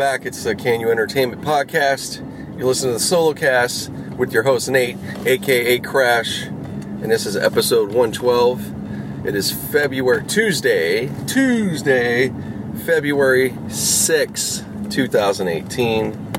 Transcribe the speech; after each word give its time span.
back. 0.00 0.24
It's 0.24 0.44
the 0.44 0.54
Can 0.54 0.80
You 0.80 0.90
Entertainment 0.90 1.42
Podcast. 1.42 2.26
You 2.58 2.64
listen 2.64 2.88
to 2.88 2.94
the 2.94 2.98
solo 2.98 3.34
cast 3.34 3.90
with 4.16 4.32
your 4.32 4.44
host 4.44 4.70
Nate, 4.70 4.96
aka 5.26 5.78
Crash, 5.78 6.44
and 6.44 7.10
this 7.10 7.26
is 7.26 7.36
episode 7.36 7.88
112. 7.88 9.26
It 9.26 9.34
is 9.34 9.52
February 9.52 10.24
Tuesday, 10.24 11.10
Tuesday, 11.26 12.32
February 12.86 13.54
6, 13.68 14.64
2018. 14.88 16.34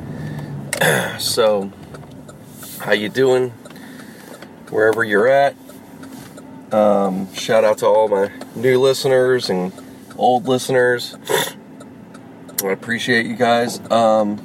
so, 1.20 1.72
how 2.80 2.94
you 2.94 3.10
doing? 3.10 3.52
Wherever 4.72 5.04
you're 5.04 5.28
at. 5.28 5.56
Um, 6.72 7.32
shout 7.36 7.64
out 7.64 7.78
to 7.78 7.86
all 7.86 8.08
my 8.08 8.32
new 8.56 8.80
listeners 8.80 9.52
and 9.52 9.72
old 10.18 10.48
listeners. 10.48 11.16
I 12.70 12.74
appreciate 12.74 13.26
you 13.26 13.36
guys. 13.36 13.80
Um, 13.92 14.40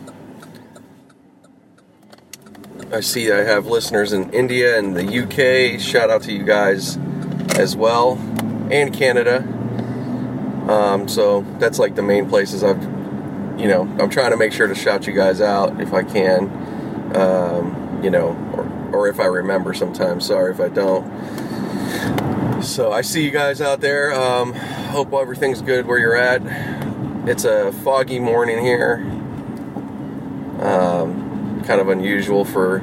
I 2.93 3.01
see 3.01 3.33
I 3.33 3.39
have 3.39 3.67
listeners 3.67 4.13
in 4.13 4.33
India 4.33 4.79
and 4.79 4.97
the 4.97 5.05
UK. 5.05 5.81
Shout 5.81 6.09
out 6.09 6.23
to 6.23 6.33
you 6.33 6.45
guys 6.45 6.97
as 7.57 7.77
well, 7.77 8.13
and 8.71 8.95
Canada. 8.95 9.39
Um, 10.69 11.09
so 11.09 11.43
that's 11.59 11.79
like 11.79 11.95
the 11.95 12.03
main 12.03 12.29
places 12.29 12.65
I've, 12.65 12.83
you 13.59 13.69
know, 13.69 13.83
I'm 14.01 14.09
trying 14.09 14.31
to 14.31 14.37
make 14.37 14.53
sure 14.53 14.67
to 14.67 14.75
shout 14.75 15.07
you 15.07 15.13
guys 15.13 15.41
out 15.41 15.81
if 15.81 15.93
I 15.93 16.03
can, 16.03 17.17
um, 17.17 18.01
you 18.03 18.11
know, 18.11 18.37
or, 18.55 18.97
or 18.97 19.09
if 19.09 19.21
I 19.21 19.27
remember 19.27 19.75
sometimes. 19.75 20.27
Sorry 20.27 20.53
if 20.53 20.61
I 20.61 20.69
don't. 20.69 21.05
So 22.63 22.93
I 22.93 23.03
see 23.03 23.25
you 23.25 23.31
guys 23.31 23.61
out 23.61 23.81
there. 23.81 24.13
Um, 24.15 24.55
hope 24.55 25.13
everything's 25.13 25.61
good 25.61 25.87
where 25.87 25.99
you're 25.99 26.17
at. 26.17 26.86
It's 27.27 27.45
a 27.45 27.73
foggy 27.73 28.21
morning 28.21 28.65
here. 28.65 28.99
Um, 30.61 31.61
kind 31.67 31.81
of 31.81 31.89
unusual 31.89 32.45
for 32.45 32.79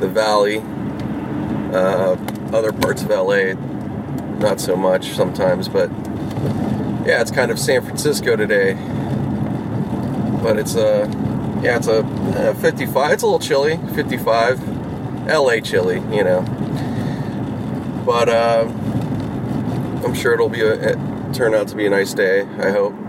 the 0.00 0.08
valley. 0.08 0.58
Uh, 1.72 2.16
other 2.52 2.72
parts 2.72 3.02
of 3.02 3.10
LA, 3.10 3.52
not 4.40 4.60
so 4.60 4.74
much 4.74 5.10
sometimes, 5.10 5.68
but 5.68 5.88
yeah, 7.06 7.20
it's 7.20 7.30
kind 7.30 7.52
of 7.52 7.60
San 7.60 7.80
Francisco 7.80 8.34
today. 8.34 8.74
But 10.42 10.58
it's 10.58 10.74
a, 10.74 11.08
yeah, 11.62 11.76
it's 11.76 11.86
a, 11.86 12.00
a 12.34 12.54
55. 12.56 13.12
It's 13.12 13.22
a 13.22 13.26
little 13.26 13.38
chilly, 13.38 13.76
55. 13.94 15.28
LA 15.28 15.60
chilly, 15.60 16.02
you 16.12 16.24
know. 16.24 16.42
But 18.04 18.28
uh, 18.28 18.68
I'm 20.04 20.14
sure 20.14 20.34
it'll 20.34 20.48
be 20.48 20.62
a, 20.62 20.96
turn 21.32 21.54
out 21.54 21.68
to 21.68 21.76
be 21.76 21.86
a 21.86 21.90
nice 21.90 22.14
day. 22.14 22.40
I 22.58 22.72
hope. 22.72 23.05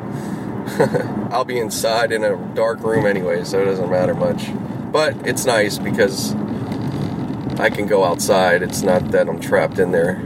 I'll 1.31 1.45
be 1.45 1.59
inside 1.59 2.11
in 2.11 2.23
a 2.23 2.35
dark 2.53 2.81
room 2.81 3.05
anyway, 3.05 3.43
so 3.43 3.61
it 3.61 3.65
doesn't 3.65 3.89
matter 3.89 4.13
much. 4.13 4.49
But 4.91 5.27
it's 5.27 5.45
nice 5.45 5.77
because 5.77 6.33
I 7.59 7.69
can 7.69 7.87
go 7.87 8.03
outside. 8.03 8.61
It's 8.61 8.81
not 8.81 9.11
that 9.11 9.29
I'm 9.29 9.39
trapped 9.39 9.79
in 9.79 9.91
there. 9.91 10.21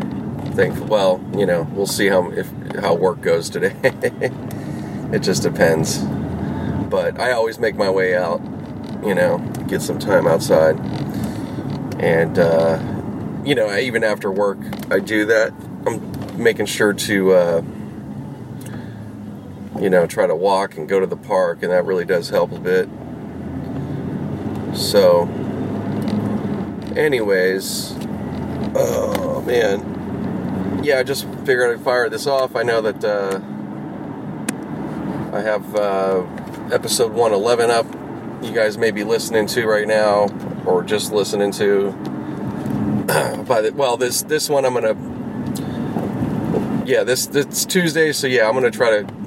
Think 0.54 0.90
well, 0.90 1.24
you 1.36 1.46
know, 1.46 1.68
we'll 1.74 1.88
see 1.88 2.08
how 2.08 2.30
if 2.32 2.52
how 2.80 2.96
work 2.96 3.22
goes 3.22 3.50
today. 3.50 3.76
it 5.14 5.20
just 5.20 5.44
depends. 5.44 6.00
But 6.90 7.20
I 7.20 7.32
always 7.32 7.60
make 7.60 7.76
my 7.76 7.90
way 7.90 8.18
out, 8.18 8.42
you 9.04 9.16
know, 9.16 9.38
get 9.68 9.82
some 9.82 10.00
time 10.00 10.28
outside. 10.28 10.80
And 12.00 12.38
uh, 12.38 12.80
you 13.46 13.56
know, 13.56 13.76
even 13.78 14.04
after 14.04 14.32
work, 14.32 14.60
I 14.92 15.00
do 15.00 15.26
that. 15.26 15.54
I'm 15.86 16.44
making 16.44 16.66
sure 16.66 16.94
to 16.94 17.32
uh, 17.34 17.62
you 19.82 19.90
know, 19.90 20.06
try 20.06 20.28
to 20.28 20.36
walk 20.36 20.78
and 20.78 20.88
go 20.88 21.00
to 21.00 21.08
the 21.08 21.18
park, 21.18 21.64
and 21.64 21.72
that 21.72 21.86
really 21.86 22.06
does 22.06 22.30
help 22.30 22.52
a 22.52 22.60
bit. 22.60 22.88
So, 24.78 25.24
anyways, 26.96 27.96
oh 28.76 29.42
man, 29.42 30.82
yeah, 30.84 31.00
I 31.00 31.04
just 31.04 31.28
figured 31.46 31.76
I'd 31.76 31.84
fire 31.84 32.10
this 32.10 32.28
off. 32.28 32.56
I 32.56 32.62
know 32.62 32.82
that 32.82 33.04
uh, 33.04 33.42
I 35.36 35.42
have 35.42 35.76
uh, 35.76 36.28
episode 36.72 37.12
111 37.12 37.72
up. 37.72 37.88
You 38.44 38.54
guys 38.54 38.78
may 38.78 38.92
be 38.92 39.04
listening 39.04 39.48
to 39.48 39.66
right 39.66 39.88
now, 39.88 40.28
or 40.64 40.84
just 40.84 41.12
listening 41.12 41.52
to. 41.54 41.92
By 43.48 43.62
the 43.62 43.74
well, 43.76 43.98
this 43.98 44.22
this 44.22 44.48
one 44.48 44.64
I'm 44.64 44.76
gonna. 44.76 44.96
Yeah, 46.86 47.04
this 47.04 47.26
this 47.26 47.66
Tuesday, 47.66 48.12
so 48.12 48.28
yeah, 48.28 48.48
I'm 48.48 48.54
gonna 48.54 48.70
try 48.70 49.02
to 49.02 49.21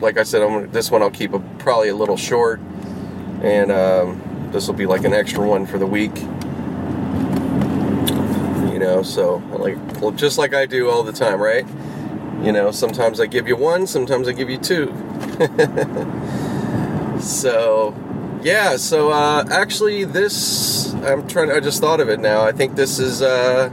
like 0.00 0.18
I 0.18 0.22
said, 0.22 0.42
I'm, 0.42 0.70
this 0.70 0.90
one 0.90 1.02
I'll 1.02 1.10
keep 1.10 1.32
a, 1.32 1.40
probably 1.58 1.88
a 1.88 1.94
little 1.94 2.16
short, 2.16 2.60
and 3.42 3.70
um, 3.70 4.50
this 4.52 4.66
will 4.66 4.74
be 4.74 4.86
like 4.86 5.04
an 5.04 5.12
extra 5.12 5.46
one 5.46 5.66
for 5.66 5.78
the 5.78 5.86
week. 5.86 6.16
You 8.72 8.78
know, 8.78 9.02
so 9.02 9.36
like 9.52 9.76
well, 10.00 10.12
just 10.12 10.38
like 10.38 10.54
I 10.54 10.66
do 10.66 10.88
all 10.90 11.02
the 11.02 11.12
time, 11.12 11.40
right? 11.40 11.66
You 12.42 12.52
know, 12.52 12.70
sometimes 12.70 13.20
I 13.20 13.26
give 13.26 13.46
you 13.46 13.56
one, 13.56 13.86
sometimes 13.86 14.26
I 14.26 14.32
give 14.32 14.48
you 14.48 14.56
two. 14.56 14.86
so, 17.20 17.94
yeah. 18.42 18.76
So 18.76 19.10
uh, 19.10 19.44
actually, 19.50 20.04
this 20.04 20.94
I'm 20.94 21.28
trying. 21.28 21.50
I 21.50 21.60
just 21.60 21.80
thought 21.80 22.00
of 22.00 22.08
it 22.08 22.20
now. 22.20 22.42
I 22.42 22.52
think 22.52 22.76
this 22.76 22.98
is. 22.98 23.20
Uh, 23.22 23.70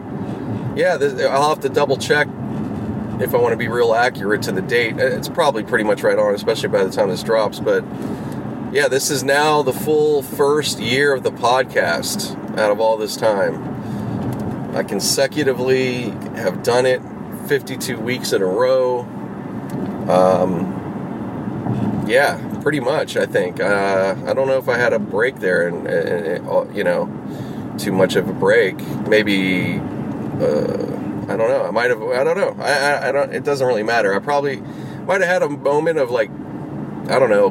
yeah, 0.76 0.98
this, 0.98 1.20
I'll 1.26 1.50
have 1.50 1.62
to 1.62 1.70
double 1.70 1.98
check 1.98 2.28
if 3.20 3.34
I 3.34 3.38
want 3.38 3.54
to 3.54 3.58
be 3.58 3.68
real 3.68 3.94
accurate 3.94 4.44
to 4.44 4.52
the 4.52 4.62
date, 4.62 4.98
it's 4.98 5.30
probably 5.30 5.64
pretty 5.64 5.84
much 5.84 6.04
right 6.04 6.18
on, 6.18 6.36
especially 6.36 6.70
by 6.70 6.84
the 6.84 6.92
time 6.92 7.10
this 7.10 7.24
drops. 7.24 7.60
But 7.60 7.84
yeah, 8.72 8.88
this 8.88 9.10
is 9.10 9.24
now 9.24 9.64
the 9.64 9.74
full 9.74 10.22
first 10.22 10.80
year 10.80 11.14
of 11.14 11.24
the 11.24 11.32
podcast 11.32 12.38
out 12.58 12.72
of 12.72 12.80
all 12.80 12.98
this 12.98 13.16
time. 13.16 14.76
I 14.76 14.84
consecutively 14.84 16.12
have 16.36 16.62
done 16.62 16.86
it 16.86 17.02
52 17.48 17.98
weeks 18.00 18.34
in 18.34 18.42
a 18.42 18.46
row. 18.46 19.00
Um, 20.08 20.76
yeah, 22.08 22.38
pretty 22.62 22.80
much, 22.80 23.18
I 23.18 23.26
think. 23.26 23.60
Uh, 23.60 24.16
I 24.28 24.34
don't 24.34 24.48
know 24.48 24.58
if 24.58 24.70
I 24.70 24.78
had 24.78 24.94
a 24.94 25.00
break 25.00 25.38
there 25.40 25.68
and, 25.68 25.88
and, 25.88 26.48
and 26.50 26.76
you 26.76 26.84
know, 26.84 27.06
too 27.80 27.92
much 27.92 28.16
of 28.16 28.30
a 28.30 28.34
break. 28.34 28.78
Maybe. 29.08 29.80
Uh, 30.40 31.07
I 31.28 31.36
don't 31.36 31.50
know. 31.50 31.66
I 31.66 31.72
might 31.72 31.90
have. 31.90 32.02
I 32.02 32.24
don't 32.24 32.38
know. 32.38 32.64
I, 32.64 32.72
I, 32.72 33.10
I 33.10 33.12
don't. 33.12 33.34
It 33.34 33.44
doesn't 33.44 33.66
really 33.66 33.84
matter. 33.84 34.14
I 34.14 34.20
probably 34.20 34.62
might 35.06 35.22
have 35.22 35.30
had 35.30 35.44
a 35.44 35.50
moment 35.50 36.00
of 36.00 36.10
like, 36.10 36.30
I 37.10 37.20
don't 37.20 37.30
know, 37.30 37.50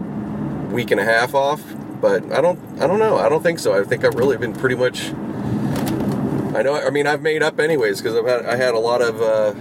week 0.72 0.90
and 0.90 1.00
a 1.00 1.04
half 1.04 1.34
off. 1.34 1.62
But 2.00 2.32
I 2.32 2.40
don't. 2.40 2.58
I 2.80 2.86
don't 2.86 2.98
know. 2.98 3.16
I 3.16 3.28
don't 3.28 3.42
think 3.42 3.58
so. 3.58 3.78
I 3.78 3.84
think 3.84 4.04
I've 4.04 4.14
really 4.14 4.36
been 4.36 4.54
pretty 4.54 4.76
much. 4.76 5.08
I 6.54 6.62
know. 6.62 6.74
I 6.74 6.90
mean, 6.90 7.06
I've 7.06 7.22
made 7.22 7.42
up 7.42 7.60
anyways 7.60 8.00
because 8.00 8.16
I've 8.16 8.26
had. 8.26 8.46
I 8.46 8.56
had 8.56 8.74
a 8.74 8.78
lot 8.78 9.02
of. 9.02 9.20
Uh, 9.20 9.54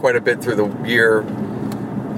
quite 0.00 0.16
a 0.16 0.20
bit 0.20 0.42
through 0.42 0.56
the 0.56 0.88
year. 0.88 1.20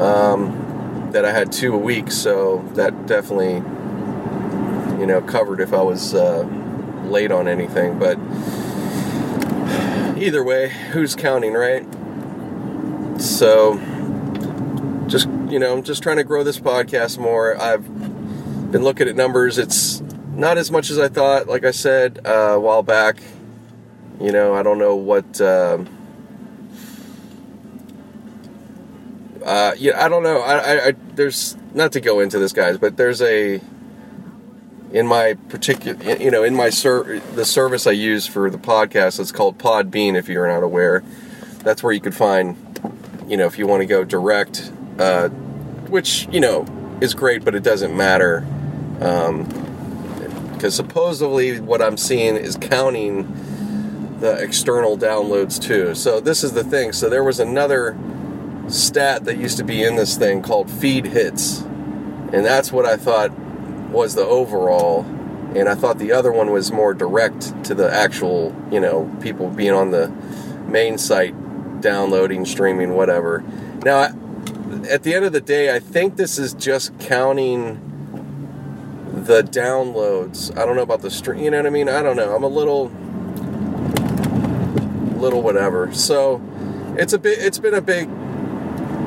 Um, 0.03 1.11
that 1.13 1.25
I 1.25 1.33
had 1.33 1.51
two 1.51 1.75
a 1.75 1.79
week, 1.79 2.11
so 2.11 2.63
that 2.75 3.07
definitely, 3.07 3.55
you 5.01 5.07
know, 5.07 5.23
covered 5.23 5.61
if 5.61 5.73
I 5.73 5.81
was 5.81 6.15
uh, 6.15 6.43
late 7.05 7.33
on 7.33 7.49
anything. 7.49 7.99
But 7.99 8.19
either 10.23 10.45
way, 10.45 10.69
who's 10.69 11.15
counting, 11.15 11.55
right? 11.55 11.87
So, 13.21 13.77
just, 15.07 15.29
you 15.49 15.59
know, 15.59 15.77
I'm 15.77 15.83
just 15.83 16.03
trying 16.03 16.19
to 16.19 16.25
grow 16.25 16.45
this 16.45 16.59
podcast 16.59 17.19
more. 17.19 17.61
I've 17.61 17.85
been 18.71 18.83
looking 18.83 19.09
at 19.09 19.17
numbers. 19.17 19.59
It's 19.59 20.01
not 20.33 20.59
as 20.59 20.71
much 20.71 20.91
as 20.91 20.99
I 20.99 21.09
thought, 21.09 21.47
like 21.49 21.65
I 21.65 21.71
said 21.71 22.21
uh, 22.25 22.31
a 22.31 22.61
while 22.61 22.83
back. 22.83 23.21
You 24.21 24.33
know, 24.33 24.55
I 24.55 24.63
don't 24.63 24.79
know 24.79 24.97
what. 24.97 25.41
Uh, 25.41 25.85
uh, 29.45 29.75
yeah, 29.79 30.05
I 30.05 30.09
don't 30.09 30.23
know. 30.23 30.41
I, 30.41 30.59
I, 30.59 30.87
I, 30.89 30.93
there's 31.15 31.57
not 31.75 31.93
to 31.93 32.01
go 32.01 32.21
into 32.21 32.39
this, 32.39 32.53
guys, 32.53 32.79
but 32.79 32.97
there's 32.97 33.23
a 33.23 33.61
in 34.93 35.07
my 35.07 35.35
particular, 35.49 36.17
you 36.17 36.31
know, 36.31 36.43
in 36.43 36.55
my 36.55 36.71
ser- 36.71 37.21
the 37.35 37.45
service 37.45 37.87
I 37.87 37.93
use 37.93 38.27
for 38.27 38.51
the 38.51 38.59
podcast, 38.59 39.21
it's 39.21 39.33
called 39.33 39.59
Podbean. 39.59 40.15
If 40.17 40.29
you're 40.29 40.49
not 40.49 40.63
aware, 40.63 41.03
that's 41.59 41.83
where 41.83 41.93
you 41.93 42.01
could 42.01 42.15
find, 42.15 42.57
you 43.27 43.37
know, 43.37 43.47
if 43.47 43.59
you 43.59 43.67
want 43.67 43.83
to 43.83 43.87
go 43.87 44.05
direct, 44.05 44.73
uh, 44.99 45.29
which 45.89 46.27
you 46.31 46.41
know 46.41 46.67
is 47.01 47.15
great, 47.15 47.45
but 47.45 47.55
it 47.55 47.63
doesn't 47.63 47.97
matter 47.97 48.47
because 48.95 49.29
um, 49.29 50.87
supposedly 50.87 51.61
what 51.61 51.83
I'm 51.83 51.97
seeing 51.97 52.37
is 52.37 52.57
counting 52.57 54.19
the 54.21 54.33
external 54.43 54.99
downloads 54.99 55.63
too. 55.63 55.95
So 55.95 56.19
this 56.19 56.43
is 56.43 56.53
the 56.53 56.65
thing. 56.65 56.93
So 56.93 57.09
there 57.09 57.23
was 57.23 57.39
another 57.39 57.97
stat 58.69 59.25
that 59.25 59.37
used 59.37 59.59
to 59.59 59.65
be 59.65 59.85
in 59.85 59.97
this 59.97 60.17
thing 60.17 60.43
called 60.43 60.71
feed 60.71 61.07
hits, 61.07 61.61
and 61.61 62.45
that's 62.45 62.73
what 62.73 62.87
I 62.87 62.97
thought 62.97 63.31
was 63.91 64.15
the 64.15 64.25
overall, 64.25 65.05
and 65.55 65.69
I 65.69 65.75
thought 65.75 65.99
the 65.99 66.13
other 66.13 66.33
one 66.33 66.51
was 66.51 66.71
more 66.71 66.95
direct 66.95 67.65
to 67.65 67.75
the 67.75 67.93
actual, 67.93 68.55
you 68.71 68.81
know, 68.81 69.11
people 69.21 69.49
being 69.49 69.73
on 69.73 69.91
the 69.91 70.09
main 70.67 70.99
site, 70.99 71.35
downloading, 71.81 72.45
streaming, 72.45 72.95
whatever. 72.95 73.43
Now, 73.85 74.13
at 74.91 75.03
the 75.03 75.15
end 75.15 75.25
of 75.25 75.33
the 75.33 75.41
day, 75.41 75.75
I 75.75 75.79
think 75.79 76.17
this 76.17 76.39
is 76.39 76.53
just 76.55 76.99
counting 76.99 77.85
the 79.13 79.43
downloads. 79.43 80.57
I 80.57 80.67
don't 80.67 80.77
know 80.77 80.83
about 80.83 81.03
the 81.03 81.11
stream. 81.11 81.43
You 81.43 81.51
know 81.51 81.59
what 81.59 81.67
I 81.67 81.71
mean? 81.71 81.89
I 81.89 82.03
don't 82.03 82.17
know. 82.17 82.35
I'm 82.35 82.43
a 82.45 82.49
little, 82.49 82.89
little 85.19 85.43
whatever. 85.43 85.93
So 85.95 86.43
it's 86.97 87.13
a 87.13 87.19
bit. 87.19 87.39
It's 87.39 87.59
been 87.59 87.75
a 87.75 87.81
big 87.81 88.09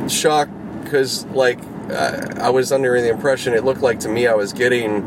shock 0.09 0.49
because 0.83 1.25
like 1.27 1.59
I, 1.89 2.47
I 2.47 2.49
was 2.49 2.71
under 2.71 2.99
the 2.99 3.09
impression 3.09 3.53
it 3.53 3.63
looked 3.63 3.81
like 3.81 3.99
to 4.01 4.09
me 4.09 4.27
I 4.27 4.35
was 4.35 4.53
getting 4.53 5.03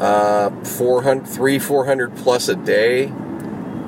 uh 0.00 0.50
400 0.64 1.26
3 1.26 1.58
400 1.58 2.16
plus 2.16 2.48
a 2.48 2.56
day. 2.56 3.12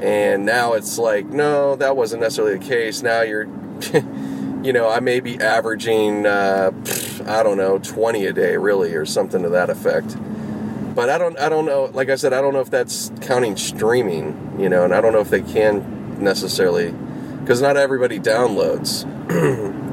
And 0.02 0.44
now 0.44 0.74
it's 0.74 0.98
like 0.98 1.26
no 1.26 1.76
that 1.76 1.96
wasn't 1.96 2.22
necessarily 2.22 2.58
the 2.58 2.64
case. 2.64 3.02
Now 3.02 3.22
you're 3.22 3.44
you 4.62 4.72
know 4.72 4.88
i 4.88 5.00
may 5.00 5.20
be 5.20 5.38
averaging 5.38 6.26
uh 6.26 6.72
i 7.26 7.42
don't 7.42 7.58
know 7.58 7.78
20 7.78 8.26
a 8.26 8.32
day 8.32 8.56
really 8.56 8.94
or 8.94 9.04
something 9.04 9.42
to 9.42 9.48
that 9.50 9.70
effect. 9.70 10.16
But 10.94 11.10
i 11.10 11.18
don't 11.18 11.38
i 11.38 11.48
don't 11.48 11.66
know 11.66 11.90
like 11.92 12.08
i 12.08 12.14
said 12.16 12.32
i 12.32 12.40
don't 12.40 12.54
know 12.54 12.60
if 12.60 12.70
that's 12.70 13.12
counting 13.20 13.56
streaming 13.56 14.56
you 14.58 14.68
know 14.68 14.84
and 14.84 14.94
i 14.94 15.00
don't 15.02 15.12
know 15.12 15.20
if 15.20 15.28
they 15.28 15.42
can 15.42 16.22
necessarily 16.22 16.94
because 17.40 17.60
not 17.60 17.76
everybody 17.76 18.18
downloads 18.18 19.04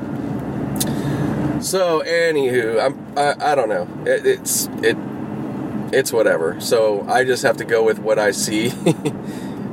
so 1.63 2.01
anywho 2.01 2.83
i'm 2.83 3.17
i, 3.17 3.51
I 3.51 3.55
don't 3.55 3.69
know. 3.69 3.87
It, 4.05 4.25
it's 4.25 4.67
it 4.81 4.97
it's 5.91 6.11
whatever. 6.11 6.59
So 6.59 7.05
i 7.07 7.23
just 7.23 7.43
have 7.43 7.57
to 7.57 7.65
go 7.65 7.83
with 7.83 7.99
what 7.99 8.19
i 8.19 8.31
see. 8.31 8.71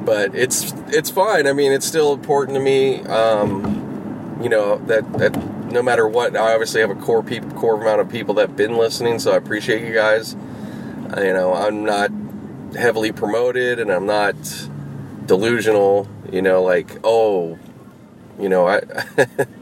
But 0.00 0.34
it's 0.34 0.72
it's 0.88 1.10
fine. 1.10 1.46
I 1.46 1.52
mean 1.52 1.72
it's 1.72 1.86
still 1.86 2.14
important 2.14 2.56
to 2.56 2.60
me 2.60 3.00
um, 3.02 4.38
you 4.42 4.48
know 4.48 4.78
that 4.86 5.12
that 5.14 5.36
no 5.70 5.82
matter 5.82 6.08
what 6.08 6.36
i 6.36 6.52
obviously 6.52 6.80
have 6.80 6.90
a 6.90 6.94
core 6.94 7.22
people 7.22 7.50
core 7.52 7.80
amount 7.80 8.00
of 8.00 8.08
people 8.08 8.34
that 8.34 8.48
have 8.48 8.56
been 8.56 8.76
listening 8.76 9.18
so 9.18 9.32
i 9.32 9.36
appreciate 9.36 9.86
you 9.86 9.92
guys. 9.92 10.34
Uh, 11.14 11.20
you 11.20 11.32
know 11.32 11.52
i'm 11.54 11.84
not 11.84 12.10
heavily 12.76 13.12
promoted 13.12 13.78
and 13.78 13.90
i'm 13.90 14.06
not 14.06 14.34
delusional 15.26 16.08
you 16.32 16.40
know 16.40 16.62
like 16.62 16.98
oh 17.04 17.58
you 18.38 18.48
know 18.48 18.66
i 18.66 18.80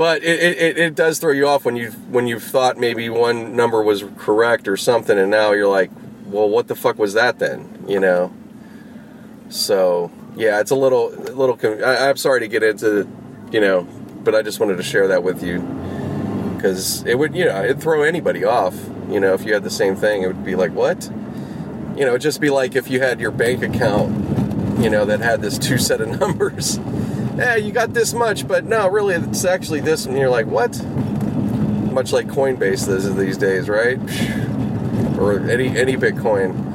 but 0.00 0.22
it, 0.24 0.56
it, 0.58 0.78
it 0.78 0.94
does 0.94 1.18
throw 1.18 1.30
you 1.30 1.46
off 1.46 1.66
when 1.66 1.76
you 1.76 1.90
when 2.08 2.26
you've 2.26 2.42
thought 2.42 2.78
maybe 2.78 3.10
one 3.10 3.54
number 3.54 3.82
was 3.82 4.02
correct 4.16 4.66
or 4.66 4.74
something 4.74 5.18
and 5.18 5.30
now 5.30 5.52
you're 5.52 5.68
like 5.68 5.90
well 6.24 6.48
what 6.48 6.68
the 6.68 6.74
fuck 6.74 6.98
was 6.98 7.12
that 7.12 7.38
then? 7.38 7.84
You 7.86 8.00
know? 8.00 8.32
So 9.50 10.10
yeah 10.36 10.58
it's 10.58 10.70
a 10.70 10.74
little 10.74 11.10
little 11.10 11.58
I, 11.84 12.08
i'm 12.08 12.16
sorry 12.16 12.40
to 12.40 12.48
get 12.48 12.62
into 12.62 13.06
you 13.52 13.60
know 13.60 13.82
but 14.24 14.34
i 14.34 14.40
just 14.40 14.58
wanted 14.58 14.78
to 14.78 14.82
share 14.82 15.06
that 15.08 15.22
with 15.22 15.42
you. 15.42 15.60
Because 16.56 17.04
it 17.04 17.18
would 17.18 17.34
you 17.34 17.44
know 17.44 17.62
it'd 17.62 17.82
throw 17.82 18.02
anybody 18.02 18.42
off 18.42 18.74
you 19.10 19.20
know 19.20 19.34
if 19.34 19.44
you 19.44 19.52
had 19.52 19.64
the 19.64 19.70
same 19.70 19.96
thing 19.96 20.22
it 20.22 20.28
would 20.28 20.46
be 20.46 20.56
like 20.56 20.72
what? 20.72 21.04
You 21.94 22.06
know 22.06 22.12
it'd 22.12 22.22
just 22.22 22.40
be 22.40 22.48
like 22.48 22.74
if 22.74 22.88
you 22.88 23.00
had 23.00 23.20
your 23.20 23.32
bank 23.32 23.62
account 23.62 24.80
you 24.82 24.88
know 24.88 25.04
that 25.04 25.20
had 25.20 25.42
this 25.42 25.58
two 25.58 25.76
set 25.76 26.00
of 26.00 26.08
numbers 26.20 26.78
yeah, 27.36 27.56
you 27.56 27.72
got 27.72 27.94
this 27.94 28.12
much, 28.12 28.46
but 28.46 28.64
no, 28.64 28.88
really, 28.88 29.14
it's 29.14 29.44
actually 29.44 29.80
this. 29.80 30.06
And 30.06 30.16
you're 30.16 30.30
like, 30.30 30.46
what? 30.46 30.82
Much 31.92 32.12
like 32.12 32.26
Coinbase 32.26 32.88
is 32.88 33.14
these 33.16 33.36
days, 33.36 33.68
right? 33.68 33.98
Or 35.18 35.40
any 35.50 35.76
any 35.76 35.96
Bitcoin. 35.96 36.68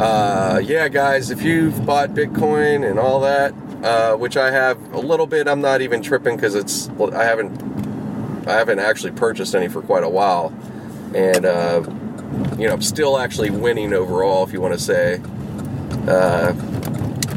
Uh, 0.00 0.58
yeah, 0.58 0.88
guys, 0.88 1.30
if 1.30 1.42
you've 1.42 1.84
bought 1.84 2.10
Bitcoin 2.10 2.88
and 2.88 2.98
all 2.98 3.20
that, 3.20 3.52
uh, 3.82 4.16
which 4.16 4.36
I 4.36 4.50
have 4.50 4.92
a 4.92 5.00
little 5.00 5.26
bit, 5.26 5.48
I'm 5.48 5.60
not 5.60 5.80
even 5.80 6.02
tripping 6.02 6.36
because 6.36 6.54
it's 6.54 6.88
I 7.12 7.24
haven't 7.24 8.46
I 8.48 8.52
haven't 8.52 8.78
actually 8.78 9.12
purchased 9.12 9.54
any 9.54 9.68
for 9.68 9.82
quite 9.82 10.04
a 10.04 10.08
while, 10.08 10.52
and 11.14 11.44
uh, 11.44 11.82
you 12.58 12.66
know 12.66 12.72
I'm 12.72 12.82
still 12.82 13.18
actually 13.18 13.50
winning 13.50 13.92
overall, 13.92 14.44
if 14.44 14.52
you 14.52 14.60
want 14.60 14.74
to 14.74 14.80
say. 14.80 15.20
Uh, 16.08 16.52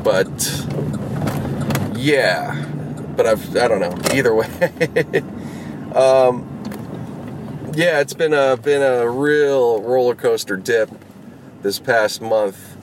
but 0.03 0.29
yeah, 2.01 2.65
but 3.15 3.25
I've 3.25 3.55
I 3.55 3.67
don't 3.67 3.79
know. 3.79 3.95
Either 4.13 4.33
way, 4.33 4.47
um, 5.95 6.47
yeah, 7.75 7.99
it's 7.99 8.13
been 8.13 8.33
a 8.33 8.57
been 8.57 8.81
a 8.81 9.09
real 9.09 9.81
roller 9.81 10.15
coaster 10.15 10.57
dip 10.57 10.89
this 11.61 11.79
past 11.79 12.21
month. 12.21 12.75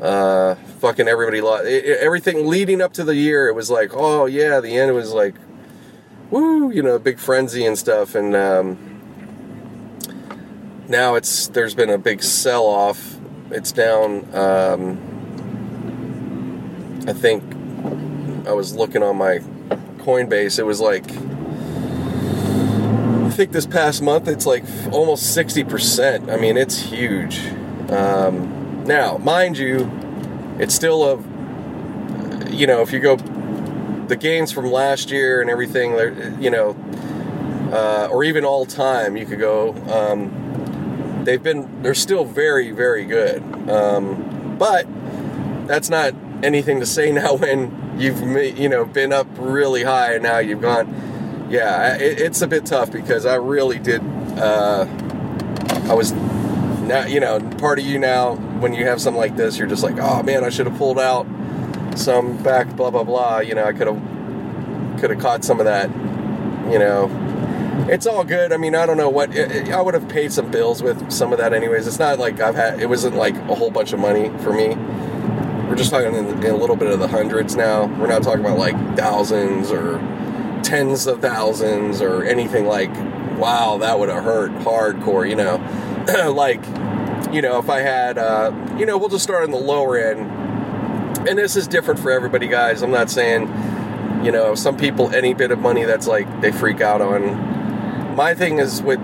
Uh, 0.00 0.54
fucking 0.80 1.08
everybody 1.08 1.40
lost 1.40 1.66
everything 1.66 2.46
leading 2.46 2.80
up 2.80 2.92
to 2.94 3.04
the 3.04 3.16
year. 3.16 3.48
It 3.48 3.54
was 3.54 3.70
like, 3.70 3.90
oh 3.94 4.26
yeah, 4.26 4.60
the 4.60 4.76
end 4.76 4.94
was 4.94 5.12
like, 5.12 5.34
woo, 6.30 6.70
you 6.70 6.82
know, 6.82 6.98
big 6.98 7.18
frenzy 7.18 7.66
and 7.66 7.76
stuff, 7.76 8.14
and 8.14 8.36
um, 8.36 8.78
now 10.88 11.16
it's 11.16 11.48
there's 11.48 11.74
been 11.74 11.90
a 11.90 11.98
big 11.98 12.22
sell 12.22 12.64
off. 12.66 13.16
It's 13.50 13.72
down. 13.72 14.34
Um, 14.34 15.14
I 17.08 17.12
think 17.12 17.55
I 18.46 18.52
was 18.52 18.74
looking 18.74 19.02
on 19.02 19.16
my 19.16 19.38
Coinbase, 19.98 20.58
it 20.58 20.62
was 20.62 20.80
like 20.80 21.04
I 23.26 23.30
think 23.30 23.52
this 23.52 23.66
past 23.66 24.02
month 24.02 24.28
it's 24.28 24.46
like 24.46 24.64
almost 24.92 25.36
60%. 25.36 26.32
I 26.32 26.36
mean, 26.36 26.56
it's 26.56 26.78
huge. 26.78 27.40
Um, 27.90 28.84
now, 28.86 29.18
mind 29.18 29.58
you, 29.58 29.90
it's 30.58 30.74
still 30.74 31.02
a 31.04 31.36
you 32.50 32.66
know, 32.66 32.80
if 32.82 32.92
you 32.92 33.00
go 33.00 33.16
the 33.16 34.16
gains 34.16 34.52
from 34.52 34.70
last 34.70 35.10
year 35.10 35.40
and 35.40 35.50
everything, 35.50 36.40
you 36.40 36.50
know, 36.50 36.76
uh, 37.72 38.08
or 38.10 38.22
even 38.24 38.44
all 38.44 38.64
time, 38.64 39.16
you 39.16 39.26
could 39.26 39.40
go. 39.40 39.74
Um, 39.90 41.24
they've 41.24 41.42
been 41.42 41.82
they're 41.82 41.94
still 41.94 42.24
very 42.24 42.70
very 42.70 43.04
good, 43.04 43.42
um, 43.68 44.56
but 44.56 44.86
that's 45.66 45.90
not 45.90 46.14
anything 46.42 46.78
to 46.80 46.86
say 46.86 47.10
now 47.20 47.34
when 47.34 47.85
you've 47.98 48.20
you 48.58 48.68
know 48.68 48.84
been 48.84 49.12
up 49.12 49.26
really 49.38 49.82
high 49.82 50.14
and 50.14 50.22
now 50.22 50.38
you've 50.38 50.60
gone 50.60 51.46
yeah 51.50 51.96
it, 51.96 52.20
it's 52.20 52.42
a 52.42 52.46
bit 52.46 52.66
tough 52.66 52.90
because 52.90 53.24
i 53.24 53.34
really 53.34 53.78
did 53.78 54.02
uh, 54.38 54.86
i 55.88 55.94
was 55.94 56.12
now 56.82 57.04
you 57.06 57.20
know 57.20 57.40
part 57.58 57.78
of 57.78 57.86
you 57.86 57.98
now 57.98 58.34
when 58.60 58.72
you 58.72 58.86
have 58.86 59.00
something 59.00 59.20
like 59.20 59.36
this 59.36 59.58
you're 59.58 59.68
just 59.68 59.82
like 59.82 59.96
oh 59.98 60.22
man 60.22 60.44
i 60.44 60.48
should 60.48 60.66
have 60.66 60.76
pulled 60.76 60.98
out 60.98 61.26
some 61.96 62.40
back 62.42 62.68
blah 62.76 62.90
blah 62.90 63.04
blah 63.04 63.38
you 63.38 63.54
know 63.54 63.64
i 63.64 63.72
could 63.72 63.86
have 63.86 65.00
could 65.00 65.10
have 65.10 65.18
caught 65.18 65.44
some 65.44 65.60
of 65.60 65.66
that 65.66 65.90
you 66.70 66.78
know. 66.78 67.10
It's 67.88 68.06
all 68.06 68.24
good 68.24 68.52
i 68.52 68.56
mean 68.56 68.74
i 68.74 68.84
don't 68.84 68.96
know 68.96 69.10
what 69.10 69.36
it, 69.36 69.68
i 69.70 69.80
would 69.80 69.94
have 69.94 70.08
paid 70.08 70.32
some 70.32 70.50
bills 70.50 70.82
with 70.82 71.12
some 71.12 71.32
of 71.32 71.38
that 71.38 71.52
anyways 71.52 71.86
it's 71.86 72.00
not 72.00 72.18
like 72.18 72.40
i've 72.40 72.56
had 72.56 72.80
it 72.80 72.88
wasn't 72.88 73.14
like 73.14 73.36
a 73.36 73.54
whole 73.54 73.70
bunch 73.70 73.92
of 73.92 74.00
money 74.00 74.30
for 74.42 74.52
me 74.52 74.74
we're 75.68 75.76
just 75.76 75.90
talking 75.90 76.14
in, 76.14 76.26
in 76.44 76.54
a 76.54 76.56
little 76.56 76.76
bit 76.76 76.90
of 76.92 77.00
the 77.00 77.08
hundreds 77.08 77.56
now. 77.56 77.86
We're 77.86 78.06
not 78.06 78.22
talking 78.22 78.40
about 78.40 78.58
like 78.58 78.76
thousands 78.96 79.70
or 79.70 79.98
tens 80.62 81.06
of 81.06 81.20
thousands 81.20 82.00
or 82.00 82.24
anything 82.24 82.66
like, 82.66 82.90
wow, 83.38 83.78
that 83.78 83.98
would 83.98 84.08
have 84.08 84.22
hurt 84.22 84.52
hardcore, 84.58 85.28
you 85.28 85.36
know. 85.36 85.56
like, 86.32 86.64
you 87.32 87.42
know, 87.42 87.58
if 87.58 87.68
I 87.68 87.80
had, 87.80 88.16
uh, 88.18 88.52
you 88.78 88.86
know, 88.86 88.96
we'll 88.96 89.08
just 89.08 89.24
start 89.24 89.42
on 89.42 89.50
the 89.50 89.58
lower 89.58 89.96
end. 89.96 91.28
And 91.28 91.38
this 91.38 91.56
is 91.56 91.66
different 91.66 91.98
for 91.98 92.12
everybody, 92.12 92.46
guys. 92.46 92.82
I'm 92.82 92.92
not 92.92 93.10
saying, 93.10 93.42
you 94.24 94.30
know, 94.30 94.54
some 94.54 94.76
people, 94.76 95.14
any 95.14 95.34
bit 95.34 95.50
of 95.50 95.58
money 95.58 95.84
that's 95.84 96.06
like 96.06 96.40
they 96.40 96.52
freak 96.52 96.80
out 96.80 97.00
on. 97.00 98.14
My 98.14 98.34
thing 98.34 98.58
is 98.58 98.82
with, 98.82 99.00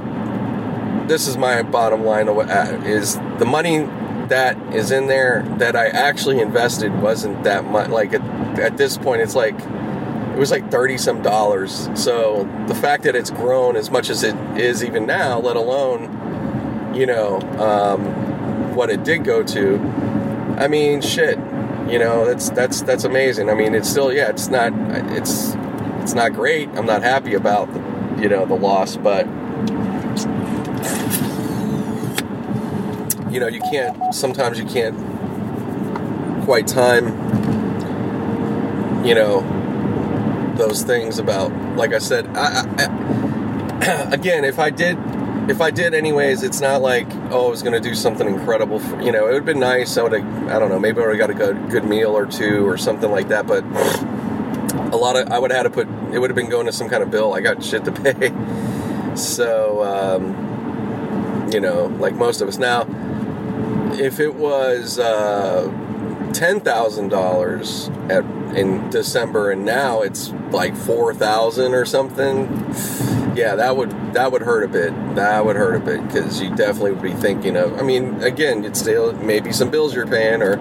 this 1.08 1.26
is 1.26 1.36
my 1.36 1.62
bottom 1.62 2.04
line 2.04 2.28
uh, 2.28 2.80
is 2.84 3.16
the 3.38 3.44
money 3.44 3.88
that 4.32 4.56
is 4.74 4.90
in 4.90 5.08
there 5.08 5.42
that 5.58 5.76
I 5.76 5.88
actually 5.88 6.40
invested 6.40 7.02
wasn't 7.02 7.44
that 7.44 7.66
much. 7.66 7.90
Like 7.90 8.14
at, 8.14 8.22
at 8.58 8.78
this 8.78 8.96
point, 8.96 9.20
it's 9.20 9.34
like 9.34 9.54
it 9.60 10.38
was 10.38 10.50
like 10.50 10.70
30 10.70 10.96
some 10.96 11.20
dollars. 11.20 11.90
So 11.94 12.48
the 12.66 12.74
fact 12.74 13.02
that 13.02 13.14
it's 13.14 13.30
grown 13.30 13.76
as 13.76 13.90
much 13.90 14.08
as 14.08 14.22
it 14.22 14.34
is 14.58 14.82
even 14.82 15.04
now, 15.04 15.38
let 15.38 15.56
alone, 15.56 16.94
you 16.94 17.04
know, 17.04 17.40
um, 17.58 18.74
what 18.74 18.88
it 18.88 19.04
did 19.04 19.22
go 19.22 19.42
to, 19.42 19.78
I 20.58 20.66
mean, 20.66 21.02
shit, 21.02 21.36
you 21.86 21.98
know, 21.98 22.24
that's, 22.24 22.48
that's, 22.48 22.80
that's 22.80 23.04
amazing. 23.04 23.50
I 23.50 23.54
mean, 23.54 23.74
it's 23.74 23.90
still, 23.90 24.10
yeah, 24.10 24.30
it's 24.30 24.48
not, 24.48 24.72
it's, 25.12 25.52
it's 26.00 26.14
not 26.14 26.32
great. 26.32 26.70
I'm 26.70 26.86
not 26.86 27.02
happy 27.02 27.34
about, 27.34 27.70
the, 27.74 28.22
you 28.22 28.30
know, 28.30 28.46
the 28.46 28.54
loss, 28.54 28.96
but 28.96 29.26
you 33.32 33.40
know, 33.40 33.48
you 33.48 33.60
can't, 33.60 34.14
sometimes 34.14 34.58
you 34.58 34.66
can't 34.66 34.94
quite 36.44 36.66
time, 36.66 37.06
you 39.06 39.14
know, 39.14 39.40
those 40.56 40.82
things 40.82 41.18
about, 41.18 41.50
like 41.76 41.94
I 41.94 41.98
said, 41.98 42.26
I, 42.36 42.66
I, 42.78 44.08
again, 44.12 44.44
if 44.44 44.58
I 44.58 44.68
did, 44.68 44.98
if 45.48 45.62
I 45.62 45.70
did 45.70 45.94
anyways, 45.94 46.42
it's 46.42 46.60
not 46.60 46.82
like, 46.82 47.06
oh, 47.30 47.46
I 47.46 47.50
was 47.50 47.62
going 47.62 47.72
to 47.72 47.80
do 47.80 47.94
something 47.94 48.28
incredible. 48.28 48.78
For, 48.78 49.00
you 49.00 49.10
know, 49.10 49.24
it 49.24 49.28
would 49.28 49.34
have 49.34 49.44
been 49.46 49.60
nice. 49.60 49.96
I 49.96 50.02
would 50.02 50.12
have, 50.12 50.48
I 50.48 50.58
don't 50.58 50.68
know, 50.68 50.78
maybe 50.78 51.00
I 51.00 51.06
would 51.06 51.18
have 51.18 51.28
got 51.28 51.30
a 51.30 51.34
good, 51.34 51.70
good 51.70 51.84
meal 51.84 52.10
or 52.10 52.26
two 52.26 52.68
or 52.68 52.76
something 52.76 53.10
like 53.10 53.28
that. 53.28 53.46
But 53.46 53.64
a 54.92 54.96
lot 54.96 55.16
of, 55.16 55.32
I 55.32 55.38
would 55.38 55.50
have 55.50 55.56
had 55.56 55.62
to 55.64 55.70
put, 55.70 55.88
it 56.12 56.18
would 56.18 56.28
have 56.28 56.36
been 56.36 56.50
going 56.50 56.66
to 56.66 56.72
some 56.72 56.90
kind 56.90 57.02
of 57.02 57.10
bill. 57.10 57.32
I 57.32 57.40
got 57.40 57.64
shit 57.64 57.84
to 57.86 57.92
pay. 57.92 58.30
So, 59.16 59.82
um, 59.82 61.50
you 61.52 61.60
know, 61.60 61.86
like 61.86 62.14
most 62.14 62.40
of 62.40 62.48
us. 62.48 62.58
Now, 62.58 62.86
if 63.94 64.20
it 64.20 64.34
was 64.34 64.98
uh, 64.98 65.70
ten 66.32 66.60
thousand 66.60 67.08
dollars 67.08 67.88
at 68.08 68.24
in 68.56 68.90
December 68.90 69.50
and 69.50 69.64
now 69.64 70.02
it's 70.02 70.30
like 70.50 70.76
four 70.76 71.14
thousand 71.14 71.74
or 71.74 71.84
something, 71.84 72.46
yeah, 73.34 73.54
that 73.56 73.76
would 73.76 73.90
that 74.14 74.30
would 74.32 74.42
hurt 74.42 74.64
a 74.64 74.68
bit. 74.68 74.92
That 75.14 75.44
would 75.44 75.56
hurt 75.56 75.76
a 75.76 75.80
bit 75.80 76.06
because 76.06 76.40
you 76.40 76.54
definitely 76.54 76.92
would 76.92 77.02
be 77.02 77.12
thinking 77.12 77.56
of. 77.56 77.78
I 77.78 77.82
mean, 77.82 78.22
again, 78.22 78.64
it's 78.64 78.80
still 78.80 79.12
maybe 79.14 79.52
some 79.52 79.70
bills 79.70 79.94
you're 79.94 80.06
paying 80.06 80.42
or, 80.42 80.58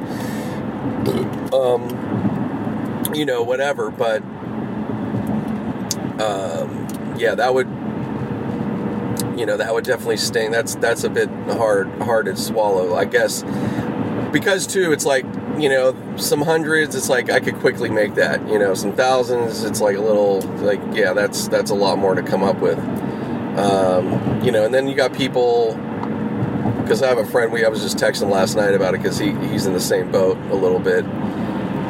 um, 1.54 3.12
you 3.14 3.26
know, 3.26 3.44
whatever. 3.44 3.92
But, 3.92 4.22
um, 6.22 6.88
yeah, 7.18 7.36
that 7.36 7.54
would 7.54 7.71
you 9.42 9.48
know 9.48 9.58
that 9.58 9.74
would 9.74 9.84
definitely 9.84 10.18
sting. 10.18 10.52
That's 10.52 10.76
that's 10.76 11.04
a 11.04 11.10
bit 11.10 11.28
hard 11.58 11.90
hard 12.04 12.28
to 12.28 12.38
swallow, 12.38 12.94
I 12.94 13.06
guess. 13.06 13.42
Because 14.32 14.68
too, 14.68 14.92
it's 14.92 15.04
like 15.04 15.26
you 15.58 15.68
know 15.68 15.96
some 16.16 16.42
hundreds. 16.42 16.94
It's 16.94 17.10
like 17.10 17.32
I 17.32 17.40
could 17.40 17.56
quickly 17.56 17.90
make 17.90 18.14
that. 18.16 18.48
You 18.48 18.60
know, 18.60 18.76
some 18.76 18.96
thousands. 18.96 19.64
It's 19.64 19.82
like 19.82 19.98
a 19.98 20.00
little 20.00 20.42
like 20.62 20.80
yeah, 20.94 21.14
that's 21.14 21.48
that's 21.48 21.72
a 21.72 21.74
lot 21.74 21.98
more 21.98 22.14
to 22.14 22.22
come 22.22 22.44
up 22.44 22.60
with. 22.60 22.78
Um, 23.58 24.44
you 24.44 24.52
know, 24.52 24.64
and 24.64 24.72
then 24.72 24.88
you 24.88 24.96
got 24.96 25.12
people. 25.12 25.74
Because 26.84 27.02
I 27.02 27.08
have 27.08 27.18
a 27.18 27.26
friend, 27.26 27.52
we 27.52 27.66
I 27.66 27.70
was 27.70 27.82
just 27.82 27.98
texting 27.98 28.30
last 28.30 28.56
night 28.56 28.76
about 28.76 28.94
it 28.94 29.02
because 29.02 29.18
he, 29.18 29.32
he's 29.48 29.66
in 29.66 29.74
the 29.74 29.80
same 29.80 30.12
boat 30.12 30.38
a 30.52 30.56
little 30.56 30.80
bit. 30.80 31.04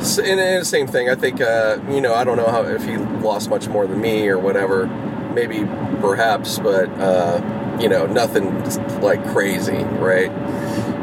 So, 0.02 0.22
and, 0.24 0.40
and 0.40 0.62
the 0.62 0.66
same 0.66 0.88
thing. 0.88 1.10
I 1.10 1.16
think 1.16 1.42
uh, 1.42 1.80
you 1.90 2.00
know 2.00 2.14
I 2.14 2.24
don't 2.24 2.38
know 2.38 2.50
how 2.50 2.64
if 2.64 2.86
he 2.86 2.96
lost 2.96 3.50
much 3.50 3.68
more 3.68 3.86
than 3.88 4.00
me 4.00 4.30
or 4.30 4.40
whatever 4.40 4.88
maybe 5.34 5.66
perhaps, 6.00 6.60
but 6.60 6.90
uh, 7.00 7.78
you 7.80 7.90
know, 7.90 8.06
nothing 8.06 8.64
like 9.02 9.24
crazy, 9.32 9.84
right? 9.84 10.32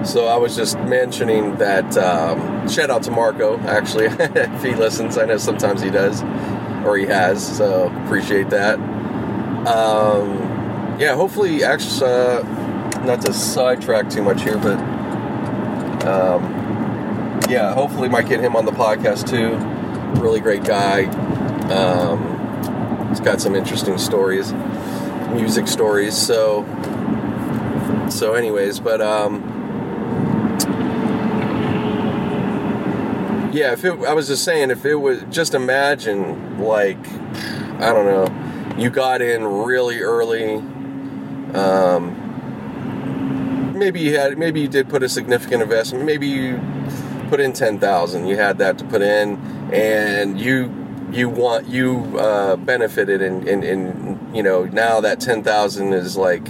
So 0.07 0.27
I 0.27 0.37
was 0.37 0.55
just 0.57 0.79
mentioning 0.81 1.57
that. 1.57 1.97
Um, 1.97 2.69
shout 2.69 2.91
out 2.91 3.03
to 3.05 3.11
Marco, 3.11 3.59
actually, 3.61 4.07
if 4.09 4.63
he 4.63 4.75
listens. 4.75 5.19
I 5.19 5.25
know 5.25 5.39
sometimes 5.39 5.83
he 5.83 5.91
does, 5.91 6.23
or 6.85 6.97
he 6.97 7.07
has. 7.07 7.57
So 7.57 7.89
appreciate 8.05 8.51
that. 8.51 8.79
Um, 9.67 10.39
yeah, 10.99 11.15
hopefully, 11.15 11.65
actually, 11.65 12.11
uh, 12.11 12.43
not 13.05 13.21
to 13.23 13.33
sidetrack 13.33 14.09
too 14.11 14.23
much 14.23 14.43
here, 14.43 14.59
but 14.59 14.79
um, 16.07 16.43
yeah, 17.49 17.75
hopefully, 17.75 18.09
might 18.09 18.29
get 18.29 18.41
him 18.41 18.57
on 18.57 18.65
the 18.65 18.73
podcast 18.73 19.29
too. 19.29 19.57
Really 20.21 20.41
great 20.41 20.65
guy. 20.65 21.05
Um, 21.71 22.38
it's 23.11 23.21
got 23.21 23.41
some 23.41 23.55
interesting 23.55 23.99
stories, 23.99 24.53
music 25.33 25.67
stories. 25.67 26.17
So, 26.17 26.65
so 28.11 28.35
anyways, 28.35 28.81
but 28.81 29.01
um, 29.01 29.43
yeah. 33.53 33.73
If 33.73 33.85
it, 33.85 33.93
I 34.05 34.13
was 34.13 34.29
just 34.29 34.45
saying, 34.45 34.71
if 34.71 34.85
it 34.85 34.97
was 34.97 35.23
just 35.31 35.55
imagine, 35.55 36.61
like, 36.61 36.99
I 37.81 37.93
don't 37.93 38.07
know, 38.07 38.29
you 38.77 38.91
got 38.91 39.23
in 39.23 39.45
really 39.45 40.01
early. 40.01 40.57
Um, 41.55 42.15
maybe 43.75 44.01
you 44.01 44.19
had, 44.19 44.37
maybe 44.37 44.61
you 44.61 44.69
did 44.69 44.89
put 44.89 45.03
a 45.03 45.09
significant 45.09 45.63
investment. 45.63 46.05
Maybe 46.05 46.27
you 46.27 46.61
put 47.31 47.41
in 47.41 47.53
ten 47.53 47.79
thousand. 47.79 48.27
You 48.27 48.37
had 48.37 48.59
that 48.59 48.77
to 48.79 48.85
put 48.85 49.01
in, 49.03 49.39
and 49.73 50.39
you 50.39 50.69
you 51.13 51.29
want 51.29 51.67
you 51.69 52.19
uh, 52.19 52.57
benefited 52.57 53.23
and 53.23 53.49
in, 53.49 54.35
you 54.35 54.43
know 54.43 54.65
now 54.67 55.01
that 55.01 55.21
10,000 55.21 55.93
is 55.93 56.17
like 56.17 56.49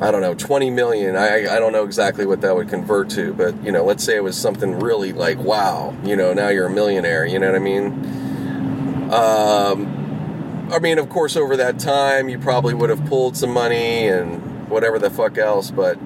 I 0.00 0.10
don't 0.10 0.20
know 0.20 0.34
20 0.34 0.70
million. 0.70 1.16
I, 1.16 1.46
I 1.46 1.58
don't 1.58 1.72
know 1.72 1.84
exactly 1.84 2.26
what 2.26 2.40
that 2.42 2.54
would 2.54 2.68
convert 2.68 3.10
to 3.10 3.32
but 3.32 3.60
you 3.64 3.72
know 3.72 3.84
let's 3.84 4.04
say 4.04 4.16
it 4.16 4.22
was 4.22 4.36
something 4.36 4.78
really 4.78 5.12
like 5.12 5.38
wow 5.38 5.96
you 6.04 6.16
know 6.16 6.32
now 6.32 6.48
you're 6.48 6.66
a 6.66 6.70
millionaire 6.70 7.26
you 7.26 7.38
know 7.38 7.46
what 7.46 7.56
I 7.56 7.58
mean? 7.58 7.86
Um, 9.12 10.68
I 10.72 10.78
mean 10.78 10.98
of 10.98 11.08
course 11.08 11.36
over 11.36 11.56
that 11.56 11.78
time 11.78 12.28
you 12.28 12.38
probably 12.38 12.74
would 12.74 12.90
have 12.90 13.04
pulled 13.06 13.36
some 13.36 13.50
money 13.50 14.08
and 14.08 14.68
whatever 14.68 14.98
the 14.98 15.10
fuck 15.10 15.38
else 15.38 15.70
but 15.70 15.98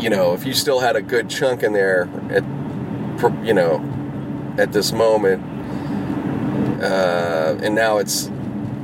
you 0.00 0.08
know 0.08 0.32
if 0.32 0.46
you 0.46 0.54
still 0.54 0.80
had 0.80 0.96
a 0.96 1.02
good 1.02 1.28
chunk 1.28 1.62
in 1.62 1.72
there 1.72 2.08
at 2.30 2.44
you 3.44 3.52
know 3.52 3.84
at 4.58 4.72
this 4.72 4.92
moment 4.92 5.57
uh, 6.80 7.58
and 7.62 7.74
now 7.74 7.98
it's 7.98 8.30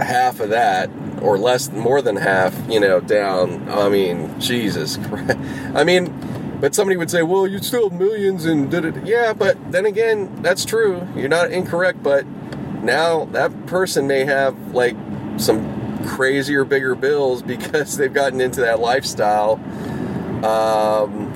half 0.01 0.41
of 0.41 0.51
that 0.51 0.91
or 1.23 1.39
less, 1.39 1.71
more 1.71 2.03
than 2.03 2.17
half, 2.17 2.55
you 2.69 2.79
know, 2.79 3.01
down. 3.01 3.69
I 3.69 3.89
mean, 3.89 4.39
Jesus 4.39 4.97
Christ. 5.09 5.39
I 5.75 5.85
mean, 5.85 6.13
but 6.61 6.75
somebody 6.75 6.97
would 6.97 7.11
say, 7.11 7.23
well, 7.23 7.47
you 7.47 7.59
still 7.59 7.89
have 7.91 7.99
millions 7.99 8.45
and 8.45 8.71
did 8.71 8.85
it. 8.85 9.07
Yeah, 9.07 9.33
but 9.33 9.57
then 9.73 9.87
again, 9.87 10.43
that's 10.43 10.65
true. 10.65 11.07
You're 11.17 11.29
not 11.29 11.51
incorrect, 11.51 12.03
but 12.03 12.27
now 12.83 13.25
that 13.27 13.67
person 13.67 14.07
may 14.07 14.25
have 14.25 14.75
like 14.75 14.97
some 15.37 16.05
crazier, 16.07 16.65
bigger 16.65 16.95
bills 16.95 17.43
because 17.55 17.97
they've 17.97 18.13
gotten 18.13 18.41
into 18.41 18.61
that 18.61 18.81
lifestyle. 18.81 19.55
Um, 20.45 21.31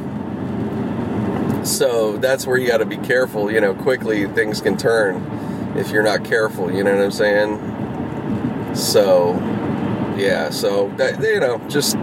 so 1.65 2.17
that's 2.19 2.47
where 2.47 2.57
you 2.57 2.69
got 2.69 2.79
to 2.79 2.87
be 2.87 2.99
careful. 2.99 3.51
You 3.51 3.61
know, 3.61 3.75
quickly 3.75 4.27
things 4.27 4.61
can 4.61 4.77
turn 4.77 5.38
if 5.79 5.91
you're 5.91 6.03
not 6.03 6.25
careful. 6.25 6.73
You 6.73 6.85
know 6.85 6.95
what 6.95 7.05
I'm 7.05 7.11
saying? 7.11 8.75
So, 8.75 9.35
yeah. 10.17 10.51
So 10.51 10.89
that, 10.97 11.23
you 11.23 11.41
know, 11.41 11.59
just 11.69 11.97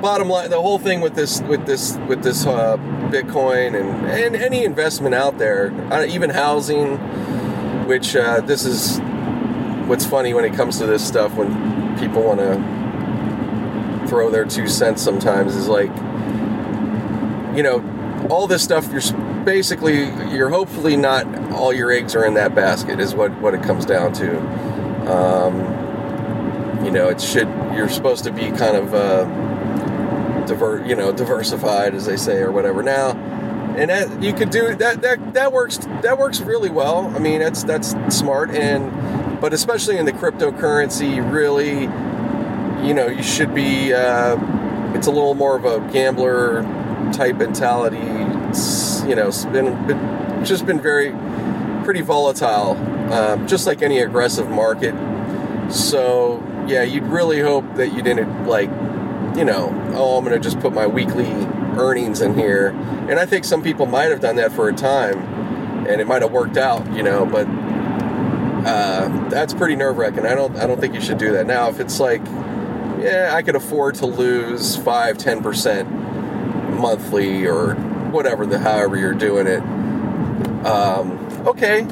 bottom 0.00 0.28
line, 0.28 0.50
the 0.50 0.60
whole 0.60 0.78
thing 0.78 1.00
with 1.00 1.14
this, 1.14 1.40
with 1.42 1.66
this, 1.66 1.96
with 2.08 2.22
this 2.22 2.46
uh, 2.46 2.76
Bitcoin 3.10 3.78
and 3.78 4.06
and 4.06 4.36
any 4.36 4.64
investment 4.64 5.14
out 5.14 5.38
there, 5.38 5.72
uh, 5.92 6.04
even 6.04 6.30
housing, 6.30 6.96
which 7.86 8.14
uh, 8.14 8.40
this 8.40 8.64
is 8.64 8.98
what's 9.88 10.04
funny 10.04 10.34
when 10.34 10.44
it 10.44 10.52
comes 10.52 10.78
to 10.78 10.86
this 10.86 11.06
stuff 11.06 11.34
when 11.34 11.98
people 11.98 12.22
want 12.22 12.38
to 12.38 14.06
throw 14.06 14.30
their 14.30 14.44
two 14.44 14.68
cents 14.68 15.02
sometimes 15.02 15.54
is 15.54 15.66
like 15.66 15.88
you 17.56 17.62
know 17.62 17.82
all 18.28 18.46
this 18.46 18.62
stuff 18.62 18.90
you're 18.92 19.00
basically 19.48 20.04
you're 20.30 20.50
hopefully 20.50 20.94
not 20.94 21.26
all 21.52 21.72
your 21.72 21.90
eggs 21.90 22.14
are 22.14 22.26
in 22.26 22.34
that 22.34 22.54
basket 22.54 23.00
is 23.00 23.14
what 23.14 23.32
what 23.40 23.54
it 23.54 23.62
comes 23.62 23.86
down 23.86 24.12
to. 24.12 24.38
Um, 25.10 26.84
you 26.84 26.90
know 26.90 27.08
it 27.08 27.18
should 27.18 27.48
you're 27.74 27.88
supposed 27.88 28.24
to 28.24 28.30
be 28.30 28.50
kind 28.50 28.76
of 28.76 28.92
uh, 28.92 29.24
diver 30.44 30.84
you 30.86 30.94
know 30.94 31.12
diversified 31.12 31.94
as 31.94 32.04
they 32.04 32.18
say 32.18 32.40
or 32.40 32.52
whatever. 32.52 32.82
Now 32.82 33.12
and 33.78 33.88
that 33.88 34.22
you 34.22 34.34
could 34.34 34.50
do 34.50 34.74
that 34.74 35.00
that 35.00 35.32
that 35.32 35.50
works 35.50 35.78
that 36.02 36.18
works 36.18 36.40
really 36.40 36.70
well. 36.70 37.06
I 37.16 37.18
mean 37.18 37.40
that's 37.40 37.64
that's 37.64 37.96
smart 38.14 38.50
and 38.50 39.40
but 39.40 39.54
especially 39.54 39.96
in 39.96 40.04
the 40.04 40.12
cryptocurrency 40.12 41.32
really 41.32 41.84
you 42.86 42.92
know 42.92 43.06
you 43.06 43.22
should 43.22 43.54
be 43.54 43.94
uh, 43.94 44.36
it's 44.94 45.06
a 45.06 45.10
little 45.10 45.34
more 45.34 45.56
of 45.56 45.64
a 45.64 45.80
gambler 45.90 46.62
type 47.14 47.36
mentality 47.36 47.96
you 49.08 49.14
know 49.14 49.30
been, 49.52 49.86
been 49.86 50.44
just 50.44 50.66
been 50.66 50.80
very 50.80 51.12
pretty 51.84 52.02
volatile, 52.02 52.76
um, 53.12 53.46
just 53.46 53.66
like 53.66 53.82
any 53.82 54.00
aggressive 54.00 54.48
market. 54.48 54.94
So 55.72 56.42
yeah, 56.66 56.82
you'd 56.82 57.04
really 57.04 57.40
hope 57.40 57.64
that 57.76 57.94
you 57.94 58.02
didn't 58.02 58.46
like, 58.46 58.70
you 59.36 59.44
know, 59.44 59.72
oh, 59.94 60.18
I'm 60.18 60.24
gonna 60.24 60.38
just 60.38 60.60
put 60.60 60.72
my 60.72 60.86
weekly 60.86 61.30
earnings 61.78 62.20
in 62.20 62.34
here, 62.34 62.68
and 63.08 63.18
I 63.18 63.26
think 63.26 63.44
some 63.44 63.62
people 63.62 63.86
might 63.86 64.10
have 64.10 64.20
done 64.20 64.36
that 64.36 64.52
for 64.52 64.68
a 64.68 64.74
time, 64.74 65.18
and 65.88 66.00
it 66.00 66.06
might 66.06 66.22
have 66.22 66.32
worked 66.32 66.56
out, 66.56 66.90
you 66.92 67.02
know, 67.02 67.26
but. 67.26 67.46
Uh, 68.58 69.28
that's 69.30 69.54
pretty 69.54 69.76
nerve 69.76 69.96
wracking. 69.96 70.26
I 70.26 70.34
don't, 70.34 70.54
I 70.56 70.66
don't 70.66 70.78
think 70.78 70.92
you 70.92 71.00
should 71.00 71.16
do 71.16 71.32
that. 71.32 71.46
Now, 71.46 71.70
if 71.70 71.80
it's 71.80 72.00
like, 72.00 72.20
yeah, 73.00 73.30
I 73.32 73.40
could 73.40 73.54
afford 73.54 73.94
to 73.96 74.06
lose 74.06 74.76
five, 74.76 75.16
ten 75.16 75.42
percent 75.42 75.88
monthly 76.78 77.46
or 77.46 77.76
whatever 78.10 78.46
the 78.46 78.58
however 78.58 78.96
you're 78.96 79.14
doing 79.14 79.46
it. 79.46 79.60
Um, 80.64 81.18
okay, 81.46 81.86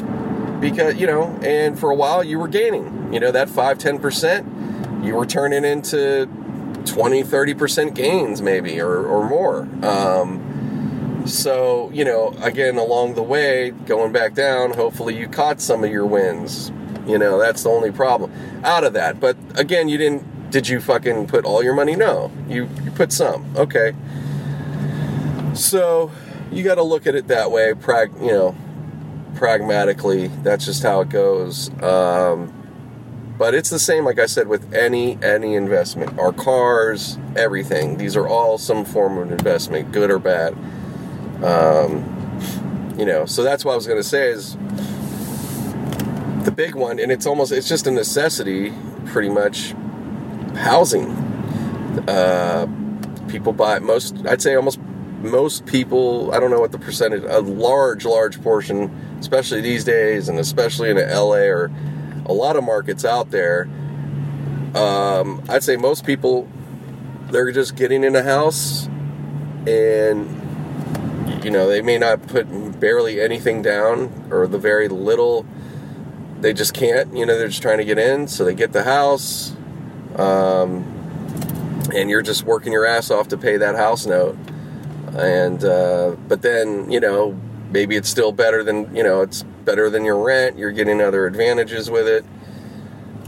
because 0.61 0.97
you 0.97 1.07
know, 1.07 1.39
and 1.43 1.79
for 1.79 1.91
a 1.91 1.95
while 1.95 2.25
you 2.25 2.39
were 2.39 2.49
gaining. 2.49 3.13
You 3.13 3.21
know 3.21 3.31
that 3.31 3.49
five 3.49 3.79
ten 3.79 3.99
percent, 3.99 4.47
you 5.05 5.15
were 5.15 5.27
turning 5.27 5.65
into 5.65 6.29
20 6.87 7.23
30 7.23 7.55
percent 7.55 7.95
gains 7.95 8.43
maybe 8.43 8.81
or 8.81 9.07
or 9.07 9.29
more. 9.29 9.69
Um, 9.83 11.25
so 11.27 11.91
you 11.93 12.05
know, 12.05 12.35
again 12.41 12.77
along 12.77 13.15
the 13.15 13.23
way, 13.23 13.71
going 13.71 14.13
back 14.13 14.35
down, 14.35 14.73
hopefully 14.73 15.17
you 15.17 15.29
caught 15.29 15.61
some 15.61 15.85
of 15.85 15.91
your 15.91 16.07
wins. 16.07 16.73
You 17.07 17.19
know 17.19 17.39
that's 17.39 17.63
the 17.63 17.71
only 17.71 17.93
problem 17.93 18.33
out 18.65 18.85
of 18.85 18.93
that. 18.95 19.21
But 19.21 19.37
again, 19.55 19.89
you 19.89 19.99
didn't. 19.99 20.51
Did 20.51 20.69
you 20.69 20.81
fucking 20.81 21.27
put 21.27 21.45
all 21.45 21.63
your 21.63 21.75
money? 21.75 21.97
No, 21.97 22.31
you 22.49 22.69
you 22.85 22.91
put 22.93 23.13
some. 23.13 23.55
Okay. 23.57 23.93
So 25.57 26.11
you 26.53 26.63
got 26.63 26.77
to 26.77 26.83
look 26.83 27.07
at 27.07 27.15
it 27.15 27.29
that 27.29 27.51
way, 27.51 27.75
prag, 27.75 28.13
you 28.21 28.29
know, 28.29 28.55
pragmatically. 29.35 30.29
That's 30.43 30.65
just 30.65 30.83
how 30.83 31.01
it 31.01 31.09
goes. 31.09 31.71
Um, 31.83 32.53
But 33.39 33.55
it's 33.55 33.69
the 33.69 33.79
same, 33.79 34.07
like 34.07 34.19
I 34.19 34.25
said, 34.27 34.49
with 34.49 34.73
any 34.73 35.19
any 35.23 35.57
investment. 35.57 36.19
Our 36.19 36.33
cars, 36.33 37.19
everything. 37.37 37.99
These 37.99 38.17
are 38.17 38.27
all 38.27 38.57
some 38.57 38.85
form 38.87 39.19
of 39.19 39.31
investment, 39.31 39.93
good 39.93 40.11
or 40.11 40.19
bad. 40.19 40.55
Um, 41.45 42.03
you 42.97 43.05
know, 43.05 43.27
so 43.27 43.43
that's 43.43 43.63
what 43.63 43.73
I 43.73 43.77
was 43.77 43.87
going 43.87 44.01
to 44.01 44.09
say 44.09 44.31
is 44.31 44.57
the 46.45 46.53
big 46.55 46.75
one, 46.75 46.99
and 46.99 47.13
it's 47.13 47.27
almost 47.27 47.53
it's 47.53 47.69
just 47.69 47.87
a 47.87 47.91
necessity, 47.91 48.73
pretty 49.05 49.29
much. 49.29 49.75
Housing. 50.55 51.11
Uh, 52.09 52.67
people 53.29 53.53
buy 53.53 53.79
most. 53.81 54.17
I'd 54.27 54.41
say 54.41 54.55
almost 54.55 54.81
most 55.31 55.67
people. 55.67 56.33
I 56.33 56.41
don't 56.41 56.51
know 56.51 56.61
what 56.61 56.73
the 56.73 56.79
percentage. 56.79 57.23
A 57.25 57.41
large, 57.41 58.05
large 58.05 58.43
portion, 58.43 59.17
especially 59.21 59.61
these 59.61 59.85
days, 59.85 60.29
and 60.29 60.39
especially 60.39 60.91
in 60.91 60.97
LA 60.97 61.47
or 61.47 61.71
a 62.27 62.33
lot 62.33 62.57
of 62.57 62.65
markets 62.65 63.05
out 63.05 63.31
there. 63.31 63.69
Um, 64.75 65.43
I'd 65.49 65.63
say 65.63 65.77
most 65.77 66.05
people 66.05 66.49
they're 67.31 67.51
just 67.51 67.75
getting 67.77 68.05
in 68.05 68.15
a 68.15 68.23
house 68.23 68.87
and 69.67 71.45
you 71.45 71.51
know 71.51 71.67
they 71.69 71.83
may 71.83 71.99
not 71.99 72.25
put 72.29 72.47
barely 72.79 73.21
anything 73.21 73.63
down 73.63 74.29
or 74.31 74.47
the 74.47 74.59
very 74.59 74.89
little 74.89 75.45
they 76.41 76.53
just 76.53 76.73
can't 76.73 77.17
you 77.17 77.27
know 77.27 77.37
they're 77.37 77.49
just 77.49 77.63
trying 77.63 77.79
to 77.79 77.85
get 77.85 77.99
in 77.99 78.29
so 78.29 78.45
they 78.45 78.55
get 78.55 78.73
the 78.73 78.85
house 78.85 79.57
um, 80.17 80.85
and 81.95 82.09
you're 82.11 82.23
just 82.23 82.45
working 82.45 82.73
your 82.73 82.87
ass 82.87 83.11
off 83.11 83.29
to 83.29 83.37
pay 83.37 83.57
that 83.57 83.75
house 83.75 84.07
note 84.07 84.37
and 85.17 85.65
uh, 85.65 86.17
but 86.29 86.43
then 86.43 86.91
you 86.91 87.01
know 87.01 87.39
maybe 87.71 87.97
it's 87.97 88.09
still 88.09 88.33
better 88.33 88.63
than 88.63 88.95
you 88.95 89.03
know 89.03 89.23
it's 89.23 89.43
better 89.43 89.91
than 89.91 90.05
your 90.05 90.23
rent 90.23 90.59
you're 90.59 90.73
getting 90.73 91.01
other 91.01 91.27
advantages 91.27 91.91
with 91.91 92.07
it. 92.07 92.25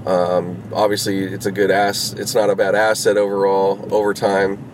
Um, 0.07 0.63
obviously 0.73 1.25
it's 1.25 1.47
a 1.47 1.53
good 1.53 1.71
ass 1.71 2.13
it's 2.13 2.35
not 2.35 2.51
a 2.51 2.57
bad 2.57 2.75
asset 2.75 3.17
overall 3.17 3.93
over 3.93 4.15
time. 4.15 4.65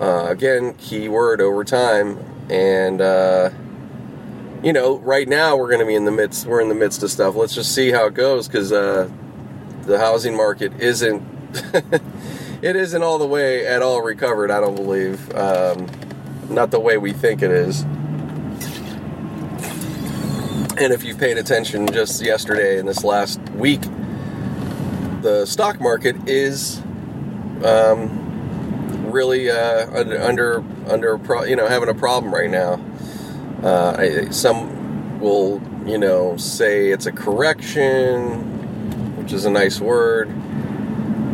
Uh, 0.00 0.26
again 0.28 0.74
key 0.74 1.08
word 1.08 1.40
over 1.40 1.64
time. 1.64 2.18
And 2.50 3.00
uh, 3.00 3.50
you 4.62 4.72
know 4.72 4.98
right 4.98 5.28
now 5.28 5.56
we're 5.56 5.68
going 5.68 5.80
to 5.80 5.86
be 5.86 5.94
in 5.94 6.04
the 6.04 6.12
midst 6.12 6.46
we're 6.46 6.60
in 6.60 6.68
the 6.68 6.74
midst 6.74 7.02
of 7.02 7.10
stuff. 7.10 7.34
Let's 7.34 7.54
just 7.54 7.74
see 7.74 7.90
how 7.90 8.06
it 8.06 8.14
goes 8.14 8.48
because 8.48 8.72
uh, 8.72 9.10
the 9.82 9.98
housing 9.98 10.36
market 10.36 10.72
isn't 10.80 11.22
it 12.62 12.76
isn't 12.76 13.02
all 13.02 13.18
the 13.18 13.26
way 13.26 13.66
at 13.66 13.80
all 13.80 14.02
recovered 14.02 14.50
i 14.50 14.60
don't 14.60 14.74
believe. 14.74 15.34
Um, 15.34 15.86
not 16.48 16.70
the 16.70 16.80
way 16.80 16.96
we 16.96 17.12
think 17.12 17.42
it 17.42 17.50
is 17.50 17.82
and 20.80 20.92
if 20.92 21.04
you've 21.04 21.18
paid 21.18 21.38
attention 21.38 21.86
just 21.88 22.22
yesterday 22.22 22.78
and 22.78 22.88
this 22.88 23.04
last 23.04 23.40
week 23.50 23.82
the 25.22 25.46
stock 25.46 25.80
market 25.80 26.16
is 26.28 26.80
um, 27.64 29.10
really 29.10 29.50
uh, 29.50 29.90
under 29.90 30.64
under 30.88 31.20
you 31.46 31.56
know 31.56 31.66
having 31.66 31.88
a 31.88 31.94
problem 31.94 32.32
right 32.32 32.50
now. 32.50 32.80
Uh, 33.62 34.30
some 34.30 35.20
will 35.20 35.60
you 35.86 35.98
know 35.98 36.36
say 36.36 36.90
it's 36.90 37.06
a 37.06 37.12
correction, 37.12 39.16
which 39.16 39.32
is 39.32 39.44
a 39.44 39.50
nice 39.50 39.80
word. 39.80 40.28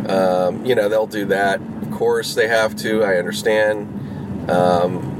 Um, 0.09 0.65
you 0.65 0.75
know 0.75 0.89
they'll 0.89 1.07
do 1.07 1.25
that. 1.25 1.61
Of 1.61 1.91
course 1.91 2.35
they 2.35 2.47
have 2.47 2.75
to. 2.77 3.03
I 3.03 3.17
understand. 3.17 4.49
Um, 4.49 5.14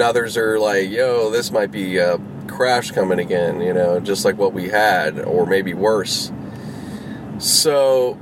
others 0.00 0.36
are 0.36 0.58
like, 0.58 0.90
yo, 0.90 1.30
this 1.30 1.50
might 1.50 1.70
be 1.70 1.98
a 1.98 2.18
crash 2.46 2.90
coming 2.90 3.18
again. 3.18 3.60
You 3.60 3.72
know, 3.72 4.00
just 4.00 4.24
like 4.24 4.36
what 4.36 4.52
we 4.52 4.68
had, 4.68 5.18
or 5.20 5.46
maybe 5.46 5.74
worse. 5.74 6.32
So, 7.38 8.18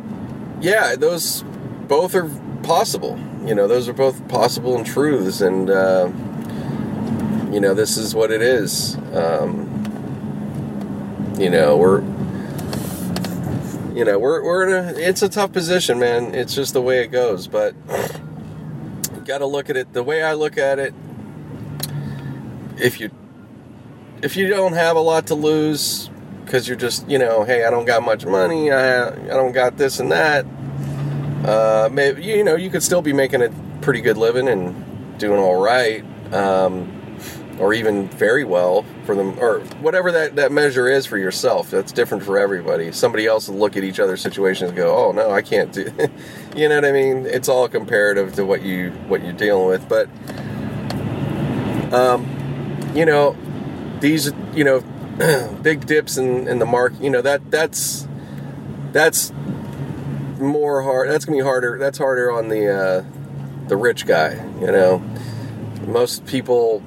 yeah, 0.61 0.97
those 0.97 1.45
both 1.89 2.15
are 2.15 2.29
possible. 2.63 3.19
You 3.45 3.55
know, 3.55 3.69
those 3.69 3.89
are 3.89 3.93
both 3.93 4.27
possible 4.29 4.77
and 4.77 4.87
truths, 4.87 5.41
and 5.41 5.71
uh, 5.71 6.11
you 7.53 7.61
know, 7.61 7.75
this 7.75 7.97
is 7.97 8.15
what 8.15 8.31
it 8.31 8.43
is. 8.43 8.97
Um, 9.13 9.71
you 11.39 11.51
know, 11.51 11.77
we're 11.77 12.01
you 13.95 14.05
know 14.05 14.19
we're 14.19 14.43
we're 14.43 14.67
in 14.67 14.97
a 14.97 14.99
it's 14.99 15.23
a 15.23 15.29
tough 15.29 15.53
position, 15.53 15.99
man. 15.99 16.35
It's 16.35 16.55
just 16.55 16.73
the 16.73 16.83
way 16.83 17.03
it 17.03 17.09
goes, 17.09 17.47
but 17.47 17.75
got 19.25 19.39
to 19.39 19.47
look 19.47 19.71
at 19.71 19.77
it 19.77 19.93
the 19.93 20.03
way 20.03 20.23
I 20.23 20.35
look 20.35 20.59
at 20.59 20.79
it. 20.79 20.95
If 22.79 23.01
you 23.01 23.11
if 24.23 24.37
you 24.37 24.49
don't 24.49 24.73
have 24.73 24.97
a 24.97 25.01
lot 25.01 25.27
to 25.29 25.35
lose, 25.35 26.11
because 26.45 26.69
you're 26.69 26.77
just 26.77 27.09
you 27.09 27.19
know 27.19 27.43
hey 27.45 27.65
i 27.65 27.71
don't 27.71 27.85
got 27.85 28.03
much 28.03 28.25
money 28.27 28.71
i, 28.71 29.09
I 29.09 29.29
don't 29.29 29.53
got 29.53 29.77
this 29.77 29.99
and 29.99 30.13
that 30.13 30.47
uh, 31.45 31.89
maybe 31.91 32.23
you 32.23 32.45
know 32.45 32.57
you 32.57 32.71
could 32.71 32.83
still 32.83 33.03
be 33.03 33.13
making 33.13 33.43
a 33.43 33.51
pretty 33.81 34.01
good 34.01 34.17
living 34.17 34.49
and 34.49 35.19
doing 35.19 35.39
all 35.39 35.61
right 35.61 36.05
um, 36.33 37.19
or 37.59 37.75
even 37.75 38.09
very 38.09 38.45
well 38.45 38.85
for 39.05 39.15
them 39.15 39.39
or 39.39 39.61
whatever 39.81 40.11
that, 40.11 40.37
that 40.37 40.53
measure 40.53 40.89
is 40.89 41.07
for 41.07 41.19
yourself 41.19 41.71
that's 41.71 41.93
different 41.93 42.25
for 42.25 42.39
everybody. 42.39 42.91
Somebody 42.91 43.27
else 43.27 43.49
will 43.49 43.59
look 43.59 43.77
at 43.77 43.85
each 43.85 44.01
other's 44.01 44.21
situations 44.21 44.71
and 44.71 44.77
go 44.77 44.97
oh 44.97 45.13
no 45.13 45.31
i 45.31 45.43
can't 45.43 45.73
do 45.73 45.83
you 46.57 46.69
know 46.69 46.77
what 46.77 46.85
i 46.85 46.93
mean? 46.93 47.27
It's 47.27 47.49
all 47.49 47.69
comparative 47.69 48.35
to 48.35 48.45
what 48.45 48.63
you 48.63 48.91
what 49.09 49.23
you're 49.23 49.33
dealing 49.33 49.69
with. 49.69 49.89
But 49.89 50.09
um, 51.93 52.44
you 52.95 53.05
know 53.05 53.37
these 54.01 54.33
you 54.55 54.65
know 54.65 54.81
big 55.63 55.87
dips 55.87 56.17
in, 56.17 56.49
in 56.49 56.59
the 56.59 56.67
market, 56.67 57.03
you 57.03 57.11
know 57.11 57.23
that 57.23 57.51
that's 57.51 58.07
that's 58.93 59.33
more 60.39 60.83
hard. 60.83 61.09
That's 61.11 61.25
gonna 61.25 61.39
be 61.39 61.45
harder. 61.45 61.79
That's 61.79 61.99
harder 61.99 62.31
on 62.31 62.49
the 62.49 62.69
uh, 62.73 63.05
the 63.69 63.77
rich 63.77 64.07
guy. 64.07 64.35
You 64.61 64.73
know, 64.73 65.03
most 65.87 66.25
people. 66.27 66.83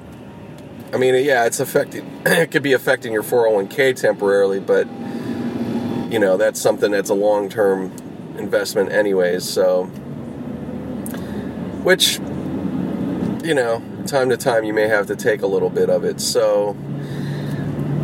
I 0.92 0.96
mean, 0.96 1.14
yeah, 1.22 1.44
it's 1.44 1.60
affecting. 1.60 2.06
it 2.26 2.50
could 2.50 2.62
be 2.62 2.72
affecting 2.72 3.12
your 3.12 3.22
401k 3.22 3.94
temporarily, 3.94 4.60
but 4.60 4.86
you 6.10 6.18
know 6.18 6.36
that's 6.36 6.60
something 6.60 6.90
that's 6.90 7.10
a 7.10 7.14
long 7.14 7.48
term 7.48 7.92
investment, 8.38 8.92
anyways. 8.92 9.44
So, 9.44 9.84
which 11.84 12.18
you 13.48 13.54
know, 13.54 13.82
time 14.06 14.28
to 14.28 14.36
time 14.36 14.62
you 14.62 14.74
may 14.74 14.88
have 14.88 15.06
to 15.06 15.16
take 15.16 15.40
a 15.40 15.46
little 15.46 15.70
bit 15.70 15.88
of 15.88 16.04
it. 16.04 16.20
So 16.20 16.76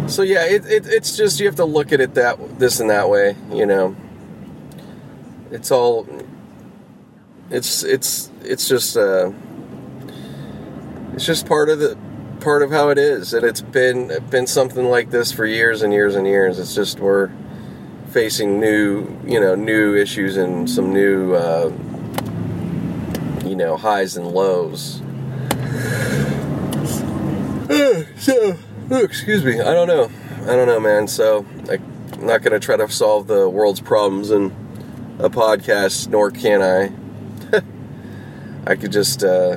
so 0.06 0.22
yeah, 0.22 0.46
it, 0.46 0.64
it, 0.64 0.86
it's 0.86 1.18
just 1.18 1.38
you 1.38 1.44
have 1.44 1.56
to 1.56 1.66
look 1.66 1.92
at 1.92 2.00
it 2.00 2.14
that 2.14 2.58
this 2.58 2.80
and 2.80 2.88
that 2.88 3.10
way, 3.10 3.36
you 3.52 3.66
know. 3.66 3.94
It's 5.50 5.70
all 5.70 6.08
it's 7.50 7.82
it's 7.82 8.30
it's 8.42 8.66
just 8.66 8.96
uh 8.96 9.32
it's 11.12 11.26
just 11.26 11.46
part 11.46 11.68
of 11.68 11.78
the 11.78 11.98
part 12.40 12.62
of 12.62 12.70
how 12.70 12.88
it 12.88 12.96
is 12.96 13.34
and 13.34 13.44
it's 13.44 13.60
been 13.60 14.10
been 14.30 14.46
something 14.46 14.86
like 14.86 15.10
this 15.10 15.30
for 15.30 15.44
years 15.44 15.82
and 15.82 15.92
years 15.92 16.14
and 16.16 16.26
years 16.26 16.58
it's 16.58 16.74
just 16.74 17.00
we're 17.00 17.30
facing 18.08 18.58
new 18.58 19.06
you 19.26 19.38
know 19.38 19.54
new 19.54 19.94
issues 19.94 20.38
and 20.38 20.68
some 20.68 20.92
new 20.92 21.34
uh, 21.34 21.70
you 23.44 23.54
know 23.54 23.76
highs 23.76 24.16
and 24.16 24.26
lows 24.26 25.02
so 28.18 28.56
Ooh, 28.92 29.02
excuse 29.02 29.42
me. 29.42 29.60
I 29.60 29.72
don't 29.72 29.88
know. 29.88 30.10
I 30.42 30.56
don't 30.56 30.66
know, 30.66 30.78
man. 30.78 31.08
So 31.08 31.46
I, 31.70 31.74
am 31.74 32.26
not 32.26 32.42
going 32.42 32.52
to 32.52 32.60
try 32.60 32.76
to 32.76 32.86
solve 32.90 33.26
the 33.28 33.48
world's 33.48 33.80
problems 33.80 34.30
in 34.30 34.54
a 35.18 35.30
podcast, 35.30 36.08
nor 36.08 36.30
can 36.30 36.60
I. 36.60 36.92
I 38.70 38.76
could 38.76 38.92
just, 38.92 39.24
uh, 39.24 39.56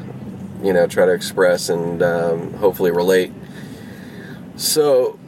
you 0.64 0.72
know, 0.72 0.88
try 0.88 1.06
to 1.06 1.12
express 1.12 1.68
and 1.68 2.02
um, 2.02 2.54
hopefully 2.54 2.92
relate. 2.92 3.34
So, 4.56 5.20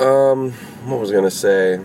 um, 0.00 0.50
what 0.86 0.98
was 0.98 1.10
I 1.10 1.12
going 1.12 1.24
to 1.24 1.30
say? 1.30 1.80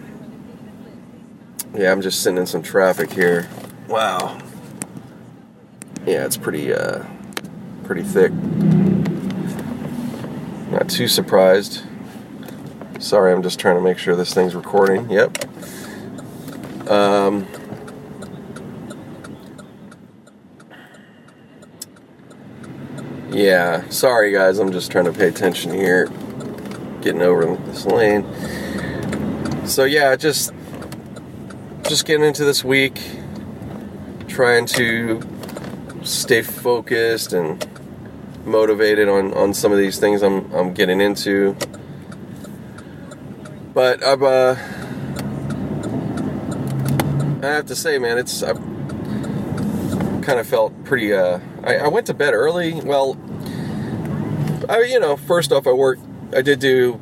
Yeah, 1.75 1.91
I'm 1.91 2.01
just 2.01 2.23
sitting 2.23 2.39
in 2.39 2.47
some 2.47 2.63
traffic 2.63 3.11
here. 3.11 3.47
Wow. 3.87 4.39
Yeah, 6.07 6.25
it's 6.25 6.37
pretty, 6.37 6.73
uh, 6.73 7.03
pretty 7.85 8.03
thick. 8.03 8.31
Not 10.71 10.89
too 10.89 11.07
surprised. 11.07 11.83
Sorry, 12.99 13.31
I'm 13.31 13.43
just 13.43 13.59
trying 13.59 13.75
to 13.75 13.81
make 13.81 13.99
sure 13.99 14.15
this 14.15 14.33
thing's 14.33 14.55
recording. 14.55 15.09
Yep. 15.11 15.37
Um, 16.89 17.47
yeah, 23.31 23.87
sorry 23.89 24.31
guys, 24.31 24.59
I'm 24.59 24.71
just 24.71 24.91
trying 24.91 25.05
to 25.05 25.13
pay 25.13 25.27
attention 25.27 25.73
here. 25.73 26.07
Getting 27.01 27.21
over 27.21 27.55
this 27.67 27.85
lane. 27.85 28.25
So 29.67 29.83
yeah, 29.83 30.15
just 30.15 30.51
just 31.83 32.05
getting 32.05 32.25
into 32.25 32.43
this 32.43 32.63
week, 32.63 32.99
trying 34.27 34.65
to 34.67 35.21
stay 36.03 36.41
focused 36.41 37.33
and 37.33 37.63
motivated 38.45 39.09
on, 39.09 39.33
on 39.33 39.53
some 39.53 39.71
of 39.71 39.77
these 39.77 39.99
things 39.99 40.21
I'm, 40.21 40.51
I'm 40.53 40.73
getting 40.73 41.01
into. 41.01 41.55
But 43.73 44.03
I've, 44.03 44.23
uh, 44.23 44.55
I 47.43 47.47
have 47.47 47.65
to 47.67 47.75
say, 47.75 47.97
man, 47.97 48.17
it's 48.17 48.41
I 48.41 48.53
kind 50.25 50.39
of 50.39 50.47
felt 50.47 50.83
pretty. 50.83 51.13
Uh, 51.13 51.39
I, 51.63 51.77
I 51.77 51.87
went 51.87 52.07
to 52.07 52.13
bed 52.13 52.33
early. 52.33 52.81
Well, 52.81 53.17
I 54.67 54.81
you 54.81 54.99
know, 54.99 55.15
first 55.15 55.51
off, 55.51 55.67
I 55.67 55.71
worked. 55.71 56.01
I 56.35 56.41
did 56.41 56.59
do 56.59 56.99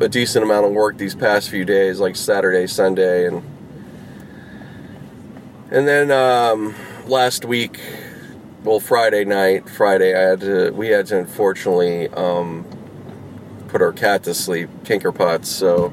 a 0.00 0.08
decent 0.08 0.44
amount 0.44 0.66
of 0.66 0.72
work 0.72 0.98
these 0.98 1.14
past 1.14 1.48
few 1.48 1.64
days, 1.64 2.00
like 2.00 2.16
Saturday, 2.16 2.66
Sunday, 2.66 3.26
and 3.26 3.42
and 5.70 5.88
then 5.88 6.10
um, 6.10 6.74
last 7.06 7.44
week, 7.44 7.80
well, 8.64 8.80
Friday 8.80 9.24
night, 9.24 9.68
Friday, 9.68 10.14
I 10.14 10.30
had 10.30 10.40
to. 10.40 10.70
We 10.70 10.88
had 10.88 11.06
to 11.06 11.18
unfortunately 11.18 12.08
um, 12.08 12.66
put 13.68 13.82
our 13.82 13.92
cat 13.92 14.24
to 14.24 14.34
sleep, 14.34 14.68
Tinker 14.84 15.12
Potts. 15.12 15.48
So 15.48 15.92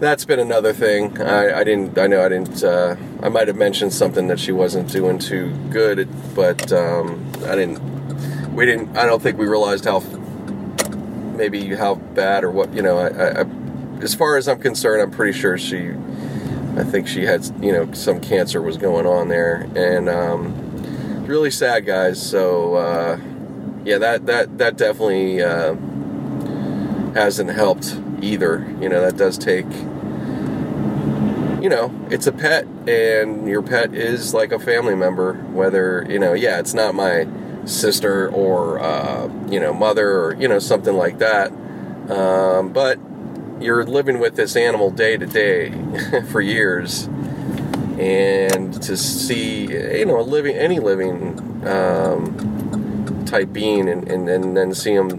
that's 0.00 0.24
been 0.24 0.40
another 0.40 0.72
thing. 0.72 1.20
I, 1.20 1.60
I 1.60 1.64
didn't. 1.64 1.96
I 1.98 2.06
know 2.06 2.24
I 2.24 2.28
didn't. 2.28 2.62
Uh, 2.62 2.96
I 3.22 3.28
might 3.28 3.48
have 3.48 3.56
mentioned 3.56 3.92
something 3.92 4.28
that 4.28 4.40
she 4.40 4.52
wasn't 4.52 4.90
doing 4.90 5.18
too 5.18 5.50
good, 5.70 6.08
but 6.34 6.72
um, 6.72 7.30
I 7.46 7.54
didn't. 7.54 7.80
We 8.54 8.66
didn't. 8.66 8.96
I 8.96 9.06
don't 9.06 9.22
think 9.22 9.38
we 9.38 9.46
realized 9.46 9.84
how 9.84 10.00
maybe 11.36 11.74
how 11.76 11.94
bad 11.94 12.44
or 12.44 12.50
what 12.50 12.72
you 12.72 12.82
know. 12.82 12.98
I, 12.98 13.42
I, 13.42 13.46
as 14.02 14.14
far 14.14 14.36
as 14.36 14.48
I'm 14.48 14.60
concerned, 14.60 15.02
I'm 15.02 15.10
pretty 15.10 15.38
sure 15.38 15.56
she. 15.56 15.92
I 16.76 16.84
think 16.84 17.08
she 17.08 17.24
had 17.24 17.44
you 17.62 17.72
know 17.72 17.92
some 17.92 18.20
cancer 18.20 18.60
was 18.60 18.76
going 18.76 19.06
on 19.06 19.28
there, 19.28 19.68
and 19.74 20.08
um, 20.08 20.67
really 21.28 21.50
sad, 21.50 21.86
guys. 21.86 22.20
So 22.20 22.74
uh, 22.74 23.20
yeah, 23.84 23.98
that 23.98 24.26
that 24.26 24.58
that 24.58 24.76
definitely 24.76 25.42
uh, 25.42 25.74
hasn't 27.14 27.50
helped 27.50 28.00
either. 28.20 28.66
You 28.80 28.88
know, 28.88 29.00
that 29.00 29.16
does 29.16 29.38
take 29.38 29.66
you 31.60 31.68
know, 31.68 31.92
it's 32.10 32.26
a 32.26 32.32
pet, 32.32 32.66
and 32.88 33.48
your 33.48 33.62
pet 33.62 33.92
is 33.92 34.32
like 34.32 34.52
a 34.52 34.58
family 34.58 34.94
member. 34.94 35.34
Whether 35.52 36.06
you 36.08 36.18
know, 36.18 36.32
yeah, 36.32 36.58
it's 36.58 36.74
not 36.74 36.94
my 36.94 37.26
sister 37.64 38.28
or 38.30 38.80
uh, 38.80 39.28
you 39.48 39.60
know 39.60 39.72
mother 39.72 40.10
or 40.10 40.34
you 40.36 40.48
know 40.48 40.58
something 40.58 40.94
like 40.94 41.18
that, 41.18 41.50
um, 42.10 42.72
but 42.72 42.98
you're 43.60 43.84
living 43.84 44.20
with 44.20 44.36
this 44.36 44.56
animal 44.56 44.90
day 44.90 45.16
to 45.16 45.26
day 45.26 45.72
for 46.30 46.40
years, 46.40 47.08
and 47.98 48.80
to 48.82 48.96
see 48.96 49.66
you 49.66 50.06
know 50.06 50.20
a 50.20 50.22
living 50.22 50.56
any 50.56 50.78
living 50.78 51.66
um, 51.66 53.24
type 53.26 53.52
being, 53.52 53.88
and, 53.88 54.08
and, 54.08 54.28
and 54.28 54.56
then 54.56 54.72
see 54.74 54.94
them 54.96 55.10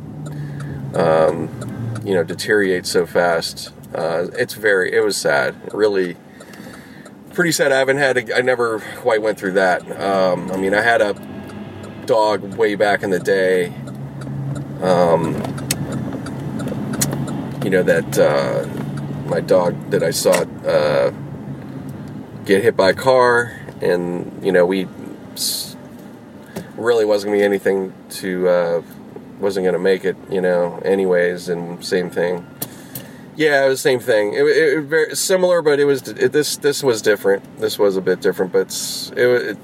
um, 0.95 2.01
you 2.05 2.13
know 2.13 2.23
deteriorate 2.23 2.85
so 2.85 3.05
fast. 3.05 3.71
Uh, 3.93 4.27
it's 4.33 4.53
very 4.53 4.93
it 4.93 5.03
was 5.03 5.17
sad, 5.17 5.55
really 5.73 6.15
pretty 7.33 7.51
sad. 7.51 7.71
I 7.71 7.79
haven't 7.79 7.97
had 7.97 8.17
a, 8.17 8.37
I 8.37 8.41
never 8.41 8.79
quite 8.97 9.21
went 9.21 9.37
through 9.37 9.53
that. 9.53 9.81
Um, 9.99 10.51
I 10.51 10.57
mean, 10.57 10.73
I 10.73 10.81
had 10.81 11.01
a 11.01 11.13
dog 12.05 12.55
way 12.55 12.75
back 12.75 13.03
in 13.03 13.09
the 13.09 13.19
day. 13.19 13.73
Um, 14.81 15.35
you 17.63 17.69
know 17.69 17.83
that 17.83 18.17
uh, 18.17 18.65
my 19.29 19.41
dog 19.41 19.91
that 19.91 20.01
I 20.01 20.11
saw 20.11 20.31
uh, 20.65 21.11
get 22.49 22.63
hit 22.63 22.75
by 22.75 22.89
a 22.89 22.93
car, 22.95 23.55
and 23.79 24.43
you 24.43 24.51
know 24.51 24.65
we 24.65 24.88
really 26.75 27.05
wasn't 27.05 27.29
gonna 27.29 27.38
be 27.38 27.43
anything 27.43 27.93
to 28.09 28.49
uh, 28.49 28.81
wasn't 29.39 29.63
gonna 29.63 29.77
make 29.77 30.03
it, 30.03 30.17
you 30.31 30.41
know. 30.41 30.81
Anyways, 30.83 31.47
and 31.47 31.85
same 31.85 32.09
thing. 32.09 32.45
Yeah, 33.35 33.65
it 33.65 33.69
was 33.69 33.79
the 33.79 33.89
same 33.89 33.99
thing. 33.99 34.33
It, 34.33 34.41
it, 34.41 34.77
it 34.77 34.81
very 34.81 35.15
similar, 35.15 35.62
but 35.62 35.79
it 35.79 35.85
was 35.85 36.07
it, 36.07 36.31
this 36.31 36.57
this 36.57 36.81
was 36.81 37.03
different. 37.03 37.43
This 37.59 37.77
was 37.77 37.95
a 37.95 38.01
bit 38.01 38.19
different, 38.19 38.51
but 38.51 38.67
it, 39.15 39.27
was 39.27 39.57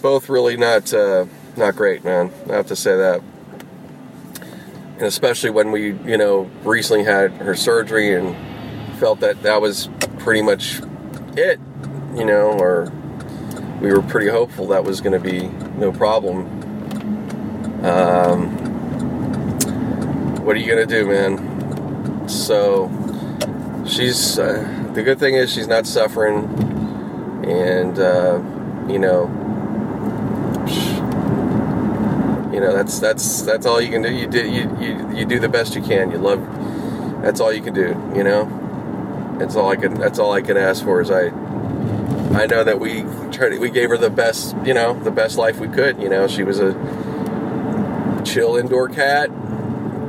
both 0.00 0.28
really 0.28 0.56
not 0.56 0.94
uh, 0.94 1.26
not 1.56 1.74
great, 1.74 2.04
man. 2.04 2.30
I 2.48 2.52
have 2.52 2.68
to 2.68 2.76
say 2.76 2.96
that. 2.96 3.20
And 4.94 5.02
especially 5.02 5.50
when 5.50 5.72
we, 5.72 5.86
you 6.04 6.16
know, 6.16 6.48
recently 6.62 7.02
had 7.02 7.32
her 7.32 7.56
surgery 7.56 8.14
and 8.14 8.36
felt 9.00 9.18
that 9.20 9.42
that 9.42 9.60
was 9.60 9.88
pretty 10.20 10.40
much 10.40 10.80
it, 11.36 11.60
you 12.14 12.24
know, 12.24 12.52
or 12.58 12.92
we 13.80 13.92
were 13.92 14.02
pretty 14.02 14.28
hopeful 14.28 14.68
that 14.68 14.84
was 14.84 15.00
going 15.00 15.12
to 15.12 15.30
be 15.30 15.48
no 15.78 15.92
problem. 15.92 16.46
Um, 17.84 18.50
what 20.44 20.56
are 20.56 20.58
you 20.58 20.66
going 20.66 20.86
to 20.86 20.94
do, 20.94 21.06
man? 21.06 22.28
So, 22.28 22.90
she's, 23.86 24.38
uh, 24.38 24.90
the 24.94 25.02
good 25.02 25.18
thing 25.18 25.34
is 25.34 25.52
she's 25.52 25.68
not 25.68 25.86
suffering, 25.86 26.44
and, 27.46 27.98
uh, 27.98 28.40
you 28.88 28.98
know, 28.98 29.40
you 32.52 32.60
know 32.60 32.72
that's 32.72 33.00
that's 33.00 33.42
that's 33.42 33.66
all 33.66 33.80
you 33.80 33.90
can 33.90 34.00
do 34.00 34.12
you 34.12 34.28
do 34.28 34.48
you, 34.48 34.78
you 34.80 35.10
you 35.12 35.24
do 35.24 35.40
the 35.40 35.48
best 35.48 35.74
you 35.74 35.82
can 35.82 36.12
you 36.12 36.18
love 36.18 36.40
that's 37.20 37.40
all 37.40 37.52
you 37.52 37.60
can 37.60 37.74
do 37.74 37.88
you 38.14 38.22
know 38.22 38.63
that's 39.38 39.56
all 39.56 39.70
i 39.70 39.76
can 39.76 39.94
that's 39.94 40.18
all 40.18 40.32
i 40.32 40.40
can 40.40 40.56
ask 40.56 40.84
for 40.84 41.00
is 41.00 41.10
i 41.10 41.26
i 42.38 42.46
know 42.46 42.64
that 42.64 42.78
we 42.80 43.02
tried 43.30 43.58
we 43.58 43.70
gave 43.70 43.88
her 43.88 43.98
the 43.98 44.10
best 44.10 44.56
you 44.64 44.74
know 44.74 44.94
the 45.00 45.10
best 45.10 45.36
life 45.36 45.58
we 45.60 45.68
could 45.68 46.00
you 46.00 46.08
know 46.08 46.26
she 46.26 46.42
was 46.42 46.60
a 46.60 46.72
chill 48.24 48.56
indoor 48.56 48.88
cat 48.88 49.28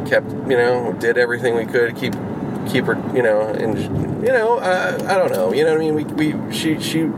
kept 0.07 0.29
you 0.31 0.57
know 0.57 0.93
did 0.99 1.17
everything 1.17 1.55
we 1.55 1.65
could 1.65 1.95
keep 1.95 2.13
keep 2.67 2.85
her 2.85 2.95
you 3.15 3.21
know 3.21 3.41
and 3.41 3.77
you 4.25 4.31
know 4.31 4.57
uh, 4.57 4.97
i 5.07 5.15
don't 5.15 5.31
know 5.31 5.53
you 5.53 5.63
know 5.63 5.71
what 5.71 5.81
i 5.81 5.91
mean 5.91 5.93
we, 5.93 6.03
we 6.31 6.53
she 6.53 6.79
she 6.79 7.09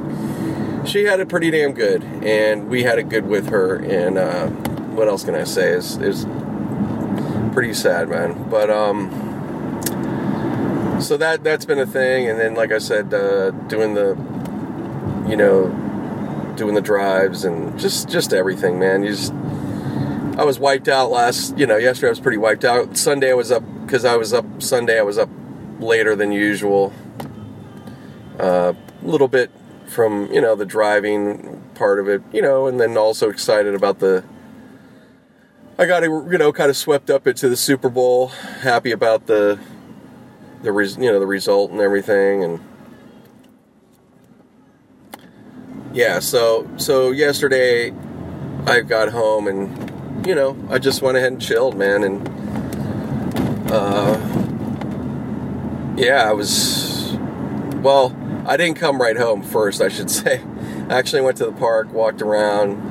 she 0.85 1.03
had 1.03 1.19
it 1.19 1.27
pretty 1.27 1.51
damn 1.51 1.73
good 1.73 2.03
and 2.23 2.69
we 2.69 2.83
had 2.83 2.97
it 2.97 3.09
good 3.09 3.25
with 3.25 3.49
her 3.49 3.75
and 3.75 4.17
uh, 4.17 4.49
what 4.97 5.07
else 5.07 5.23
can 5.23 5.35
I 5.35 5.43
say? 5.43 5.69
Is 5.73 5.97
is 5.97 6.25
pretty 7.53 7.73
sad, 7.75 8.09
man. 8.09 8.49
But 8.49 8.71
um, 8.71 9.11
so 10.99 11.17
that 11.17 11.43
that's 11.43 11.65
been 11.65 11.79
a 11.79 11.85
thing, 11.85 12.29
and 12.29 12.39
then 12.39 12.55
like 12.55 12.71
I 12.71 12.79
said, 12.79 13.13
uh, 13.13 13.51
doing 13.51 13.93
the, 13.93 14.09
you 15.29 15.35
know, 15.35 15.69
doing 16.55 16.75
the 16.75 16.81
drives 16.81 17.45
and 17.45 17.79
just 17.79 18.09
just 18.09 18.33
everything, 18.33 18.79
man. 18.79 19.03
You 19.03 19.11
just 19.11 19.33
I 20.37 20.43
was 20.43 20.59
wiped 20.59 20.87
out 20.87 21.09
last, 21.11 21.57
you 21.57 21.65
know, 21.65 21.77
yesterday 21.77 22.07
I 22.07 22.11
was 22.11 22.19
pretty 22.19 22.37
wiped 22.37 22.65
out. 22.65 22.97
Sunday 22.97 23.31
I 23.31 23.33
was 23.33 23.51
up 23.51 23.63
because 23.85 24.05
I 24.05 24.17
was 24.17 24.33
up 24.33 24.45
Sunday 24.61 24.99
I 24.99 25.03
was 25.03 25.17
up 25.17 25.29
later 25.79 26.15
than 26.15 26.31
usual. 26.31 26.93
A 28.39 28.43
uh, 28.43 28.73
little 29.01 29.27
bit 29.27 29.51
from 29.87 30.31
you 30.31 30.41
know 30.41 30.55
the 30.55 30.65
driving 30.65 31.63
part 31.75 31.99
of 31.99 32.07
it, 32.07 32.21
you 32.31 32.41
know, 32.41 32.67
and 32.67 32.79
then 32.79 32.97
also 32.97 33.29
excited 33.29 33.73
about 33.73 33.99
the 33.99 34.23
I 35.79 35.85
got 35.85 36.03
you 36.03 36.37
know 36.37 36.51
kind 36.51 36.69
of 36.69 36.77
swept 36.77 37.09
up 37.09 37.27
into 37.27 37.49
the 37.49 37.57
Super 37.57 37.89
Bowl, 37.89 38.27
happy 38.27 38.91
about 38.91 39.27
the 39.27 39.59
the 40.61 40.71
res, 40.71 40.97
you 40.97 41.11
know 41.11 41.19
the 41.19 41.27
result 41.27 41.71
and 41.71 41.79
everything, 41.81 42.43
and 42.43 42.59
yeah. 45.93 46.19
So 46.19 46.69
so 46.77 47.11
yesterday 47.11 47.93
I 48.65 48.81
got 48.81 49.09
home 49.09 49.47
and 49.47 50.27
you 50.27 50.35
know 50.35 50.57
I 50.69 50.79
just 50.79 51.01
went 51.01 51.17
ahead 51.17 51.31
and 51.33 51.41
chilled, 51.41 51.75
man, 51.77 52.03
and 52.03 53.71
uh, 53.71 54.17
yeah, 55.97 56.29
I 56.29 56.33
was 56.33 57.17
well. 57.77 58.15
I 58.45 58.55
didn't 58.55 58.77
come 58.77 59.01
right 59.01 59.17
home 59.17 59.43
first, 59.43 59.81
I 59.81 59.89
should 59.89 60.09
say. 60.11 60.41
I 60.89 60.97
actually 60.97 61.21
went 61.21 61.37
to 61.37 61.45
the 61.45 61.51
park, 61.51 61.91
walked 61.91 62.21
around 62.21 62.86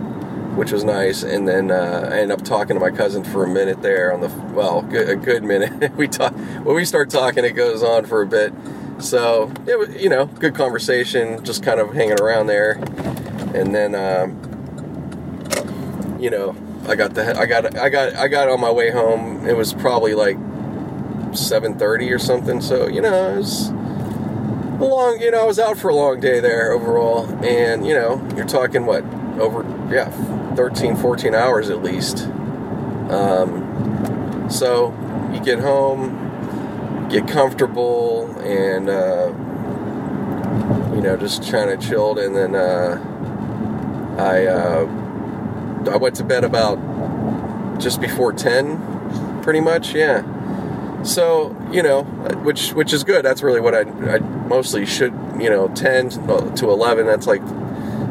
which 0.57 0.73
was 0.73 0.83
nice. 0.85 1.23
And 1.23 1.47
then 1.47 1.71
uh, 1.71 2.09
I 2.11 2.21
ended 2.21 2.39
up 2.39 2.45
talking 2.45 2.75
to 2.75 2.81
my 2.81 2.91
cousin 2.91 3.23
for 3.23 3.45
a 3.45 3.49
minute 3.49 3.83
there 3.83 4.13
on 4.13 4.21
the 4.21 4.29
well, 4.55 4.83
good, 4.83 5.09
a 5.09 5.17
good 5.17 5.45
minute. 5.45 5.93
we 5.97 6.09
talk 6.09 6.35
when 6.35 6.75
we 6.75 6.85
start 6.85 7.11
talking, 7.11 7.45
it 7.45 7.53
goes 7.53 7.83
on 7.83 8.07
for 8.07 8.23
a 8.23 8.27
bit. 8.27 8.53
So 8.99 9.53
it 9.67 9.79
was, 9.79 9.95
you 10.03 10.09
know, 10.09 10.27
good 10.27 10.55
conversation, 10.55 11.45
just 11.45 11.63
kind 11.63 11.79
of 11.79 11.93
hanging 11.93 12.19
around 12.21 12.47
there. 12.47 12.73
And 13.55 13.75
then, 13.75 13.95
um, 13.95 14.41
you 16.19 16.31
know, 16.31 16.57
I 16.89 16.97
got 16.97 17.15
the 17.15 17.39
I 17.39 17.45
got 17.45 17.77
I 17.77 17.89
got 17.91 18.15
I 18.15 18.29
got 18.29 18.49
on 18.49 18.61
my 18.61 18.71
way 18.71 18.91
home. 18.91 19.47
It 19.47 19.57
was 19.57 19.75
probably 19.75 20.15
like 20.15 20.37
7:30 20.37 22.15
or 22.15 22.19
something. 22.19 22.63
So 22.63 22.87
you 22.87 23.03
know, 23.03 23.33
it 23.33 23.37
was 23.39 23.69
a 23.69 24.85
long. 24.85 25.21
You 25.21 25.33
know, 25.33 25.43
I 25.43 25.45
was 25.45 25.59
out 25.59 25.77
for 25.77 25.91
a 25.91 25.95
long 25.95 26.21
day 26.21 26.41
there 26.41 26.73
overall. 26.73 27.27
And 27.45 27.87
you 27.87 27.93
know, 27.93 28.27
you're 28.37 28.47
talking 28.47 28.87
what 28.87 29.05
over 29.39 29.63
yeah 29.91 30.11
13, 30.57 30.97
14 30.97 31.35
hours 31.35 31.71
at 31.71 31.83
least. 31.83 32.29
Um, 33.11 34.47
so 34.51 34.93
you 35.33 35.41
get 35.41 35.59
home, 35.59 37.09
get 37.09 37.29
comfortable, 37.29 38.35
and 38.41 38.89
uh, 38.89 39.33
you 40.95 41.03
know 41.03 41.17
just 41.17 41.49
trying 41.49 41.79
to 41.79 41.87
chilled. 41.87 42.19
And 42.19 42.35
then 42.35 42.55
uh, 42.55 44.17
I 44.19 44.47
uh, 44.47 45.91
I 45.93 45.97
went 45.97 46.17
to 46.17 46.25
bed 46.25 46.43
about 46.43 46.77
just 47.79 48.01
before 48.01 48.33
ten, 48.33 49.43
pretty 49.43 49.61
much. 49.61 49.95
Yeah. 49.95 50.25
So 51.03 51.57
you 51.71 51.83
know, 51.83 52.03
which 52.43 52.73
which 52.73 52.93
is 52.93 53.05
good. 53.05 53.25
That's 53.25 53.43
really 53.43 53.61
what 53.61 53.75
I, 53.75 53.83
I 54.15 54.19
mostly 54.19 54.87
should. 54.87 55.13
You 55.39 55.51
know, 55.51 55.69
ten 55.69 56.09
to 56.11 56.71
eleven. 56.71 57.07
That's 57.07 57.27
like 57.27 57.43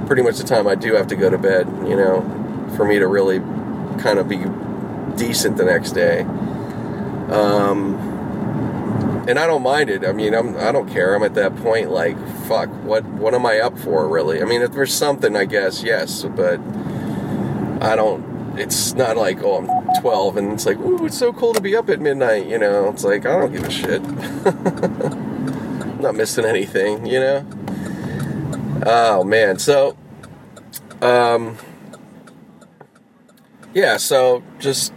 pretty 0.07 0.21
much 0.21 0.37
the 0.37 0.43
time 0.43 0.67
I 0.67 0.75
do 0.75 0.93
have 0.93 1.07
to 1.07 1.15
go 1.15 1.29
to 1.29 1.37
bed. 1.37 1.67
You 1.87 1.95
know, 1.95 2.71
for 2.75 2.85
me 2.85 2.99
to 2.99 3.07
really 3.07 3.39
kind 3.99 4.19
of 4.19 4.27
be 4.27 4.43
decent 5.17 5.57
the 5.57 5.65
next 5.65 5.91
day. 5.91 6.21
Um, 7.31 7.95
and 9.27 9.39
I 9.39 9.47
don't 9.47 9.63
mind 9.63 9.89
it. 9.89 10.05
I 10.05 10.11
mean, 10.11 10.33
I'm 10.35 10.55
I 10.57 10.71
don't 10.71 10.87
care. 10.89 11.15
I'm 11.15 11.23
at 11.23 11.33
that 11.35 11.55
point 11.57 11.89
like, 11.89 12.17
fuck, 12.47 12.69
what 12.83 13.03
what 13.05 13.33
am 13.33 13.45
I 13.45 13.59
up 13.59 13.77
for 13.79 14.07
really? 14.07 14.41
I 14.41 14.45
mean, 14.45 14.61
if 14.61 14.73
there's 14.73 14.93
something, 14.93 15.35
I 15.35 15.45
guess 15.45 15.83
yes, 15.83 16.23
but 16.23 16.59
I 17.81 17.95
don't. 17.95 18.35
It's 18.57 18.93
not 18.93 19.17
like 19.17 19.41
oh, 19.43 19.57
I'm 19.57 20.01
12 20.01 20.37
and 20.37 20.53
it's 20.53 20.65
like, 20.65 20.77
ooh, 20.77 21.05
it's 21.05 21.17
so 21.17 21.33
cool 21.33 21.53
to 21.53 21.61
be 21.61 21.75
up 21.75 21.89
at 21.89 21.99
midnight. 21.99 22.45
You 22.45 22.57
know, 22.57 22.89
it's 22.89 23.03
like 23.03 23.25
I 23.25 23.39
don't 23.39 23.51
give 23.51 23.63
a 23.63 23.71
shit. 23.71 24.01
I'm 24.45 26.01
not 26.01 26.15
missing 26.15 26.45
anything. 26.45 27.05
You 27.05 27.19
know. 27.19 27.45
Oh 28.87 29.23
man, 29.23 29.57
so 29.57 29.97
um, 31.01 31.57
yeah, 33.73 33.97
so 33.97 34.43
just 34.59 34.93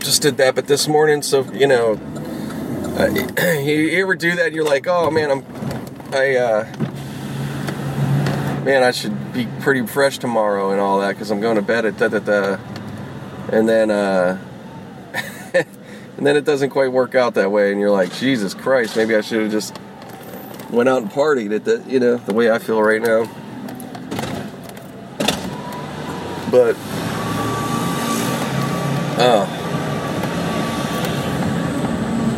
just 0.00 0.20
did 0.20 0.36
that. 0.36 0.54
But 0.54 0.66
this 0.66 0.88
morning, 0.88 1.22
so 1.22 1.50
you 1.52 1.66
know, 1.66 1.94
uh, 2.98 3.06
you 3.62 4.02
ever 4.02 4.14
do 4.14 4.36
that? 4.36 4.52
You're 4.52 4.66
like, 4.66 4.86
oh 4.86 5.10
man, 5.10 5.30
I'm, 5.30 5.44
I, 6.12 6.36
uh, 6.36 6.64
man, 8.62 8.82
I 8.82 8.90
should 8.90 9.32
be 9.32 9.46
pretty 9.60 9.86
fresh 9.86 10.18
tomorrow 10.18 10.70
and 10.70 10.82
all 10.82 11.00
that 11.00 11.14
because 11.14 11.30
I'm 11.30 11.40
going 11.40 11.56
to 11.56 11.62
bed 11.62 11.86
at 11.86 11.96
da 11.96 12.08
da 12.08 12.18
da, 12.18 12.58
and 13.50 13.66
then, 13.66 13.90
uh, 13.90 14.38
and 15.54 16.26
then 16.26 16.36
it 16.36 16.44
doesn't 16.44 16.68
quite 16.70 16.92
work 16.92 17.14
out 17.14 17.32
that 17.36 17.50
way, 17.50 17.72
and 17.72 17.80
you're 17.80 17.90
like, 17.90 18.12
Jesus 18.12 18.52
Christ, 18.52 18.96
maybe 18.96 19.16
I 19.16 19.22
should 19.22 19.40
have 19.44 19.50
just 19.50 19.74
went 20.70 20.88
out 20.88 21.02
and 21.02 21.10
partied 21.10 21.54
at 21.54 21.64
the, 21.64 21.82
you 21.86 22.00
know, 22.00 22.16
the 22.16 22.34
way 22.34 22.50
I 22.50 22.58
feel 22.58 22.82
right 22.82 23.00
now. 23.00 23.24
But, 26.50 26.76
oh. 29.20 29.54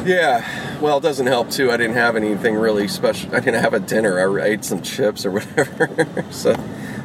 Yeah, 0.04 0.80
well, 0.80 0.98
it 0.98 1.02
doesn't 1.02 1.26
help 1.26 1.50
too. 1.50 1.70
I 1.70 1.76
didn't 1.76 1.96
have 1.96 2.16
anything 2.16 2.54
really 2.56 2.88
special. 2.88 3.34
I 3.34 3.40
didn't 3.40 3.62
have 3.62 3.74
a 3.74 3.80
dinner. 3.80 4.40
I 4.40 4.46
ate 4.46 4.64
some 4.64 4.82
chips 4.82 5.26
or 5.26 5.30
whatever. 5.32 6.24
so 6.30 6.54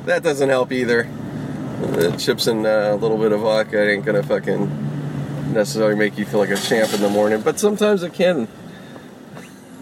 that 0.05 0.23
doesn't 0.23 0.49
help 0.49 0.71
either. 0.71 1.07
The 1.81 2.15
chips 2.17 2.47
and 2.47 2.65
uh, 2.65 2.91
a 2.93 2.95
little 2.95 3.17
bit 3.17 3.31
of 3.31 3.41
vodka 3.41 3.89
ain't 3.89 4.05
gonna 4.05 4.23
fucking 4.23 5.53
necessarily 5.53 5.95
make 5.95 6.17
you 6.17 6.25
feel 6.25 6.39
like 6.39 6.49
a 6.49 6.57
champ 6.57 6.93
in 6.93 7.01
the 7.01 7.09
morning, 7.09 7.41
but 7.41 7.59
sometimes 7.59 8.01
it 8.01 8.13
can. 8.13 8.47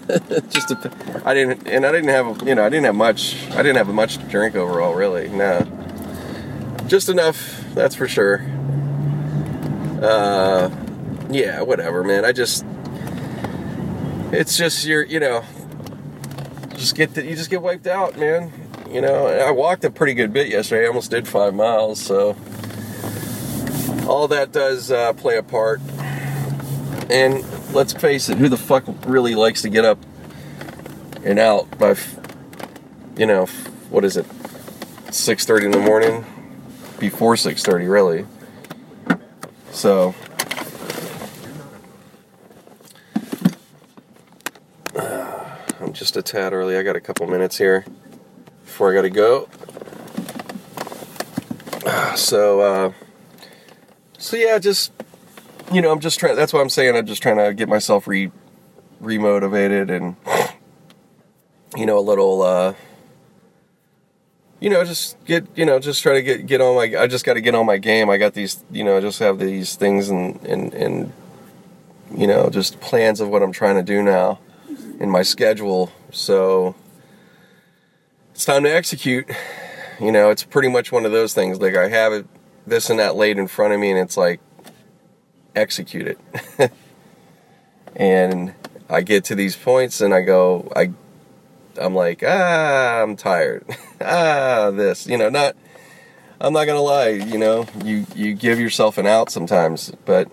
Just 0.49 0.71
a, 0.71 1.21
I 1.25 1.33
didn't, 1.33 1.67
and 1.67 1.85
I 1.85 1.91
didn't 1.91 2.09
have, 2.09 2.45
you 2.47 2.55
know, 2.55 2.65
I 2.65 2.69
didn't 2.69 2.85
have 2.85 2.95
much. 2.95 3.49
I 3.51 3.57
didn't 3.63 3.77
have 3.77 3.87
much 3.87 4.17
to 4.17 4.23
drink 4.25 4.55
overall, 4.55 4.93
really. 4.93 5.29
No, 5.29 5.65
just 6.87 7.07
enough. 7.07 7.63
That's 7.73 7.95
for 7.95 8.07
sure. 8.07 8.41
Uh, 10.01 10.69
yeah, 11.29 11.61
whatever, 11.61 12.03
man. 12.03 12.25
I 12.25 12.33
just 12.33 12.65
it's 14.33 14.57
just 14.57 14.85
you're 14.85 15.03
you 15.03 15.19
know 15.19 15.43
just 16.75 16.95
get 16.95 17.13
that 17.13 17.25
you 17.25 17.35
just 17.35 17.49
get 17.49 17.61
wiped 17.61 17.87
out, 17.87 18.17
man. 18.17 18.51
You 18.91 19.01
know, 19.01 19.27
I 19.27 19.51
walked 19.51 19.85
a 19.85 19.89
pretty 19.89 20.13
good 20.13 20.33
bit 20.33 20.49
yesterday. 20.49 20.83
I 20.83 20.87
almost 20.87 21.11
did 21.11 21.27
five 21.27 21.53
miles, 21.53 22.01
so 22.01 22.35
all 24.07 24.27
that 24.27 24.51
does 24.51 24.91
uh, 24.91 25.13
play 25.13 25.37
a 25.37 25.43
part. 25.43 25.79
And 27.09 27.43
let's 27.73 27.93
face 27.93 28.29
it, 28.29 28.37
who 28.37 28.49
the 28.49 28.57
fuck 28.57 28.83
really 29.05 29.35
likes 29.35 29.61
to 29.63 29.69
get 29.69 29.83
up 29.83 29.97
and 31.23 31.39
out 31.39 31.77
by, 31.77 31.95
you 33.17 33.25
know, 33.25 33.47
what 33.89 34.05
is 34.05 34.15
it, 34.17 34.25
six 35.11 35.45
thirty 35.45 35.65
in 35.65 35.71
the 35.71 35.79
morning? 35.79 36.25
Before 36.99 37.35
six 37.35 37.63
thirty, 37.63 37.87
really. 37.87 38.25
So 39.71 40.13
I'm 44.95 45.93
just 45.93 46.15
a 46.15 46.21
tad 46.21 46.53
early. 46.53 46.77
I 46.77 46.83
got 46.83 46.95
a 46.95 47.01
couple 47.01 47.27
minutes 47.27 47.57
here 47.57 47.85
before 48.63 48.91
I 48.91 48.95
got 48.95 49.01
to 49.01 49.09
go. 49.09 49.49
So, 52.15 52.61
uh, 52.61 52.93
so 54.19 54.37
yeah, 54.37 54.59
just 54.59 54.91
you 55.71 55.81
know, 55.81 55.91
I'm 55.91 55.99
just 55.99 56.19
trying. 56.19 56.35
That's 56.35 56.53
what 56.53 56.61
I'm 56.61 56.69
saying. 56.69 56.95
I'm 56.95 57.05
just 57.05 57.21
trying 57.21 57.37
to 57.37 57.53
get 57.53 57.69
myself 57.69 58.07
re 58.07 58.31
remotivated 59.01 59.89
and 59.89 60.15
you 61.75 61.85
know 61.85 61.97
a 61.97 62.01
little. 62.01 62.41
Uh, 62.41 62.73
you 64.59 64.69
know, 64.69 64.85
just 64.85 65.23
get 65.25 65.45
you 65.55 65.65
know, 65.65 65.79
just 65.79 66.01
try 66.01 66.13
to 66.13 66.21
get 66.21 66.45
get 66.45 66.61
on 66.61 66.75
my. 66.75 66.95
I 66.97 67.07
just 67.07 67.25
got 67.25 67.33
to 67.33 67.41
get 67.41 67.55
on 67.55 67.65
my 67.65 67.77
game. 67.77 68.09
I 68.09 68.17
got 68.17 68.33
these, 68.33 68.63
you 68.71 68.83
know, 68.83 69.01
just 69.01 69.19
have 69.19 69.39
these 69.39 69.75
things 69.75 70.09
and 70.09 70.41
and 70.45 70.73
and 70.73 71.13
you 72.15 72.27
know, 72.27 72.49
just 72.49 72.79
plans 72.79 73.19
of 73.19 73.29
what 73.29 73.41
I'm 73.41 73.51
trying 73.51 73.75
to 73.75 73.83
do 73.83 74.01
now 74.01 74.39
in 74.99 75.09
my 75.09 75.23
schedule. 75.23 75.91
So 76.11 76.75
it's 78.33 78.45
time 78.45 78.63
to 78.63 78.73
execute. 78.73 79.29
You 79.99 80.11
know, 80.11 80.29
it's 80.29 80.43
pretty 80.43 80.69
much 80.69 80.91
one 80.91 81.05
of 81.05 81.11
those 81.11 81.33
things. 81.33 81.59
Like 81.59 81.75
I 81.75 81.89
have 81.89 82.13
it, 82.13 82.25
this 82.65 82.89
and 82.89 82.99
that 82.99 83.15
laid 83.15 83.37
in 83.37 83.47
front 83.47 83.73
of 83.73 83.79
me, 83.79 83.91
and 83.91 83.99
it's 83.99 84.17
like 84.17 84.39
execute 85.55 86.07
it. 86.07 86.19
and 87.95 88.53
I 88.89 89.01
get 89.01 89.25
to 89.25 89.35
these 89.35 89.55
points, 89.55 90.01
and 90.01 90.13
I 90.13 90.21
go, 90.21 90.71
I, 90.75 90.91
I'm 91.79 91.95
like, 91.95 92.23
ah, 92.25 93.01
I'm 93.01 93.15
tired. 93.15 93.65
ah, 94.01 94.71
this, 94.71 95.07
you 95.07 95.17
know, 95.17 95.29
not. 95.29 95.55
I'm 96.41 96.51
not 96.51 96.65
gonna 96.65 96.81
lie, 96.81 97.09
you 97.09 97.37
know, 97.37 97.65
you 97.85 98.05
you 98.15 98.33
give 98.33 98.59
yourself 98.59 98.97
an 98.97 99.07
out 99.07 99.29
sometimes, 99.29 99.93
but 100.03 100.29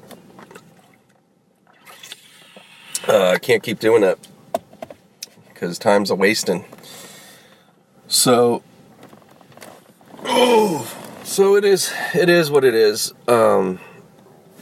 uh, 3.07 3.29
I 3.29 3.39
can't 3.39 3.63
keep 3.63 3.79
doing 3.79 4.03
that 4.03 4.19
because 5.49 5.79
time's 5.79 6.11
a 6.11 6.17
wasting. 6.17 6.65
So, 8.09 8.63
oh, 10.25 10.93
so 11.23 11.55
it 11.55 11.65
is. 11.65 11.93
It 12.15 12.29
is 12.29 12.51
what 12.51 12.65
it 12.65 12.75
is. 12.75 13.15
Um, 13.29 13.79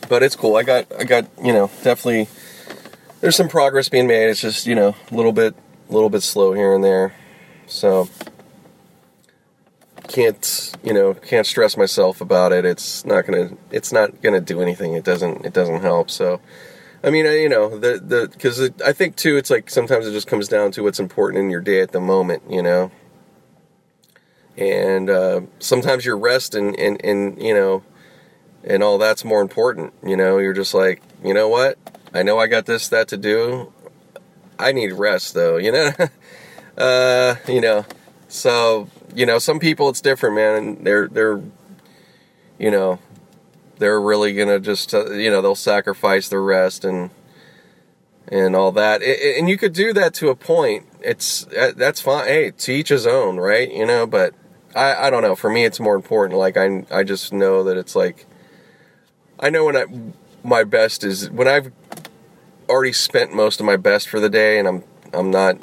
but 0.09 0.23
it's 0.23 0.37
cool. 0.37 0.57
I 0.57 0.63
got. 0.63 0.87
I 0.99 1.05
got. 1.05 1.27
You 1.43 1.53
know, 1.53 1.71
definitely. 1.83 2.29
There's 3.21 3.37
some 3.37 3.49
progress 3.49 3.89
being 3.89 4.07
made. 4.07 4.29
It's 4.29 4.41
just 4.41 4.67
you 4.67 4.75
know 4.75 4.95
a 5.11 5.15
little 5.15 5.33
bit, 5.33 5.55
a 5.89 5.93
little 5.93 6.11
bit 6.11 6.23
slow 6.23 6.53
here 6.53 6.75
and 6.75 6.83
there. 6.83 7.15
So 7.67 8.09
can't 10.09 10.75
you 10.83 10.95
know 10.95 11.15
can't 11.15 11.47
stress 11.47 11.77
myself 11.77 12.21
about 12.21 12.53
it. 12.53 12.65
It's 12.65 13.05
not 13.05 13.27
gonna. 13.27 13.51
It's 13.71 13.93
not 13.93 14.23
gonna 14.23 14.41
do 14.41 14.61
anything. 14.61 14.95
It 14.95 15.05
doesn't. 15.05 15.45
It 15.45 15.53
doesn't 15.53 15.83
help. 15.83 16.11
So 16.11 16.41
I 17.03 17.11
mean, 17.11 17.27
I, 17.27 17.39
you 17.39 17.49
know, 17.49 17.79
the 17.79 18.01
the 18.05 18.29
because 18.31 18.71
I 18.85 18.93
think 18.93 19.17
too, 19.17 19.37
it's 19.37 19.51
like 19.51 19.71
sometimes 19.71 20.07
it 20.07 20.13
just 20.13 20.27
comes 20.27 20.49
down 20.49 20.73
to 20.73 20.83
what's 20.83 20.99
important 20.99 21.43
in 21.43 21.51
your 21.51 21.61
day 21.61 21.81
at 21.81 21.93
the 21.93 22.01
moment, 22.01 22.43
you 22.51 22.63
know. 22.63 22.91
And 24.57 25.09
uh, 25.09 25.43
sometimes 25.61 26.05
your 26.05 26.19
rest 26.19 26.55
and, 26.57 26.77
and 26.79 27.03
and 27.05 27.41
you 27.41 27.55
know, 27.55 27.85
and 28.65 28.83
all 28.83 28.99
that's 28.99 29.25
more 29.25 29.41
important. 29.41 29.93
You 30.05 30.17
know, 30.17 30.39
you're 30.39 30.53
just 30.53 30.75
like, 30.75 31.03
you 31.25 31.35
know 31.35 31.49
what? 31.49 31.79
I 32.13 32.23
know 32.23 32.39
I 32.39 32.47
got 32.47 32.67
this 32.67 32.89
that 32.89 33.09
to 33.09 33.17
do. 33.17 33.73
I 34.59 34.73
need 34.73 34.93
rest 34.93 35.35
though, 35.35 35.57
you 35.57 35.73
know. 35.73 35.93
uh, 36.79 37.37
you 37.47 37.61
know, 37.61 37.87
so 38.29 38.89
you 39.15 39.27
know, 39.27 39.39
some 39.39 39.59
people 39.59 39.89
it's 39.89 40.01
different, 40.01 40.37
man, 40.37 40.57
and 40.57 40.87
they're 40.87 41.09
they're, 41.09 41.41
you 42.59 42.71
know, 42.71 42.99
they're 43.79 44.01
really 44.01 44.35
gonna 44.35 44.59
just 44.59 44.93
uh, 44.95 45.11
you 45.13 45.31
know 45.31 45.41
they'll 45.41 45.55
sacrifice 45.55 46.29
the 46.29 46.39
rest 46.39 46.85
and 46.85 47.11
and 48.31 48.55
all 48.55 48.73
that 48.73 49.03
and 49.03 49.49
you 49.49 49.57
could 49.57 49.73
do 49.73 49.93
that 49.93 50.13
to 50.13 50.29
a 50.29 50.35
point 50.35 50.85
it's 51.01 51.47
that's 51.77 52.01
fine 52.01 52.27
hey 52.27 52.51
to 52.51 52.73
each 52.73 52.91
his 52.91 53.07
own 53.07 53.37
right 53.39 53.73
you 53.73 53.87
know 53.87 54.07
but 54.07 54.35
i 54.75 55.07
i 55.07 55.11
don't 55.11 55.23
know 55.23 55.35
for 55.35 55.49
me 55.49 55.65
it's 55.65 55.81
more 55.81 55.97
important 55.97 56.39
like 56.39 56.57
i 56.57 56.85
i 56.91 57.03
just 57.03 57.33
know 57.33 57.65
that 57.65 57.77
it's 57.77 57.97
like 57.97 58.27
i 59.41 59.51
know 59.51 59.65
when 59.65 59.77
i 59.77 59.85
my 60.43 60.65
best 60.65 61.05
is 61.05 61.31
when 61.31 61.49
i've 61.49 61.73
already 62.69 62.93
spent 62.93 63.35
most 63.35 63.61
of 63.61 63.67
my 63.67 63.77
best 63.77 64.09
for 64.09 64.21
the 64.21 64.29
day 64.29 64.59
and 64.59 64.69
i'm 64.69 64.85
i'm 65.13 65.31
not 65.31 65.57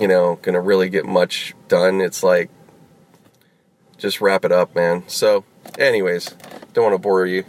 you 0.00 0.08
know 0.08 0.38
gonna 0.42 0.60
really 0.60 0.88
get 0.88 1.04
much 1.04 1.54
done 1.68 2.00
it's 2.00 2.22
like 2.22 2.50
just 3.98 4.20
wrap 4.20 4.44
it 4.44 4.52
up 4.52 4.74
man 4.74 5.02
so 5.06 5.44
anyways 5.78 6.34
don't 6.74 6.84
want 6.84 6.94
to 6.94 6.98
bore 6.98 7.24
you. 7.24 7.44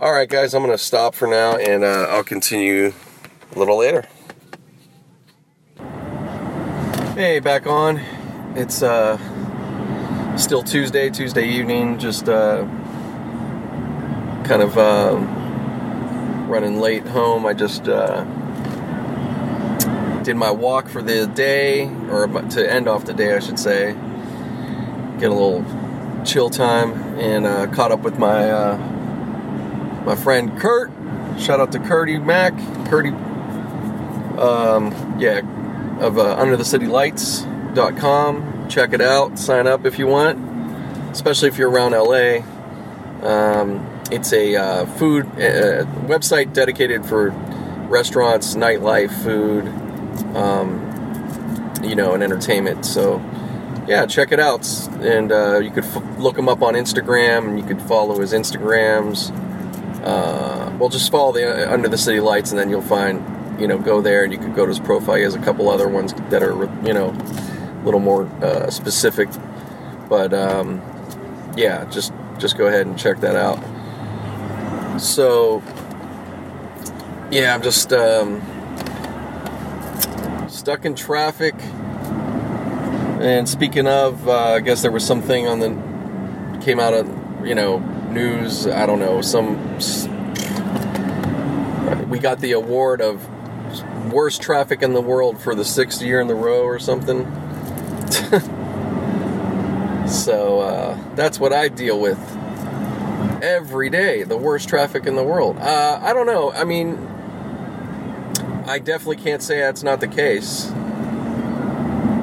All 0.00 0.12
right, 0.12 0.28
guys, 0.28 0.54
I'm 0.54 0.62
to 0.64 0.78
stop 0.78 1.14
for 1.14 1.26
now 1.26 1.56
and 1.56 1.82
uh, 1.84 2.06
I'll 2.08 2.24
continue 2.24 2.92
a 3.54 3.58
little 3.58 3.76
later. 3.76 4.06
Hey, 7.14 7.40
back 7.40 7.66
on. 7.66 7.98
It's 8.54 8.82
uh, 8.82 9.18
still 10.36 10.62
Tuesday, 10.62 11.10
Tuesday 11.10 11.46
evening, 11.46 11.98
just 11.98 12.28
uh, 12.28 12.66
kind 14.50 14.62
of 14.62 14.76
uh, 14.76 15.16
running 16.50 16.78
late 16.80 17.06
home. 17.06 17.46
I 17.46 17.54
just 17.54 17.86
uh, 17.86 18.24
did 20.24 20.34
my 20.34 20.50
walk 20.50 20.88
for 20.88 21.02
the 21.02 21.28
day, 21.28 21.86
or 22.10 22.26
to 22.26 22.68
end 22.68 22.88
off 22.88 23.04
the 23.04 23.14
day, 23.14 23.36
I 23.36 23.38
should 23.38 23.60
say. 23.60 23.92
Get 25.20 25.30
a 25.30 25.34
little 25.34 25.64
chill 26.24 26.50
time 26.50 26.94
and 27.16 27.46
uh, 27.46 27.68
caught 27.68 27.92
up 27.92 28.00
with 28.00 28.18
my 28.18 28.50
uh, 28.50 28.76
my 30.04 30.16
friend 30.16 30.58
Kurt. 30.58 30.90
Shout 31.38 31.60
out 31.60 31.70
to 31.70 31.78
Curdy 31.78 32.18
Mac, 32.18 32.52
Curdy. 32.88 33.10
Um, 34.36 34.92
yeah, 35.20 35.42
of 36.00 36.18
uh, 36.18 36.36
UnderTheCityLights.com. 36.38 38.68
Check 38.68 38.94
it 38.94 39.00
out. 39.00 39.38
Sign 39.38 39.68
up 39.68 39.86
if 39.86 39.96
you 39.96 40.08
want, 40.08 40.40
especially 41.12 41.46
if 41.46 41.56
you're 41.56 41.70
around 41.70 41.92
LA. 41.92 42.38
Um, 43.22 43.86
it's 44.10 44.32
a 44.32 44.56
uh, 44.56 44.86
food 44.86 45.26
uh, 45.26 45.84
website 46.06 46.52
dedicated 46.52 47.04
for 47.04 47.30
restaurants, 47.88 48.54
nightlife, 48.54 49.12
food, 49.22 49.66
um, 50.36 50.86
you 51.82 51.94
know, 51.94 52.14
and 52.14 52.22
entertainment. 52.22 52.84
So, 52.84 53.18
yeah, 53.86 54.06
check 54.06 54.32
it 54.32 54.40
out. 54.40 54.68
And 55.00 55.32
uh, 55.32 55.58
you 55.58 55.70
could 55.70 55.84
f- 55.84 56.18
look 56.18 56.38
him 56.38 56.48
up 56.48 56.62
on 56.62 56.74
Instagram, 56.74 57.48
and 57.48 57.58
you 57.58 57.64
could 57.64 57.82
follow 57.82 58.20
his 58.20 58.32
Instagrams. 58.32 59.30
Uh, 60.04 60.76
well, 60.78 60.88
just 60.88 61.10
follow 61.10 61.32
the 61.32 61.68
uh, 61.68 61.72
Under 61.72 61.88
the 61.88 61.98
City 61.98 62.20
Lights, 62.20 62.50
and 62.50 62.58
then 62.58 62.70
you'll 62.70 62.82
find, 62.82 63.60
you 63.60 63.66
know, 63.66 63.78
go 63.78 64.00
there, 64.00 64.24
and 64.24 64.32
you 64.32 64.38
could 64.38 64.54
go 64.54 64.64
to 64.64 64.70
his 64.70 64.80
profile. 64.80 65.16
He 65.16 65.22
has 65.22 65.34
a 65.34 65.40
couple 65.40 65.68
other 65.68 65.88
ones 65.88 66.14
that 66.30 66.42
are, 66.42 66.54
you 66.86 66.94
know, 66.94 67.10
a 67.10 67.82
little 67.84 68.00
more 68.00 68.26
uh, 68.42 68.70
specific. 68.70 69.28
But 70.08 70.32
um, 70.32 70.82
yeah, 71.56 71.84
just 71.86 72.12
just 72.38 72.56
go 72.56 72.66
ahead 72.66 72.86
and 72.86 72.98
check 72.98 73.20
that 73.20 73.36
out. 73.36 73.58
So, 75.00 75.62
yeah, 77.30 77.54
I'm 77.54 77.62
just 77.62 77.90
um, 77.90 78.42
stuck 80.46 80.84
in 80.84 80.94
traffic. 80.94 81.54
And 83.18 83.48
speaking 83.48 83.86
of, 83.86 84.28
uh, 84.28 84.38
I 84.38 84.60
guess 84.60 84.82
there 84.82 84.90
was 84.90 85.06
something 85.06 85.48
on 85.48 85.60
the 85.60 86.60
came 86.60 86.78
out 86.78 86.92
of 86.92 87.46
you 87.46 87.54
know 87.54 87.78
news. 88.10 88.66
I 88.66 88.84
don't 88.84 88.98
know 88.98 89.22
some. 89.22 89.56
We 92.10 92.18
got 92.18 92.40
the 92.40 92.52
award 92.52 93.00
of 93.00 93.26
worst 94.12 94.42
traffic 94.42 94.82
in 94.82 94.92
the 94.92 95.00
world 95.00 95.40
for 95.40 95.54
the 95.54 95.64
sixth 95.64 96.02
year 96.02 96.20
in 96.20 96.28
the 96.28 96.34
row 96.34 96.64
or 96.64 96.78
something. 96.78 97.24
so 100.06 100.60
uh, 100.60 100.98
that's 101.14 101.40
what 101.40 101.54
I 101.54 101.68
deal 101.68 101.98
with 101.98 102.18
every 103.42 103.90
day. 103.90 104.22
The 104.22 104.36
worst 104.36 104.68
traffic 104.68 105.06
in 105.06 105.16
the 105.16 105.24
world. 105.24 105.58
Uh, 105.58 106.00
I 106.02 106.12
don't 106.12 106.26
know. 106.26 106.52
I 106.52 106.64
mean, 106.64 106.96
I 108.66 108.78
definitely 108.78 109.16
can't 109.16 109.42
say 109.42 109.60
that's 109.60 109.82
not 109.82 110.00
the 110.00 110.08
case. 110.08 110.70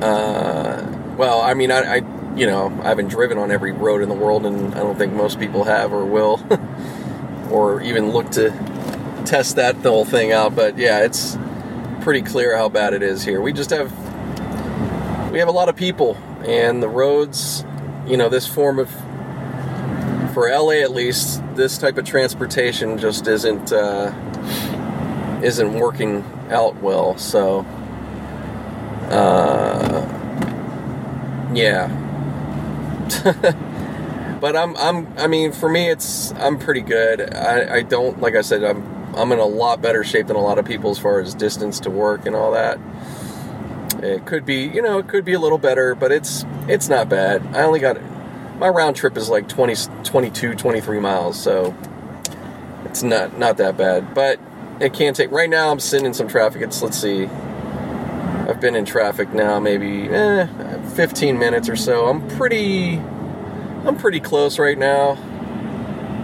Uh, 0.02 1.16
well, 1.18 1.42
I 1.42 1.54
mean, 1.54 1.72
I, 1.72 1.98
I, 1.98 2.36
you 2.36 2.46
know, 2.46 2.68
I 2.84 2.90
haven't 2.90 3.08
driven 3.08 3.38
on 3.38 3.52
every 3.52 3.72
road 3.72 4.02
in 4.02 4.10
the 4.10 4.16
world, 4.16 4.46
and 4.46 4.74
I 4.76 4.80
don't 4.80 4.98
think 4.98 5.14
most 5.14 5.40
people 5.40 5.64
have 5.64 5.92
or 5.92 6.06
will, 6.06 6.40
or 7.52 7.82
even 7.82 8.12
look 8.12 8.30
to 8.32 8.52
test 9.26 9.56
that 9.56 9.76
whole 9.78 10.06
thing 10.06 10.32
out. 10.32 10.56
But 10.56 10.78
yeah, 10.78 11.00
it's 11.00 11.38
pretty 12.02 12.22
clear 12.22 12.56
how 12.56 12.70
bad 12.70 12.94
it 12.94 13.04
is 13.04 13.24
here. 13.24 13.42
We 13.42 13.52
just 13.54 13.72
have 13.72 13.92
we 15.32 15.40
have 15.40 15.48
a 15.48 15.52
lot 15.52 15.68
of 15.68 15.76
people, 15.76 16.16
and 16.46 16.82
the 16.82 16.88
roads, 16.88 17.66
you 18.08 18.16
know, 18.16 18.30
this 18.30 18.48
form 18.48 18.80
of 18.80 18.90
for 20.38 20.52
LA 20.52 20.84
at 20.84 20.92
least, 20.92 21.42
this 21.56 21.80
type 21.80 21.98
of 21.98 22.06
transportation 22.06 23.00
just 23.00 23.26
isn't 23.26 23.74
uh, 23.74 24.14
isn't 25.42 25.74
working 25.74 26.24
out 26.52 26.76
well. 26.80 27.18
So, 27.18 27.62
uh, 29.10 30.06
yeah. 31.56 31.88
but 34.40 34.56
I'm 34.56 34.78
I'm 34.78 35.12
I 35.18 35.26
mean 35.26 35.54
for 35.54 35.70
me 35.70 35.90
it's 35.90 36.32
I'm 36.34 36.60
pretty 36.60 36.82
good. 36.82 37.34
I, 37.34 37.78
I 37.78 37.82
don't 37.82 38.22
like 38.22 38.36
I 38.36 38.42
said 38.42 38.64
I'm 38.64 39.16
I'm 39.16 39.32
in 39.32 39.40
a 39.40 39.46
lot 39.46 39.82
better 39.82 40.04
shape 40.04 40.28
than 40.28 40.36
a 40.36 40.42
lot 40.42 40.60
of 40.60 40.66
people 40.66 40.92
as 40.92 41.00
far 41.00 41.20
as 41.20 41.34
distance 41.34 41.80
to 41.80 41.90
work 41.90 42.28
and 42.28 42.36
all 42.36 42.52
that. 42.52 42.78
It 44.04 44.28
could 44.28 44.46
be, 44.46 44.66
you 44.66 44.84
know, 44.84 45.00
it 45.00 45.08
could 45.08 45.26
be 45.26 45.34
a 45.34 45.40
little 45.40 45.58
better, 45.58 45.96
but 45.96 46.12
it's 46.12 46.46
it's 46.68 46.90
not 46.90 47.10
bad. 47.10 47.44
I 47.56 47.64
only 47.64 47.80
got 47.80 47.98
my 48.58 48.70
round 48.70 48.96
trip 48.96 49.18
is 49.18 49.30
like 49.30 49.48
20, 49.48 49.76
22, 50.04 50.56
23 50.56 51.00
miles, 51.00 51.42
so 51.42 51.76
it's 52.86 53.04
not 53.04 53.38
not 53.38 53.58
that 53.58 53.78
bad. 53.78 54.14
But 54.14 54.40
it 54.80 54.94
can 54.94 55.14
take. 55.14 55.32
Right 55.32 55.50
now, 55.50 55.72
I'm 55.72 55.80
sitting 55.80 56.06
in 56.06 56.14
some 56.14 56.28
traffic. 56.28 56.62
It's 56.62 56.82
let's 56.82 57.00
see. 57.00 57.26
I've 57.26 58.62
been 58.62 58.76
in 58.76 58.86
traffic 58.86 59.34
now 59.34 59.60
maybe 59.60 60.08
eh, 60.08 60.48
15 60.96 61.38
minutes 61.38 61.70
or 61.70 61.76
so. 61.76 62.08
I'm 62.08 62.28
pretty. 62.30 62.98
I'm 63.86 63.98
pretty 63.98 64.20
close 64.20 64.58
right 64.58 64.78
now. 64.78 65.18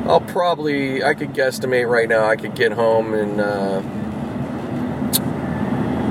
I'll 0.08 0.22
probably. 0.22 1.04
I 1.04 1.14
could 1.14 1.34
guesstimate 1.34 1.90
right 1.90 2.10
now. 2.10 2.26
I 2.26 2.36
could 2.36 2.56
get 2.56 2.72
home 2.72 3.14
in. 3.14 3.40
Uh, 3.40 4.00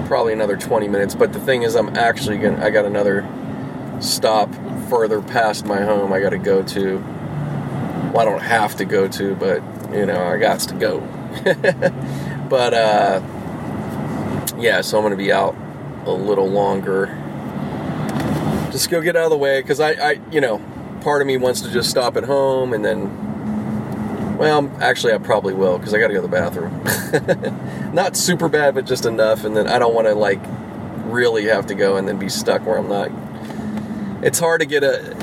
probably 0.07 0.35
another 0.35 0.59
20 0.59 0.89
minutes 0.89 1.15
but 1.15 1.33
the 1.33 1.41
thing 1.41 1.63
is 1.63 1.75
i'm 1.75 1.97
actually 1.97 2.37
gonna 2.37 2.63
i 2.63 2.69
got 2.69 2.85
another 2.85 3.27
stop 3.99 4.51
further 4.93 5.23
past 5.23 5.65
my 5.65 5.81
home 5.81 6.13
I 6.13 6.21
got 6.21 6.31
to 6.31 6.39
go 6.39 6.63
to. 6.63 6.99
Well, 6.99 8.19
I 8.19 8.25
don't 8.27 8.43
have 8.43 8.77
to 8.77 8.85
go 8.85 9.09
to, 9.09 9.35
but 9.37 9.63
you 9.91 10.05
know, 10.05 10.23
I 10.23 10.37
got 10.37 10.61
to 10.61 10.75
go. 10.75 11.01
but 12.51 12.75
uh, 12.75 13.23
yeah, 14.59 14.83
so 14.83 15.03
I'm 15.03 15.11
to 15.11 15.17
be 15.17 15.33
out 15.33 15.57
a 16.05 16.13
little 16.13 16.47
longer. 16.47 17.07
Just 18.71 18.91
go 18.91 19.01
get 19.01 19.17
out 19.17 19.25
of 19.25 19.31
the 19.31 19.39
way 19.39 19.63
because 19.63 19.81
I, 19.81 19.93
I, 19.93 20.21
you 20.31 20.43
know, 20.43 20.61
part 21.01 21.23
of 21.23 21.27
me 21.27 21.39
wants 21.39 21.63
to 21.63 21.71
just 21.71 21.89
stop 21.89 22.19
at 22.19 22.25
home 22.25 22.75
and 22.75 22.85
then, 22.85 24.37
well, 24.37 24.71
actually, 24.79 25.15
I 25.15 25.19
probably 25.19 25.55
will 25.55 25.79
because 25.79 25.95
I 25.95 26.01
got 26.01 26.09
to 26.09 26.13
go 26.13 26.21
to 26.21 26.29
the 26.29 26.37
bathroom. 26.37 27.95
Not 27.95 28.15
super 28.15 28.51
bad, 28.51 28.75
but 28.75 28.85
just 28.85 29.07
enough. 29.07 29.45
And 29.45 29.57
then 29.57 29.69
I 29.69 29.79
don't 29.79 29.95
want 29.95 30.07
to 30.09 30.15
like 30.15 30.41
really 31.07 31.47
have 31.47 31.67
to 31.69 31.75
go 31.75 31.97
and 31.97 32.07
then 32.07 32.19
be 32.19 32.29
stuck 32.29 32.67
where 32.67 32.77
I'm 32.77 32.89
not 32.91 33.11
it's 34.23 34.39
hard 34.39 34.61
to 34.61 34.67
get 34.67 34.83
a. 34.83 35.17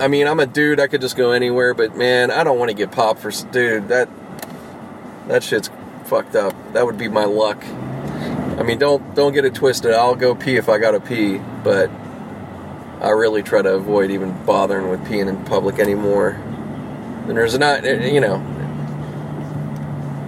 I 0.00 0.08
mean, 0.08 0.26
I'm 0.26 0.40
a 0.40 0.46
dude. 0.46 0.80
I 0.80 0.88
could 0.88 1.00
just 1.00 1.16
go 1.16 1.30
anywhere, 1.30 1.72
but 1.72 1.96
man, 1.96 2.30
I 2.30 2.44
don't 2.44 2.58
want 2.58 2.70
to 2.70 2.76
get 2.76 2.92
popped 2.92 3.20
for 3.20 3.30
dude. 3.50 3.88
That 3.88 4.08
that 5.28 5.42
shit's 5.42 5.70
fucked 6.04 6.36
up. 6.36 6.54
That 6.72 6.84
would 6.84 6.98
be 6.98 7.08
my 7.08 7.24
luck. 7.24 7.64
I 8.58 8.62
mean, 8.62 8.78
don't 8.78 9.14
don't 9.14 9.32
get 9.32 9.44
it 9.44 9.54
twisted. 9.54 9.92
I'll 9.92 10.14
go 10.14 10.34
pee 10.34 10.56
if 10.56 10.68
I 10.68 10.78
gotta 10.78 11.00
pee, 11.00 11.38
but 11.62 11.90
I 13.00 13.10
really 13.10 13.42
try 13.42 13.62
to 13.62 13.74
avoid 13.74 14.10
even 14.10 14.44
bothering 14.44 14.88
with 14.88 15.00
peeing 15.04 15.28
in 15.28 15.44
public 15.44 15.78
anymore. 15.78 16.30
And 16.30 17.36
there's 17.36 17.58
not, 17.58 17.84
eh, 17.84 18.06
you 18.06 18.20
know, 18.20 18.36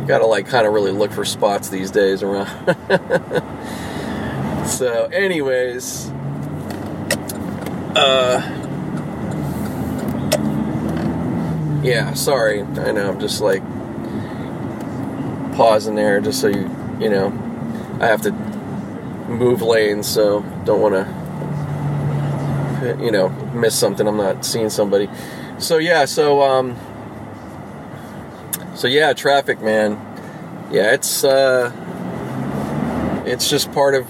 you 0.01 0.07
gotta 0.07 0.27
like 0.27 0.47
kind 0.47 0.67
of 0.67 0.73
really 0.73 0.93
look 0.93 1.13
for 1.13 1.25
spots 1.25 1.71
these 1.71 1.91
days 1.91 2.23
around. 2.23 2.49
so, 4.69 5.07
anyways, 5.07 6.11
uh, 7.99 8.41
yeah, 11.83 12.15
sorry. 12.15 12.63
I 12.63 12.93
know. 12.93 13.11
I'm 13.11 13.21
just 13.21 13.41
like 13.41 13.63
pausing 15.55 15.97
there 15.97 16.21
just 16.21 16.41
so 16.41 16.49
you, 16.49 16.71
you 17.01 17.09
know, 17.09 17.33
I 18.01 18.07
have 18.07 18.23
to 18.23 18.33
move 19.29 19.63
lanes, 19.63 20.07
so 20.07 20.43
don't 20.65 20.81
want 20.81 20.95
to, 20.95 23.05
you 23.05 23.11
know, 23.11 23.29
miss 23.53 23.79
something. 23.79 24.07
I'm 24.07 24.17
not 24.17 24.45
seeing 24.45 24.71
somebody. 24.71 25.09
So 25.59 25.79
yeah, 25.79 26.05
so 26.05 26.43
um, 26.43 26.77
so 28.75 28.87
yeah, 28.87 29.13
traffic, 29.13 29.61
man. 29.61 29.99
Yeah, 30.71 30.93
it's 30.93 31.25
uh, 31.25 31.73
it's 33.27 33.51
just 33.51 33.73
part 33.73 33.95
of, 33.95 34.07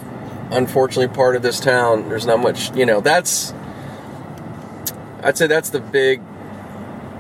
unfortunately, 0.51 1.15
part 1.15 1.37
of 1.37 1.43
this 1.43 1.61
town. 1.61 2.09
There's 2.09 2.27
not 2.27 2.41
much, 2.41 2.77
you 2.77 2.85
know. 2.85 3.01
That's 3.01 3.55
I'd 5.23 5.37
say 5.37 5.47
that's 5.47 5.71
the 5.71 5.81
big 5.81 6.21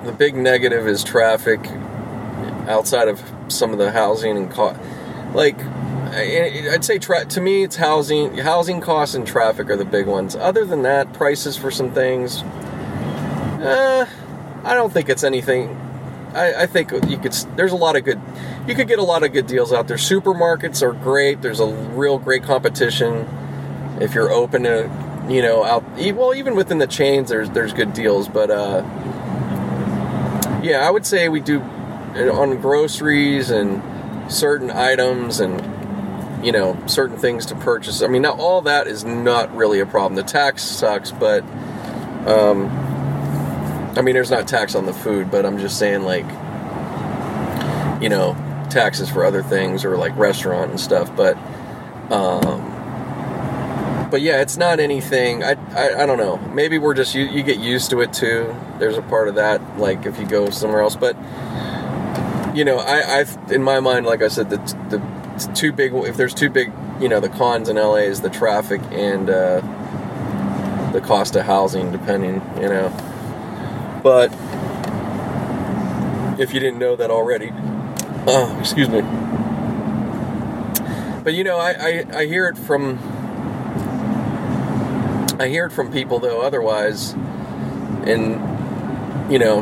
the 0.04 0.12
big 0.12 0.34
negative 0.34 0.86
is 0.86 1.02
traffic 1.02 1.60
outside 2.68 3.08
of 3.08 3.20
some 3.48 3.72
of 3.72 3.78
the 3.78 3.90
housing 3.90 4.36
and 4.36 4.50
cost. 4.50 4.80
Like 5.34 5.58
I'd 5.60 6.84
say 6.84 6.98
tra- 6.98 7.24
to 7.24 7.40
me 7.40 7.64
it's 7.64 7.76
housing 7.76 8.38
housing 8.38 8.80
costs 8.80 9.14
and 9.14 9.26
traffic 9.26 9.68
are 9.70 9.76
the 9.76 9.84
big 9.84 10.06
ones. 10.06 10.36
Other 10.36 10.64
than 10.64 10.82
that, 10.82 11.12
prices 11.12 11.56
for 11.56 11.70
some 11.70 11.92
things 11.92 12.42
uh, 13.62 14.06
I 14.64 14.74
don't 14.74 14.92
think 14.92 15.08
it's 15.08 15.24
anything 15.24 15.76
I, 16.34 16.62
I 16.62 16.66
think 16.66 16.92
you 17.08 17.18
could 17.18 17.32
there's 17.56 17.72
a 17.72 17.76
lot 17.76 17.96
of 17.96 18.04
good 18.04 18.20
you 18.66 18.74
could 18.74 18.86
get 18.86 18.98
a 18.98 19.02
lot 19.02 19.22
of 19.22 19.32
good 19.32 19.46
deals 19.46 19.72
out 19.72 19.88
there. 19.88 19.96
Supermarkets 19.96 20.82
are 20.82 20.92
great. 20.92 21.40
There's 21.40 21.60
a 21.60 21.66
real 21.66 22.18
great 22.18 22.42
competition 22.42 23.26
if 24.00 24.14
you're 24.14 24.30
open 24.30 24.62
to 24.64 25.07
you 25.28 25.42
know, 25.42 25.62
out 25.62 25.84
well 26.14 26.34
even 26.34 26.56
within 26.56 26.78
the 26.78 26.86
chains 26.86 27.28
there's 27.28 27.50
there's 27.50 27.72
good 27.72 27.92
deals, 27.92 28.28
but 28.28 28.50
uh, 28.50 28.82
yeah, 30.62 30.86
I 30.86 30.90
would 30.90 31.04
say 31.04 31.28
we 31.28 31.40
do 31.40 31.60
on 31.60 32.60
groceries 32.60 33.50
and 33.50 33.82
certain 34.32 34.70
items 34.70 35.40
and 35.40 36.44
you 36.44 36.52
know 36.52 36.82
certain 36.86 37.18
things 37.18 37.46
to 37.46 37.54
purchase. 37.56 38.02
I 38.02 38.06
mean, 38.06 38.22
now 38.22 38.32
all 38.32 38.62
that 38.62 38.86
is 38.86 39.04
not 39.04 39.54
really 39.54 39.80
a 39.80 39.86
problem. 39.86 40.14
The 40.14 40.22
tax 40.22 40.62
sucks, 40.62 41.12
but 41.12 41.42
um, 42.26 42.68
I 43.96 44.00
mean, 44.00 44.14
there's 44.14 44.30
not 44.30 44.48
tax 44.48 44.74
on 44.74 44.86
the 44.86 44.94
food, 44.94 45.30
but 45.30 45.44
I'm 45.44 45.58
just 45.58 45.78
saying 45.78 46.04
like 46.04 46.26
you 48.02 48.08
know 48.08 48.34
taxes 48.70 49.10
for 49.10 49.24
other 49.24 49.42
things 49.42 49.84
or 49.84 49.98
like 49.98 50.16
restaurant 50.16 50.70
and 50.70 50.80
stuff, 50.80 51.14
but. 51.14 51.36
Um, 52.10 52.67
but 54.10 54.22
yeah, 54.22 54.40
it's 54.40 54.56
not 54.56 54.80
anything. 54.80 55.42
I, 55.44 55.52
I, 55.74 56.02
I 56.02 56.06
don't 56.06 56.18
know. 56.18 56.38
Maybe 56.52 56.78
we're 56.78 56.94
just 56.94 57.14
you, 57.14 57.24
you 57.24 57.42
get 57.42 57.58
used 57.58 57.90
to 57.90 58.00
it 58.00 58.12
too. 58.12 58.54
There's 58.78 58.96
a 58.96 59.02
part 59.02 59.28
of 59.28 59.34
that, 59.36 59.78
like 59.78 60.06
if 60.06 60.18
you 60.18 60.26
go 60.26 60.50
somewhere 60.50 60.82
else. 60.82 60.96
But 60.96 61.16
you 62.56 62.64
know, 62.64 62.78
I, 62.78 63.18
I've 63.18 63.52
in 63.52 63.62
my 63.62 63.80
mind, 63.80 64.06
like 64.06 64.22
I 64.22 64.28
said, 64.28 64.50
the 64.50 64.56
the 64.90 65.52
two 65.54 65.72
big. 65.72 65.94
If 65.94 66.16
there's 66.16 66.34
two 66.34 66.50
big, 66.50 66.72
you 67.00 67.08
know, 67.08 67.20
the 67.20 67.28
cons 67.28 67.68
in 67.68 67.76
LA 67.76 67.96
is 67.96 68.20
the 68.20 68.30
traffic 68.30 68.80
and 68.90 69.28
uh, 69.30 69.60
the 70.92 71.00
cost 71.00 71.36
of 71.36 71.44
housing, 71.44 71.92
depending, 71.92 72.42
you 72.60 72.68
know. 72.68 72.88
But 74.02 74.32
if 76.40 76.54
you 76.54 76.60
didn't 76.60 76.78
know 76.78 76.96
that 76.96 77.10
already, 77.10 77.50
oh, 78.26 78.56
excuse 78.60 78.88
me. 78.88 79.02
But 81.22 81.34
you 81.34 81.44
know, 81.44 81.58
I, 81.58 81.72
I, 81.72 82.04
I 82.20 82.26
hear 82.26 82.46
it 82.46 82.56
from 82.56 82.98
I 85.38 85.48
hear 85.48 85.66
it 85.66 85.70
from 85.70 85.92
people 85.92 86.18
though 86.18 86.40
otherwise, 86.40 87.12
and 88.04 89.32
you 89.32 89.38
know, 89.38 89.60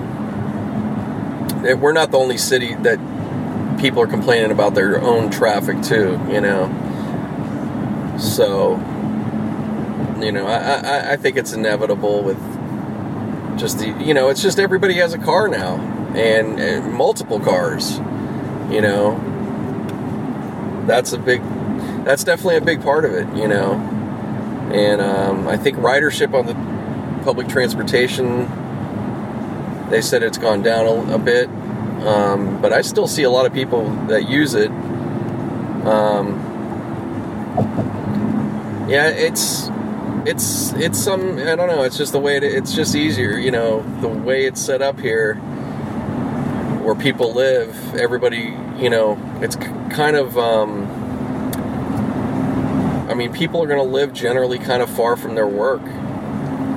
we're 1.80 1.92
not 1.92 2.10
the 2.10 2.18
only 2.18 2.38
city 2.38 2.74
that 2.76 2.98
people 3.78 4.00
are 4.00 4.06
complaining 4.06 4.50
about 4.50 4.74
their 4.74 5.00
own 5.00 5.30
traffic 5.30 5.82
too. 5.82 6.18
You 6.30 6.40
know, 6.40 8.16
so 8.18 8.76
you 10.18 10.32
know, 10.32 10.46
I, 10.46 10.56
I, 10.56 11.12
I 11.12 11.16
think 11.16 11.36
it's 11.36 11.52
inevitable 11.52 12.22
with 12.22 12.38
just 13.58 13.78
the 13.78 13.88
you 14.02 14.14
know, 14.14 14.30
it's 14.30 14.42
just 14.42 14.58
everybody 14.58 14.94
has 14.94 15.12
a 15.12 15.18
car 15.18 15.46
now 15.46 15.76
and, 16.16 16.58
and 16.58 16.94
multiple 16.94 17.38
cars. 17.38 17.98
You 18.70 18.80
know, 18.80 19.20
that's 20.86 21.12
a 21.12 21.18
big, 21.18 21.42
that's 22.06 22.24
definitely 22.24 22.56
a 22.56 22.62
big 22.62 22.82
part 22.82 23.04
of 23.04 23.12
it. 23.12 23.28
You 23.36 23.46
know 23.46 23.95
and 24.72 25.00
um, 25.00 25.48
I 25.48 25.56
think 25.56 25.78
ridership 25.78 26.34
on 26.34 26.46
the 26.46 26.54
public 27.24 27.48
transportation, 27.48 28.48
they 29.90 30.00
said 30.00 30.22
it's 30.22 30.38
gone 30.38 30.62
down 30.62 30.86
a, 30.86 31.14
a 31.14 31.18
bit. 31.18 31.48
Um, 32.06 32.60
but 32.60 32.72
I 32.72 32.82
still 32.82 33.08
see 33.08 33.22
a 33.22 33.30
lot 33.30 33.46
of 33.46 33.52
people 33.52 33.88
that 34.06 34.28
use 34.28 34.54
it. 34.54 34.70
Um, 35.86 36.42
yeah, 38.88 39.08
it's 39.08 39.70
it's 40.26 40.72
it's 40.74 40.98
some 40.98 41.38
I 41.38 41.56
don't 41.56 41.68
know. 41.68 41.82
It's 41.82 41.96
just 41.96 42.12
the 42.12 42.18
way 42.18 42.36
it, 42.36 42.44
it's 42.44 42.74
just 42.74 42.94
easier, 42.94 43.38
you 43.38 43.50
know, 43.50 43.82
the 44.00 44.08
way 44.08 44.44
it's 44.44 44.60
set 44.60 44.82
up 44.82 45.00
here, 45.00 45.34
where 46.82 46.94
people 46.94 47.32
live. 47.32 47.94
Everybody, 47.94 48.54
you 48.78 48.90
know, 48.90 49.18
it's 49.40 49.56
kind 49.56 50.16
of 50.16 50.36
um, 50.38 50.85
mean, 53.16 53.32
people 53.32 53.62
are 53.62 53.66
going 53.66 53.84
to 53.84 53.92
live 53.92 54.12
generally 54.12 54.58
kind 54.58 54.82
of 54.82 54.90
far 54.90 55.16
from 55.16 55.34
their 55.34 55.46
work. 55.46 55.82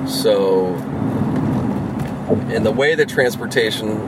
So, 0.08 0.74
in 2.50 2.64
the 2.64 2.72
way 2.72 2.94
that 2.94 3.08
transportation, 3.08 3.98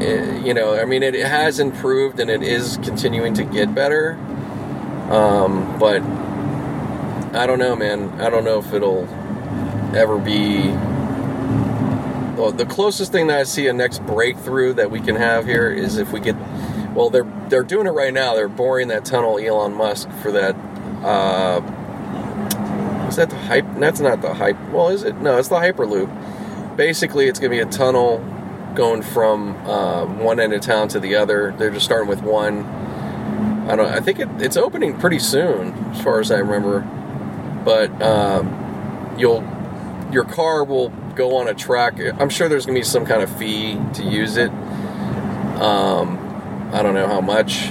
eh, 0.00 0.38
you 0.44 0.54
know, 0.54 0.74
I 0.78 0.84
mean, 0.84 1.02
it 1.02 1.14
has 1.14 1.60
improved 1.60 2.18
and 2.18 2.30
it 2.30 2.42
is 2.42 2.78
continuing 2.78 3.34
to 3.34 3.44
get 3.44 3.74
better. 3.74 4.12
Um, 5.10 5.78
but 5.78 6.02
I 7.36 7.46
don't 7.46 7.58
know, 7.58 7.76
man. 7.76 8.20
I 8.20 8.30
don't 8.30 8.44
know 8.44 8.58
if 8.58 8.72
it'll 8.72 9.06
ever 9.94 10.18
be. 10.18 10.70
Well, 12.36 12.52
the 12.52 12.66
closest 12.66 13.12
thing 13.12 13.28
that 13.28 13.38
I 13.38 13.42
see 13.44 13.66
a 13.68 13.72
next 13.72 14.04
breakthrough 14.06 14.74
that 14.74 14.90
we 14.90 15.00
can 15.00 15.16
have 15.16 15.46
here 15.46 15.70
is 15.70 15.98
if 15.98 16.12
we 16.12 16.20
get. 16.20 16.36
Well, 16.94 17.10
they're 17.10 17.30
they're 17.48 17.62
doing 17.62 17.86
it 17.86 17.90
right 17.90 18.12
now. 18.12 18.34
They're 18.34 18.48
boring 18.48 18.88
that 18.88 19.04
tunnel, 19.04 19.38
Elon 19.38 19.74
Musk, 19.74 20.10
for 20.22 20.32
that 20.32 20.56
uh, 21.06 21.60
is 23.08 23.16
that 23.16 23.30
the 23.30 23.36
hype? 23.36 23.64
That's 23.76 24.00
not 24.00 24.20
the 24.20 24.34
hype. 24.34 24.60
Well, 24.70 24.88
is 24.88 25.04
it? 25.04 25.16
No, 25.16 25.38
it's 25.38 25.48
the 25.48 25.56
Hyperloop. 25.56 26.76
Basically, 26.76 27.28
it's 27.28 27.38
going 27.38 27.50
to 27.50 27.56
be 27.56 27.60
a 27.62 27.70
tunnel 27.70 28.18
going 28.74 29.02
from 29.02 29.56
uh, 29.66 30.04
one 30.04 30.40
end 30.40 30.52
of 30.52 30.60
town 30.60 30.88
to 30.88 31.00
the 31.00 31.14
other. 31.14 31.54
They're 31.56 31.70
just 31.70 31.84
starting 31.84 32.08
with 32.08 32.22
one. 32.22 32.64
I 33.68 33.76
don't. 33.76 33.86
I 33.86 34.00
think 34.00 34.18
it, 34.18 34.28
it's 34.38 34.56
opening 34.56 34.98
pretty 34.98 35.20
soon, 35.20 35.72
as 35.92 36.02
far 36.02 36.20
as 36.20 36.30
I 36.30 36.38
remember. 36.38 36.80
But 37.64 38.02
um, 38.02 39.14
you'll 39.16 39.44
your 40.12 40.24
car 40.24 40.64
will 40.64 40.90
go 41.14 41.36
on 41.36 41.48
a 41.48 41.54
track. 41.54 41.98
I'm 42.20 42.28
sure 42.28 42.48
there's 42.48 42.66
going 42.66 42.74
to 42.76 42.80
be 42.80 42.84
some 42.84 43.06
kind 43.06 43.22
of 43.22 43.34
fee 43.38 43.80
to 43.94 44.02
use 44.02 44.36
it. 44.36 44.50
Um, 45.60 46.70
I 46.72 46.82
don't 46.82 46.94
know 46.94 47.06
how 47.06 47.20
much 47.20 47.70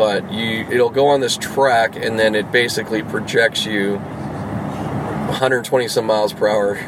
but 0.00 0.32
you 0.32 0.66
it'll 0.70 0.88
go 0.88 1.08
on 1.08 1.20
this 1.20 1.36
track 1.36 1.94
and 1.94 2.18
then 2.18 2.34
it 2.34 2.50
basically 2.50 3.02
projects 3.02 3.66
you 3.66 3.96
120 3.96 5.88
some 5.88 6.06
miles 6.06 6.32
per 6.32 6.48
hour 6.48 6.78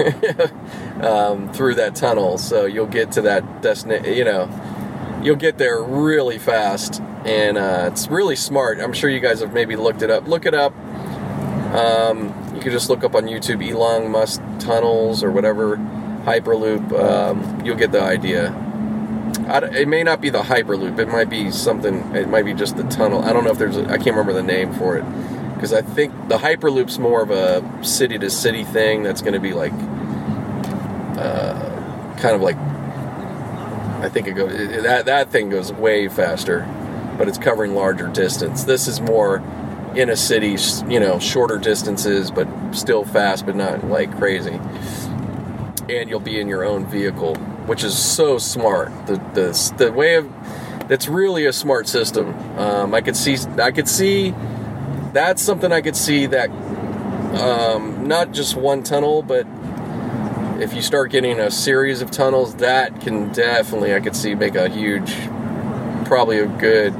um, 1.06 1.52
through 1.52 1.74
that 1.74 1.94
tunnel. 1.94 2.38
So 2.38 2.64
you'll 2.64 2.86
get 2.86 3.12
to 3.12 3.20
that 3.20 3.60
destination. 3.60 4.14
You 4.14 4.24
know, 4.24 5.20
you'll 5.22 5.36
get 5.36 5.58
there 5.58 5.82
really 5.82 6.38
fast, 6.38 7.02
and 7.26 7.58
uh, 7.58 7.90
it's 7.92 8.08
really 8.08 8.34
smart. 8.34 8.80
I'm 8.80 8.94
sure 8.94 9.10
you 9.10 9.20
guys 9.20 9.40
have 9.40 9.52
maybe 9.52 9.76
looked 9.76 10.00
it 10.00 10.10
up. 10.10 10.26
Look 10.26 10.46
it 10.46 10.54
up. 10.54 10.74
Um, 11.74 12.28
you 12.54 12.62
can 12.62 12.72
just 12.72 12.88
look 12.88 13.04
up 13.04 13.14
on 13.14 13.24
YouTube 13.24 13.62
Elon 13.62 14.10
Musk 14.10 14.40
tunnels 14.58 15.22
or 15.22 15.30
whatever 15.30 15.76
Hyperloop. 16.24 16.98
Um, 16.98 17.62
you'll 17.62 17.76
get 17.76 17.92
the 17.92 18.00
idea 18.00 18.71
it 19.46 19.88
may 19.88 20.02
not 20.02 20.20
be 20.20 20.30
the 20.30 20.42
Hyperloop. 20.42 20.98
It 20.98 21.08
might 21.08 21.28
be 21.30 21.50
something. 21.50 22.14
It 22.14 22.28
might 22.28 22.44
be 22.44 22.54
just 22.54 22.76
the 22.76 22.84
tunnel. 22.84 23.22
I 23.22 23.32
don't 23.32 23.44
know 23.44 23.50
if 23.50 23.58
there's. 23.58 23.76
I 23.76 23.96
can't 23.96 24.16
remember 24.16 24.32
the 24.32 24.42
name 24.42 24.72
for 24.72 24.96
it 24.96 25.04
because 25.54 25.72
I 25.72 25.82
think 25.82 26.12
the 26.28 26.38
Hyperloop's 26.38 26.98
more 26.98 27.22
of 27.22 27.30
a 27.30 27.84
city 27.84 28.18
to 28.18 28.30
city 28.30 28.64
thing. 28.64 29.02
That's 29.02 29.20
going 29.20 29.34
to 29.34 29.40
be 29.40 29.52
like, 29.52 29.72
uh, 31.18 32.16
kind 32.18 32.34
of 32.34 32.40
like. 32.40 32.56
I 34.02 34.08
think 34.08 34.26
it 34.26 34.32
goes. 34.32 34.52
That 34.82 35.06
that 35.06 35.30
thing 35.30 35.50
goes 35.50 35.72
way 35.72 36.08
faster, 36.08 36.66
but 37.16 37.28
it's 37.28 37.38
covering 37.38 37.74
larger 37.74 38.08
distance. 38.08 38.64
This 38.64 38.88
is 38.88 39.00
more 39.00 39.42
in 39.94 40.08
a 40.10 40.16
city, 40.16 40.56
you 40.88 40.98
know, 40.98 41.18
shorter 41.18 41.58
distances, 41.58 42.30
but 42.30 42.48
still 42.72 43.04
fast, 43.04 43.46
but 43.46 43.54
not 43.54 43.84
like 43.84 44.16
crazy. 44.18 44.58
And 45.88 46.08
you'll 46.08 46.20
be 46.20 46.40
in 46.40 46.48
your 46.48 46.64
own 46.64 46.86
vehicle 46.86 47.36
which 47.66 47.84
is 47.84 47.96
so 47.96 48.38
smart. 48.38 48.90
The 49.06 49.16
the 49.34 49.74
the 49.78 49.92
way 49.92 50.16
of 50.16 50.30
that's 50.88 51.08
really 51.08 51.46
a 51.46 51.52
smart 51.52 51.88
system. 51.88 52.34
Um, 52.58 52.94
I 52.94 53.00
could 53.00 53.16
see 53.16 53.36
I 53.60 53.70
could 53.70 53.88
see 53.88 54.34
that's 55.12 55.42
something 55.42 55.72
I 55.72 55.80
could 55.80 55.96
see 55.96 56.26
that 56.26 56.50
um, 57.40 58.06
not 58.06 58.32
just 58.32 58.56
one 58.56 58.82
tunnel, 58.82 59.22
but 59.22 59.46
if 60.60 60.74
you 60.74 60.82
start 60.82 61.10
getting 61.10 61.40
a 61.40 61.50
series 61.50 62.02
of 62.02 62.10
tunnels, 62.10 62.56
that 62.56 63.00
can 63.00 63.32
definitely 63.32 63.94
I 63.94 64.00
could 64.00 64.14
see 64.14 64.34
make 64.34 64.54
a 64.54 64.68
huge, 64.68 65.14
probably 66.04 66.38
a 66.38 66.46
good 66.46 66.94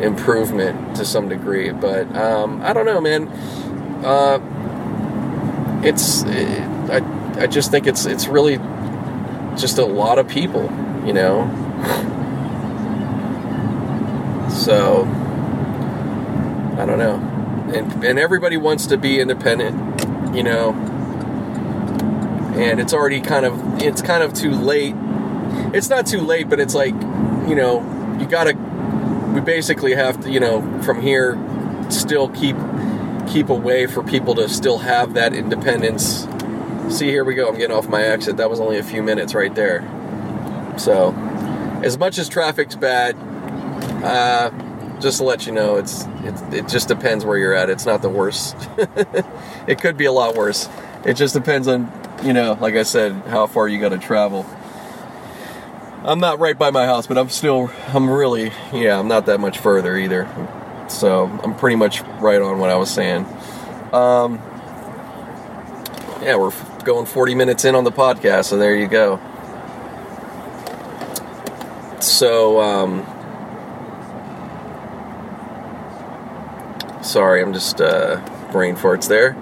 improvement 0.00 0.96
to 0.96 1.04
some 1.04 1.28
degree. 1.28 1.70
But 1.70 2.14
um, 2.16 2.62
I 2.62 2.72
don't 2.72 2.86
know, 2.86 3.00
man. 3.00 3.28
Uh, 4.04 4.38
it's 5.84 6.22
it, 6.22 6.60
I 6.90 7.42
I 7.42 7.46
just 7.46 7.70
think 7.70 7.86
it's 7.86 8.06
it's 8.06 8.28
really 8.28 8.58
just 9.58 9.78
a 9.78 9.84
lot 9.84 10.18
of 10.18 10.28
people, 10.28 10.62
you 11.06 11.12
know. 11.12 11.46
So 14.50 15.04
I 16.78 16.86
don't 16.86 16.98
know. 16.98 17.16
And 17.74 18.04
and 18.04 18.18
everybody 18.18 18.56
wants 18.56 18.86
to 18.86 18.96
be 18.96 19.20
independent, 19.20 20.34
you 20.34 20.42
know. 20.42 20.72
And 22.56 22.80
it's 22.80 22.92
already 22.92 23.20
kind 23.20 23.44
of 23.44 23.82
it's 23.82 24.02
kind 24.02 24.22
of 24.22 24.32
too 24.32 24.52
late. 24.52 24.94
It's 25.74 25.88
not 25.88 26.06
too 26.06 26.20
late, 26.20 26.48
but 26.48 26.60
it's 26.60 26.74
like, 26.74 26.94
you 26.94 27.54
know, 27.54 28.16
you 28.20 28.26
got 28.26 28.44
to 28.44 28.54
we 29.34 29.40
basically 29.40 29.94
have 29.94 30.20
to, 30.22 30.30
you 30.30 30.40
know, 30.40 30.82
from 30.82 31.02
here 31.02 31.38
still 31.90 32.28
keep 32.28 32.56
keep 33.28 33.48
a 33.48 33.54
way 33.54 33.86
for 33.86 34.02
people 34.02 34.34
to 34.34 34.48
still 34.48 34.78
have 34.78 35.14
that 35.14 35.34
independence 35.34 36.26
See, 36.90 37.08
here 37.08 37.22
we 37.22 37.34
go. 37.34 37.48
I'm 37.48 37.56
getting 37.56 37.76
off 37.76 37.88
my 37.88 38.02
exit. 38.02 38.38
That 38.38 38.48
was 38.48 38.60
only 38.60 38.78
a 38.78 38.82
few 38.82 39.02
minutes 39.02 39.34
right 39.34 39.54
there. 39.54 39.82
So, 40.78 41.12
as 41.82 41.98
much 41.98 42.18
as 42.18 42.28
traffic's 42.28 42.74
bad, 42.76 43.14
uh, 44.02 44.50
just 45.00 45.18
to 45.18 45.24
let 45.24 45.46
you 45.46 45.52
know, 45.52 45.76
it's 45.76 46.06
it, 46.24 46.54
it 46.54 46.68
just 46.68 46.88
depends 46.88 47.24
where 47.24 47.36
you're 47.36 47.52
at. 47.52 47.68
It's 47.68 47.84
not 47.84 48.00
the 48.00 48.08
worst. 48.08 48.56
it 49.66 49.80
could 49.80 49.96
be 49.96 50.06
a 50.06 50.12
lot 50.12 50.34
worse. 50.34 50.68
It 51.04 51.14
just 51.14 51.34
depends 51.34 51.68
on, 51.68 51.92
you 52.24 52.32
know, 52.32 52.56
like 52.60 52.74
I 52.74 52.84
said, 52.84 53.12
how 53.26 53.46
far 53.46 53.68
you 53.68 53.78
got 53.80 53.90
to 53.90 53.98
travel. 53.98 54.46
I'm 56.04 56.20
not 56.20 56.38
right 56.38 56.58
by 56.58 56.70
my 56.70 56.86
house, 56.86 57.06
but 57.06 57.18
I'm 57.18 57.28
still, 57.28 57.70
I'm 57.88 58.08
really, 58.08 58.50
yeah, 58.72 58.98
I'm 58.98 59.08
not 59.08 59.26
that 59.26 59.40
much 59.40 59.58
further 59.58 59.96
either. 59.96 60.26
So 60.88 61.26
I'm 61.44 61.54
pretty 61.54 61.76
much 61.76 62.00
right 62.20 62.40
on 62.40 62.58
what 62.58 62.70
I 62.70 62.76
was 62.76 62.90
saying. 62.90 63.26
Um, 63.92 64.40
yeah, 66.22 66.36
we're 66.36 66.52
going 66.84 67.06
40 67.06 67.34
minutes 67.34 67.64
in 67.64 67.74
on 67.74 67.84
the 67.84 67.92
podcast, 67.92 68.46
so 68.46 68.58
there 68.58 68.76
you 68.76 68.88
go. 68.88 69.20
So, 72.00 72.60
um, 72.60 73.04
sorry, 77.02 77.42
I'm 77.42 77.52
just 77.52 77.80
uh, 77.80 78.20
brain 78.52 78.76
farts 78.76 79.08
there. 79.08 79.32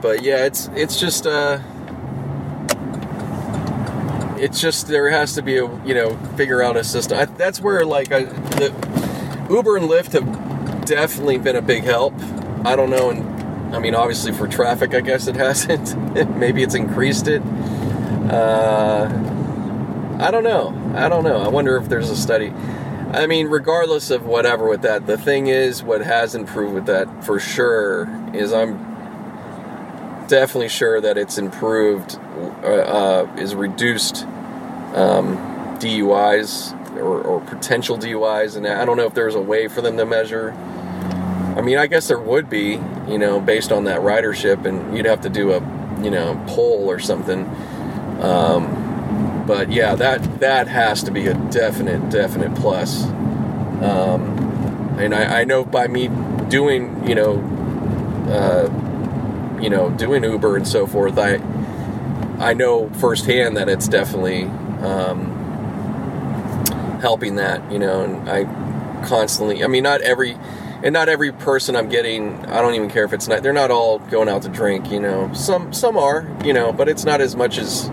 But 0.00 0.22
yeah, 0.22 0.46
it's 0.46 0.68
it's 0.74 0.98
just 0.98 1.26
uh, 1.26 1.60
it's 4.38 4.60
just 4.60 4.88
there 4.88 5.10
has 5.10 5.34
to 5.34 5.42
be 5.42 5.58
a 5.58 5.64
you 5.84 5.94
know 5.94 6.16
figure 6.36 6.62
out 6.62 6.76
a 6.76 6.84
system. 6.84 7.18
I, 7.18 7.24
that's 7.26 7.60
where 7.60 7.84
like 7.84 8.12
I, 8.12 8.24
the 8.24 8.72
Uber 9.50 9.76
and 9.76 9.88
Lyft 9.88 10.12
have 10.12 10.84
definitely 10.86 11.38
been 11.38 11.56
a 11.56 11.62
big 11.62 11.84
help. 11.84 12.14
I 12.64 12.76
don't 12.76 12.90
know, 12.90 13.10
and 13.10 13.29
I 13.72 13.78
mean 13.78 13.94
obviously 13.94 14.32
for 14.32 14.46
traffic, 14.48 14.94
I 14.94 15.00
guess 15.00 15.26
it 15.26 15.36
hasn't. 15.46 15.96
Maybe 16.36 16.62
it's 16.62 16.74
increased 16.74 17.28
it. 17.28 17.42
Uh, 18.30 19.08
I 20.20 20.30
don't 20.30 20.44
know. 20.44 20.74
I 20.94 21.08
don't 21.08 21.24
know. 21.24 21.38
I 21.38 21.48
wonder 21.48 21.76
if 21.76 21.88
there's 21.88 22.10
a 22.10 22.16
study. 22.16 22.52
I 23.12 23.26
mean, 23.26 23.48
regardless 23.48 24.10
of 24.10 24.24
whatever 24.24 24.68
with 24.68 24.82
that, 24.82 25.06
the 25.06 25.18
thing 25.18 25.48
is, 25.48 25.82
what 25.82 26.00
has 26.00 26.36
improved 26.36 26.74
with 26.74 26.86
that 26.86 27.24
for 27.24 27.40
sure 27.40 28.08
is 28.32 28.52
I'm 28.52 28.76
definitely 30.28 30.68
sure 30.68 31.00
that 31.00 31.18
it's 31.18 31.36
improved, 31.36 32.20
uh, 32.62 32.66
uh, 32.66 33.36
is 33.36 33.56
reduced 33.56 34.24
um, 34.94 35.36
DUIs 35.80 36.72
or, 36.96 37.20
or, 37.20 37.40
potential 37.40 37.98
DUIs, 37.98 38.56
and 38.56 38.66
I 38.66 38.84
don't 38.84 38.96
know 38.96 39.06
if 39.06 39.14
there's 39.14 39.34
a 39.34 39.40
way 39.40 39.66
for 39.66 39.80
them 39.80 39.96
to 39.96 40.06
measure. 40.06 40.50
I 41.60 41.62
mean, 41.62 41.76
I 41.76 41.86
guess 41.86 42.08
there 42.08 42.18
would 42.18 42.48
be, 42.48 42.80
you 43.06 43.18
know, 43.18 43.38
based 43.38 43.70
on 43.70 43.84
that 43.84 44.00
ridership, 44.00 44.64
and 44.64 44.96
you'd 44.96 45.04
have 45.04 45.20
to 45.20 45.28
do 45.28 45.52
a, 45.52 45.60
you 46.02 46.10
know, 46.10 46.42
poll 46.48 46.88
or 46.88 46.98
something. 46.98 47.44
Um, 48.22 49.44
but 49.46 49.70
yeah, 49.70 49.94
that 49.94 50.40
that 50.40 50.68
has 50.68 51.02
to 51.04 51.10
be 51.10 51.26
a 51.26 51.34
definite, 51.34 52.08
definite 52.08 52.54
plus. 52.54 53.04
Um, 53.04 54.96
and 54.98 55.14
I, 55.14 55.40
I 55.40 55.44
know 55.44 55.64
by 55.64 55.86
me 55.86 56.08
doing, 56.48 57.06
you 57.06 57.14
know. 57.14 57.56
Uh, 58.30 58.70
you 59.60 59.68
know, 59.68 59.90
doing 59.90 60.24
Uber 60.24 60.56
and 60.56 60.66
so 60.66 60.86
forth, 60.86 61.18
I 61.18 61.34
I 62.38 62.54
know 62.54 62.88
firsthand 62.90 63.58
that 63.58 63.68
it's 63.68 63.88
definitely 63.88 64.44
um, 64.82 65.26
helping 67.02 67.34
that, 67.36 67.70
you 67.70 67.78
know, 67.78 68.04
and 68.04 68.30
I 68.30 68.44
constantly, 69.04 69.62
I 69.62 69.66
mean, 69.66 69.82
not 69.82 70.00
every, 70.00 70.38
and 70.82 70.92
not 70.92 71.08
every 71.08 71.32
person 71.32 71.76
I'm 71.76 71.88
getting, 71.88 72.44
I 72.46 72.60
don't 72.60 72.74
even 72.74 72.90
care 72.90 73.04
if 73.04 73.12
it's 73.12 73.28
not, 73.28 73.42
they're 73.42 73.52
not 73.52 73.70
all 73.70 73.98
going 73.98 74.28
out 74.28 74.42
to 74.42 74.48
drink, 74.48 74.90
you 74.90 75.00
know, 75.00 75.32
some, 75.34 75.72
some 75.72 75.96
are, 75.96 76.26
you 76.44 76.52
know, 76.52 76.72
but 76.72 76.88
it's 76.88 77.04
not 77.04 77.20
as 77.20 77.36
much 77.36 77.58
as 77.58 77.90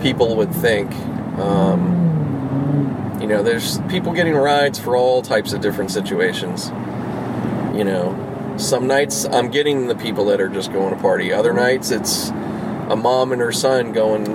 people 0.00 0.36
would 0.36 0.52
think. 0.52 0.92
Um, 1.38 3.18
you 3.20 3.26
know, 3.26 3.42
there's 3.42 3.80
people 3.82 4.12
getting 4.12 4.34
rides 4.34 4.78
for 4.78 4.96
all 4.96 5.22
types 5.22 5.52
of 5.52 5.60
different 5.60 5.90
situations, 5.90 6.68
you 7.76 7.84
know, 7.84 8.18
some 8.58 8.86
nights 8.86 9.24
I'm 9.24 9.50
getting 9.50 9.86
the 9.86 9.94
people 9.94 10.26
that 10.26 10.40
are 10.40 10.48
just 10.48 10.72
going 10.72 10.94
to 10.94 11.00
party. 11.00 11.32
Other 11.32 11.52
nights 11.52 11.90
it's 11.90 12.30
a 12.30 12.96
mom 12.96 13.32
and 13.32 13.40
her 13.40 13.52
son 13.52 13.92
going, 13.92 14.26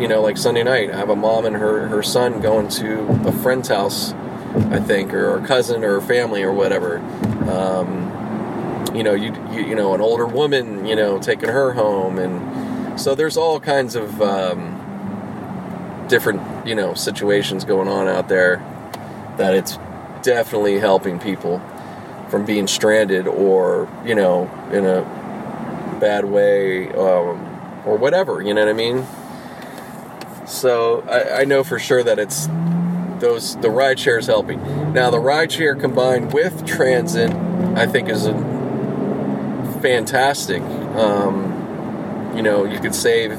you 0.00 0.08
know, 0.08 0.22
like 0.22 0.38
Sunday 0.38 0.62
night. 0.62 0.90
I 0.90 0.96
have 0.96 1.10
a 1.10 1.16
mom 1.16 1.44
and 1.44 1.56
her, 1.56 1.88
her 1.88 2.02
son 2.02 2.40
going 2.40 2.68
to 2.68 3.00
a 3.26 3.32
friend's 3.32 3.68
house, 3.68 4.12
I 4.72 4.80
think, 4.80 5.12
or 5.12 5.38
a 5.38 5.46
cousin 5.46 5.84
or 5.84 6.00
family 6.00 6.42
or 6.42 6.52
whatever. 6.52 6.98
Um, 7.50 8.94
you 8.94 9.02
know, 9.02 9.14
you, 9.14 9.32
you, 9.52 9.66
you 9.66 9.74
know, 9.74 9.94
an 9.94 10.00
older 10.00 10.26
woman, 10.26 10.86
you 10.86 10.96
know, 10.96 11.18
taking 11.18 11.48
her 11.48 11.72
home, 11.72 12.18
and 12.18 13.00
so 13.00 13.14
there's 13.14 13.36
all 13.36 13.60
kinds 13.60 13.94
of 13.94 14.20
um, 14.20 16.06
different, 16.08 16.66
you 16.66 16.74
know, 16.74 16.94
situations 16.94 17.64
going 17.64 17.88
on 17.88 18.08
out 18.08 18.28
there 18.28 18.56
that 19.36 19.54
it's 19.54 19.78
definitely 20.22 20.78
helping 20.78 21.18
people 21.18 21.62
from 22.28 22.44
being 22.44 22.66
stranded 22.66 23.26
or 23.26 23.88
you 24.04 24.14
know 24.14 24.50
in 24.72 24.84
a 24.84 25.02
bad 26.00 26.24
way 26.24 26.88
um, 26.90 27.82
or 27.86 27.96
whatever 27.96 28.42
you 28.42 28.52
know 28.54 28.60
what 28.60 28.68
i 28.68 28.72
mean 28.72 29.06
so 30.46 31.02
I, 31.08 31.42
I, 31.42 31.44
know 31.44 31.62
for 31.62 31.78
sure 31.78 32.02
that 32.02 32.18
it's 32.18 32.46
those 33.20 33.56
the 33.56 33.70
ride 33.70 33.98
share 33.98 34.18
is 34.18 34.26
helping 34.26 34.60
now 34.92 35.10
the 35.10 35.18
ride 35.18 35.50
share 35.50 35.74
combined 35.74 36.32
with 36.32 36.66
transit 36.66 37.30
i 37.76 37.86
think 37.86 38.08
is 38.08 38.26
a 38.26 38.34
fantastic 39.82 40.62
um, 40.96 42.32
you 42.34 42.42
know 42.42 42.64
you 42.64 42.78
could 42.80 42.94
save 42.94 43.32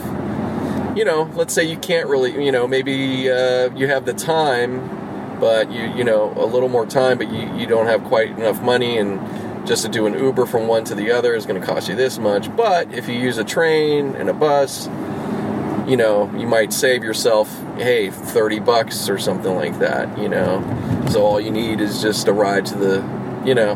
you 0.96 1.04
know 1.06 1.30
let's 1.36 1.54
say 1.54 1.64
you 1.64 1.78
can't 1.78 2.08
really 2.08 2.44
you 2.44 2.52
know 2.52 2.68
maybe 2.68 3.30
uh, 3.30 3.70
you 3.76 3.88
have 3.88 4.06
the 4.06 4.14
time 4.14 5.00
but 5.40 5.72
you 5.72 5.84
you 5.96 6.04
know 6.04 6.34
a 6.36 6.46
little 6.46 6.70
more 6.70 6.86
time, 6.86 7.18
but 7.18 7.32
you, 7.32 7.54
you 7.56 7.66
don't 7.66 7.88
have 7.88 8.04
quite 8.04 8.30
enough 8.30 8.62
money, 8.62 8.98
and 8.98 9.20
just 9.66 9.84
to 9.84 9.90
do 9.90 10.06
an 10.06 10.14
Uber 10.14 10.46
from 10.46 10.68
one 10.68 10.84
to 10.86 10.96
the 10.96 11.12
other 11.12 11.34
is 11.34 11.46
going 11.46 11.60
to 11.60 11.66
cost 11.66 11.88
you 11.88 11.96
this 11.96 12.20
much. 12.20 12.54
But 12.56 12.94
if 12.94 13.08
you 13.08 13.16
use 13.16 13.38
a 13.38 13.44
train 13.44 14.16
and 14.16 14.30
a 14.30 14.34
bus, 14.34 14.88
you 15.90 15.98
know 15.98 16.32
you 16.38 16.46
might 16.46 16.72
save 16.72 17.04
yourself 17.04 17.52
hey 17.78 18.12
30 18.12 18.60
bucks 18.60 19.10
or 19.10 19.18
something 19.18 19.56
like 19.56 19.80
that. 19.80 20.18
You 20.18 20.30
know, 20.30 21.08
so 21.10 21.26
all 21.26 21.42
you 21.42 21.52
need 21.52 21.82
is 21.82 22.02
just 22.02 22.28
a 22.28 22.34
ride 22.34 22.66
to 22.68 22.76
the 22.76 23.20
you 23.46 23.56
know, 23.56 23.76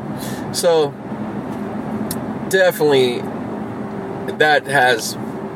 so 0.54 0.92
definitely 2.50 3.22
that 4.38 4.66
has 4.68 5.14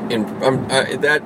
in 0.09 0.25
uh, 0.41 0.97
that 0.99 1.21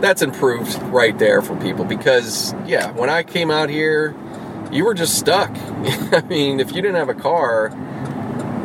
that's 0.00 0.22
improved 0.22 0.80
right 0.84 1.18
there 1.18 1.42
for 1.42 1.56
people 1.56 1.84
because 1.84 2.54
yeah, 2.66 2.90
when 2.92 3.10
I 3.10 3.22
came 3.22 3.50
out 3.50 3.68
here, 3.68 4.14
you 4.72 4.84
were 4.84 4.94
just 4.94 5.18
stuck. 5.18 5.50
I 6.12 6.22
mean, 6.28 6.60
if 6.60 6.72
you 6.72 6.80
didn't 6.80 6.96
have 6.96 7.08
a 7.08 7.14
car, 7.14 7.70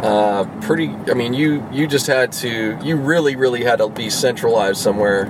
uh, 0.02 0.45
pretty. 0.62 0.89
I 1.10 1.14
mean, 1.14 1.34
you 1.34 1.68
you 1.72 1.88
just 1.88 2.08
had 2.08 2.32
to. 2.34 2.78
You 2.82 2.95
really, 2.95 3.36
really 3.36 3.64
had 3.64 3.78
to 3.78 3.89
be 3.89 4.10
centralized 4.10 4.80
somewhere 4.80 5.26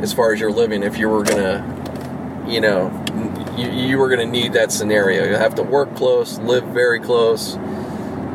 as 0.00 0.12
far 0.12 0.32
as 0.32 0.40
your 0.40 0.50
living 0.50 0.82
if 0.82 0.98
you 0.98 1.08
were 1.08 1.24
gonna, 1.24 2.44
you 2.48 2.60
know, 2.60 2.90
you, 3.56 3.70
you 3.70 3.98
were 3.98 4.08
gonna 4.08 4.26
need 4.26 4.52
that 4.52 4.72
scenario. 4.72 5.24
You 5.24 5.34
have 5.34 5.54
to 5.56 5.62
work 5.62 5.94
close, 5.94 6.38
live 6.38 6.64
very 6.64 7.00
close. 7.00 7.56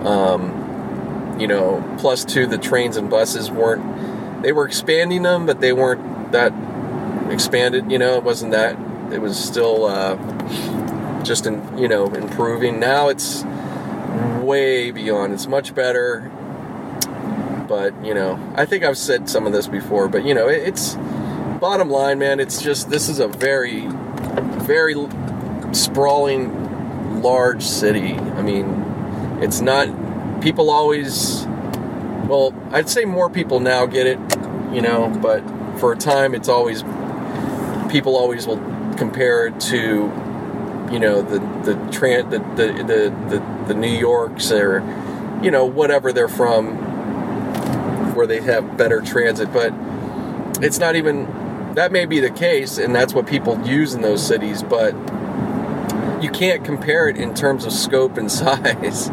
Um, 0.04 1.38
you 1.40 1.48
know, 1.48 1.84
plus 2.00 2.26
two, 2.26 2.48
the 2.48 2.58
trains 2.58 2.98
and 2.98 3.10
buses 3.10 3.50
weren't. 3.50 4.44
They 4.44 4.52
were 4.52 4.66
expanding 4.66 5.24
them, 5.24 5.46
but 5.46 5.62
they 5.62 5.74
weren't 5.74 6.32
that 6.32 6.54
expanded. 7.32 7.92
You 7.92 8.00
know, 8.00 8.18
it 8.18 8.24
wasn't 8.24 8.52
that. 8.52 8.78
It 9.12 9.20
was 9.20 9.38
still 9.38 9.86
uh, 9.86 10.16
just 11.24 11.46
in 11.46 11.78
you 11.78 11.88
know 11.88 12.08
improving. 12.08 12.80
Now 12.80 13.10
it's 13.10 13.44
way 14.42 14.92
beyond. 14.92 15.34
It's 15.34 15.48
much 15.48 15.74
better. 15.74 16.32
But 17.68 17.94
you 18.04 18.14
know, 18.14 18.40
I 18.56 18.66
think 18.66 18.84
I've 18.84 18.98
said 18.98 19.30
some 19.30 19.48
of 19.48 19.54
this 19.54 19.68
before. 19.68 20.08
But 20.08 20.26
you 20.26 20.34
know, 20.34 20.48
it, 20.48 20.68
it's 20.68 20.96
bottom 21.62 21.92
line, 21.92 22.18
man. 22.18 22.40
It's 22.40 22.60
just 22.60 22.90
this 22.90 23.08
is 23.08 23.20
a 23.20 23.28
very, 23.28 23.86
very 24.66 24.96
sprawling, 25.74 27.22
large 27.22 27.64
city. 27.64 28.16
I 28.16 28.42
mean, 28.42 28.66
it's 29.42 29.62
not. 29.62 30.42
People 30.42 30.72
always. 30.72 31.46
Well, 32.28 32.54
I'd 32.72 32.90
say 32.90 33.06
more 33.06 33.30
people 33.30 33.60
now 33.60 33.86
get 33.86 34.08
it, 34.08 34.18
you 34.74 34.82
know, 34.82 35.10
but 35.22 35.42
for 35.80 35.94
a 35.94 35.98
time 35.98 36.34
it's 36.34 36.50
always 36.50 36.84
people 37.92 38.16
always 38.16 38.48
will 38.48 38.58
compare 38.98 39.48
it 39.48 39.60
to 39.60 40.12
you 40.92 41.00
know 41.00 41.22
the 41.22 41.40
the 41.64 41.74
tran 41.90 42.30
the, 42.30 42.40
the 42.56 42.72
the 42.84 43.38
the, 43.38 43.68
the 43.68 43.74
New 43.74 43.90
Yorks 43.90 44.52
or 44.52 44.80
you 45.42 45.52
know 45.52 45.66
whatever 45.66 46.12
they're 46.14 46.28
from 46.28 46.76
where 48.16 48.28
they 48.28 48.42
have 48.42 48.78
better 48.78 49.02
transit 49.02 49.52
but 49.52 49.74
it's 50.64 50.78
not 50.78 50.96
even 50.96 51.26
that 51.76 51.92
may 51.92 52.06
be 52.06 52.20
the 52.20 52.30
case 52.30 52.78
and 52.78 52.96
that's 52.96 53.14
what 53.14 53.26
people 53.26 53.60
use 53.68 53.94
in 53.94 54.02
those 54.02 54.26
cities 54.26 54.64
but 54.64 54.94
you 56.22 56.30
can't 56.30 56.64
compare 56.64 57.08
it 57.08 57.18
in 57.18 57.34
terms 57.34 57.66
of 57.66 57.72
scope 57.72 58.18
and 58.18 58.32
size 58.32 59.10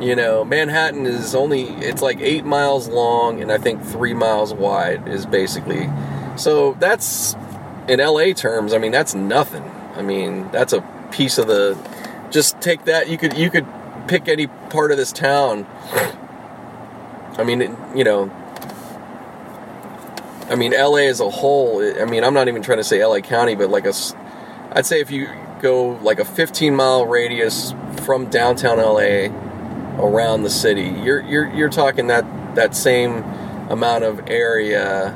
you 0.00 0.14
know 0.14 0.44
manhattan 0.44 1.06
is 1.06 1.34
only 1.34 1.62
it's 1.62 2.02
like 2.02 2.20
eight 2.20 2.44
miles 2.44 2.88
long 2.88 3.40
and 3.40 3.50
i 3.50 3.58
think 3.58 3.82
three 3.82 4.14
miles 4.14 4.54
wide 4.54 5.06
is 5.08 5.26
basically 5.26 5.88
so 6.36 6.74
that's 6.78 7.34
in 7.88 7.98
LA 8.00 8.32
terms, 8.32 8.72
I 8.72 8.78
mean 8.78 8.92
that's 8.92 9.14
nothing. 9.14 9.64
I 9.94 10.02
mean 10.02 10.48
that's 10.52 10.72
a 10.72 10.82
piece 11.10 11.38
of 11.38 11.48
the. 11.48 11.76
Just 12.30 12.60
take 12.60 12.84
that. 12.84 13.08
You 13.08 13.18
could 13.18 13.36
you 13.36 13.50
could 13.50 13.66
pick 14.06 14.28
any 14.28 14.46
part 14.46 14.90
of 14.90 14.98
this 14.98 15.10
town. 15.10 15.66
I 17.36 17.44
mean, 17.44 17.62
it, 17.62 17.70
you 17.94 18.04
know. 18.04 18.30
I 20.48 20.54
mean, 20.54 20.72
LA 20.72 21.08
as 21.08 21.20
a 21.20 21.28
whole. 21.28 21.82
I 21.82 22.04
mean, 22.06 22.24
I'm 22.24 22.32
not 22.32 22.48
even 22.48 22.62
trying 22.62 22.78
to 22.78 22.84
say 22.84 23.04
LA 23.04 23.20
County, 23.20 23.54
but 23.54 23.68
like 23.68 23.84
a, 23.84 23.92
I'd 24.72 24.86
say 24.86 25.00
if 25.00 25.10
you 25.10 25.28
go 25.60 25.98
like 26.02 26.20
a 26.20 26.24
15 26.24 26.74
mile 26.74 27.06
radius 27.06 27.74
from 28.04 28.30
downtown 28.30 28.78
LA 28.78 29.28
around 30.02 30.42
the 30.42 30.50
city, 30.50 30.88
you're 31.02 31.20
you're 31.20 31.52
you're 31.52 31.68
talking 31.68 32.06
that 32.06 32.24
that 32.54 32.74
same 32.74 33.22
amount 33.68 34.04
of 34.04 34.28
area 34.28 35.14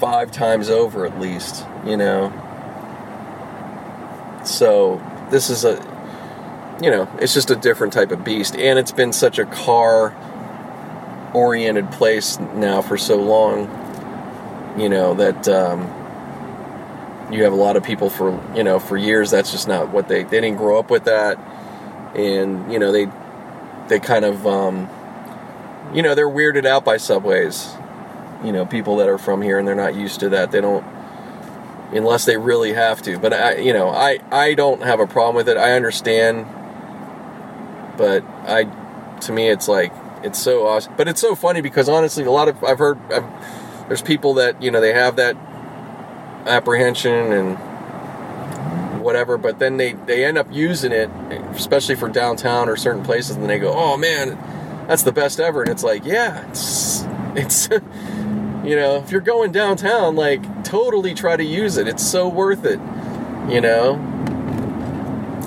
five 0.00 0.30
times 0.30 0.70
over 0.70 1.04
at 1.04 1.20
least, 1.20 1.66
you 1.84 1.98
know. 1.98 2.32
So 4.44 5.02
this 5.30 5.50
is 5.50 5.64
a 5.64 5.74
you 6.82 6.90
know, 6.90 7.08
it's 7.20 7.34
just 7.34 7.50
a 7.50 7.56
different 7.56 7.92
type 7.92 8.10
of 8.10 8.24
beast 8.24 8.56
and 8.56 8.78
it's 8.78 8.92
been 8.92 9.12
such 9.12 9.38
a 9.38 9.44
car 9.44 10.16
oriented 11.34 11.90
place 11.90 12.38
now 12.38 12.80
for 12.80 12.96
so 12.96 13.16
long, 13.16 13.68
you 14.78 14.88
know, 14.88 15.14
that 15.14 15.48
um, 15.48 15.82
you 17.32 17.44
have 17.44 17.52
a 17.52 17.56
lot 17.56 17.76
of 17.76 17.82
people 17.82 18.08
for, 18.08 18.40
you 18.56 18.62
know, 18.62 18.78
for 18.78 18.96
years 18.96 19.30
that's 19.30 19.50
just 19.50 19.68
not 19.68 19.90
what 19.90 20.08
they 20.08 20.22
they 20.22 20.40
didn't 20.40 20.56
grow 20.56 20.78
up 20.78 20.90
with 20.90 21.04
that 21.04 21.38
and, 22.14 22.72
you 22.72 22.78
know, 22.78 22.92
they 22.92 23.08
they 23.88 24.00
kind 24.00 24.24
of 24.24 24.46
um, 24.46 24.88
you 25.92 26.02
know, 26.02 26.14
they're 26.14 26.28
weirded 26.28 26.66
out 26.66 26.84
by 26.84 26.96
subways. 26.96 27.74
You 28.44 28.52
know, 28.52 28.66
people 28.66 28.96
that 28.96 29.08
are 29.08 29.18
from 29.18 29.42
here 29.42 29.58
and 29.58 29.66
they're 29.66 29.74
not 29.74 29.94
used 29.94 30.20
to 30.20 30.28
that. 30.30 30.50
They 30.50 30.60
don't 30.60 30.84
unless 31.92 32.24
they 32.24 32.36
really 32.36 32.72
have 32.72 33.00
to. 33.02 33.18
But 33.18 33.32
I, 33.32 33.56
you 33.56 33.72
know, 33.72 33.88
I 33.88 34.18
I 34.30 34.54
don't 34.54 34.82
have 34.82 35.00
a 35.00 35.06
problem 35.06 35.36
with 35.36 35.48
it. 35.48 35.56
I 35.56 35.72
understand, 35.72 36.46
but 37.96 38.24
I, 38.46 38.64
to 39.20 39.32
me, 39.32 39.48
it's 39.48 39.68
like 39.68 39.92
it's 40.24 40.38
so 40.38 40.66
awesome. 40.66 40.94
But 40.96 41.06
it's 41.06 41.20
so 41.20 41.34
funny 41.34 41.60
because 41.60 41.88
honestly, 41.88 42.24
a 42.24 42.30
lot 42.30 42.48
of 42.48 42.62
I've 42.64 42.78
heard 42.78 42.98
I've, 43.12 43.24
there's 43.88 44.02
people 44.02 44.34
that 44.34 44.60
you 44.62 44.70
know 44.70 44.80
they 44.80 44.92
have 44.92 45.16
that 45.16 45.36
apprehension 46.46 47.32
and 47.32 47.58
whatever, 49.02 49.36
but 49.36 49.58
then 49.58 49.76
they 49.76 49.92
they 49.92 50.24
end 50.24 50.38
up 50.38 50.46
using 50.50 50.92
it, 50.92 51.10
especially 51.52 51.94
for 51.94 52.08
downtown 52.08 52.68
or 52.68 52.76
certain 52.76 53.04
places, 53.04 53.36
and 53.36 53.48
they 53.48 53.58
go, 53.58 53.72
oh 53.72 53.96
man, 53.96 54.38
that's 54.88 55.02
the 55.02 55.12
best 55.12 55.38
ever, 55.38 55.62
and 55.62 55.70
it's 55.70 55.84
like, 55.84 56.04
yeah, 56.04 56.48
it's 56.48 57.04
it's. 57.36 57.68
you 58.64 58.76
know, 58.76 58.96
if 58.96 59.12
you're 59.12 59.20
going 59.20 59.52
downtown, 59.52 60.16
like 60.16 60.64
totally 60.64 61.12
try 61.12 61.36
to 61.36 61.44
use 61.44 61.76
it. 61.76 61.86
It's 61.86 62.02
so 62.04 62.28
worth 62.28 62.64
it. 62.64 62.80
You 63.52 63.60
know, 63.60 63.96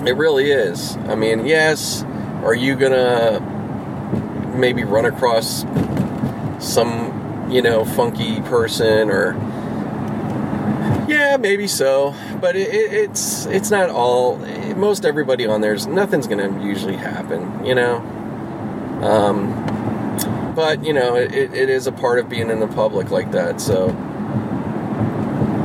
it 0.06 0.16
really 0.16 0.52
is. 0.52 0.96
I 1.08 1.16
mean, 1.16 1.44
yes, 1.44 2.04
are 2.44 2.54
you 2.54 2.76
gonna 2.76 3.57
maybe 4.58 4.84
run 4.84 5.06
across 5.06 5.64
some, 6.58 7.48
you 7.50 7.62
know, 7.62 7.84
funky 7.84 8.40
person 8.42 9.10
or 9.10 9.34
yeah, 11.08 11.38
maybe 11.38 11.66
so, 11.66 12.14
but 12.40 12.54
it, 12.54 12.68
it, 12.68 12.92
it's 12.92 13.46
it's 13.46 13.70
not 13.70 13.88
all. 13.88 14.36
Most 14.76 15.06
everybody 15.06 15.46
on 15.46 15.62
there's 15.62 15.86
nothing's 15.86 16.26
gonna 16.26 16.62
usually 16.62 16.96
happen, 16.96 17.64
you 17.64 17.74
know. 17.74 17.96
Um, 19.02 20.54
but 20.54 20.84
you 20.84 20.92
know, 20.92 21.14
it, 21.16 21.32
it 21.32 21.70
is 21.70 21.86
a 21.86 21.92
part 21.92 22.18
of 22.18 22.28
being 22.28 22.50
in 22.50 22.60
the 22.60 22.68
public 22.68 23.10
like 23.10 23.30
that. 23.32 23.60
So, 23.60 23.88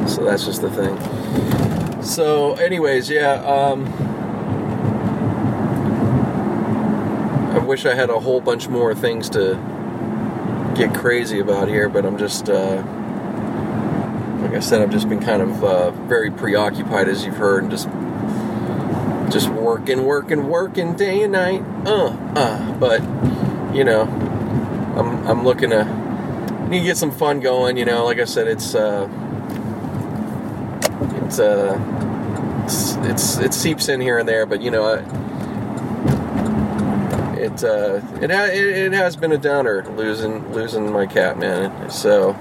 so 0.07 0.23
that's 0.23 0.45
just 0.45 0.61
the 0.61 0.71
thing. 0.71 2.01
So, 2.03 2.53
anyways, 2.55 3.09
yeah. 3.09 3.33
Um, 3.43 3.85
I 7.54 7.60
wish 7.60 7.86
I 7.86 7.93
had 7.93 8.10
a 8.10 8.20
whole 8.20 8.41
bunch 8.41 8.68
more 8.68 8.95
things 8.95 9.30
to 9.30 9.54
get 10.76 10.93
crazy 10.95 11.39
about 11.39 11.68
here, 11.68 11.88
but 11.88 12.04
I'm 12.04 12.18
just, 12.18 12.49
uh, 12.49 12.78
like 14.41 14.56
I 14.56 14.60
said, 14.60 14.82
I've 14.82 14.89
just 14.89 15.08
been 15.08 15.20
kind 15.20 15.43
of 15.43 15.64
uh, 15.64 15.91
very 15.91 16.32
preoccupied, 16.32 17.08
as 17.08 17.24
you've 17.24 17.38
heard, 17.38 17.62
and 17.62 17.72
just 17.72 17.88
just 19.32 19.49
working, 19.49 20.04
working, 20.04 20.47
working 20.47 20.95
day 20.95 21.22
and 21.22 21.34
night. 21.34 21.62
Uh, 21.86 22.08
uh. 22.36 22.74
But 22.80 23.01
you 23.76 23.84
know, 23.84 24.01
I'm 24.97 25.28
I'm 25.28 25.43
looking 25.43 25.70
to 25.70 25.86
need 26.70 26.80
to 26.80 26.86
get 26.86 26.97
some 26.97 27.12
fun 27.12 27.39
going. 27.39 27.78
You 27.78 27.86
know, 27.86 28.04
like 28.04 28.20
I 28.20 28.26
said, 28.26 28.47
it's 28.47 28.74
uh, 28.74 29.08
it's 31.24 31.38
uh, 31.38 31.80
it's, 32.64 32.95
it's 32.95 33.38
it 33.38 33.54
seeps 33.54 33.89
in 33.89 34.01
here 34.01 34.18
and 34.18 34.28
there, 34.28 34.47
but 34.47 34.60
you 34.62 34.72
know, 34.72 34.86
I, 34.86 35.22
it 37.43 37.63
uh, 37.63 38.01
it, 38.21 38.31
it 38.31 38.77
it 38.77 38.93
has 38.93 39.15
been 39.15 39.31
a 39.31 39.37
downer 39.37 39.83
losing 39.95 40.53
losing 40.53 40.91
my 40.91 41.05
cat, 41.05 41.37
man. 41.37 41.89
So 41.89 42.31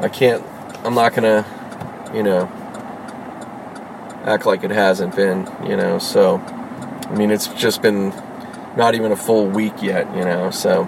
I 0.00 0.08
can't. 0.08 0.44
I'm 0.84 0.94
not 0.94 1.14
gonna, 1.14 1.44
you 2.14 2.22
know, 2.22 2.46
act 4.24 4.46
like 4.46 4.62
it 4.62 4.70
hasn't 4.70 5.16
been. 5.16 5.50
You 5.64 5.76
know, 5.76 5.98
so 5.98 6.36
I 6.38 7.14
mean, 7.16 7.30
it's 7.30 7.48
just 7.48 7.82
been 7.82 8.10
not 8.76 8.94
even 8.94 9.10
a 9.10 9.16
full 9.16 9.46
week 9.46 9.82
yet. 9.82 10.14
You 10.14 10.24
know, 10.24 10.50
so 10.50 10.84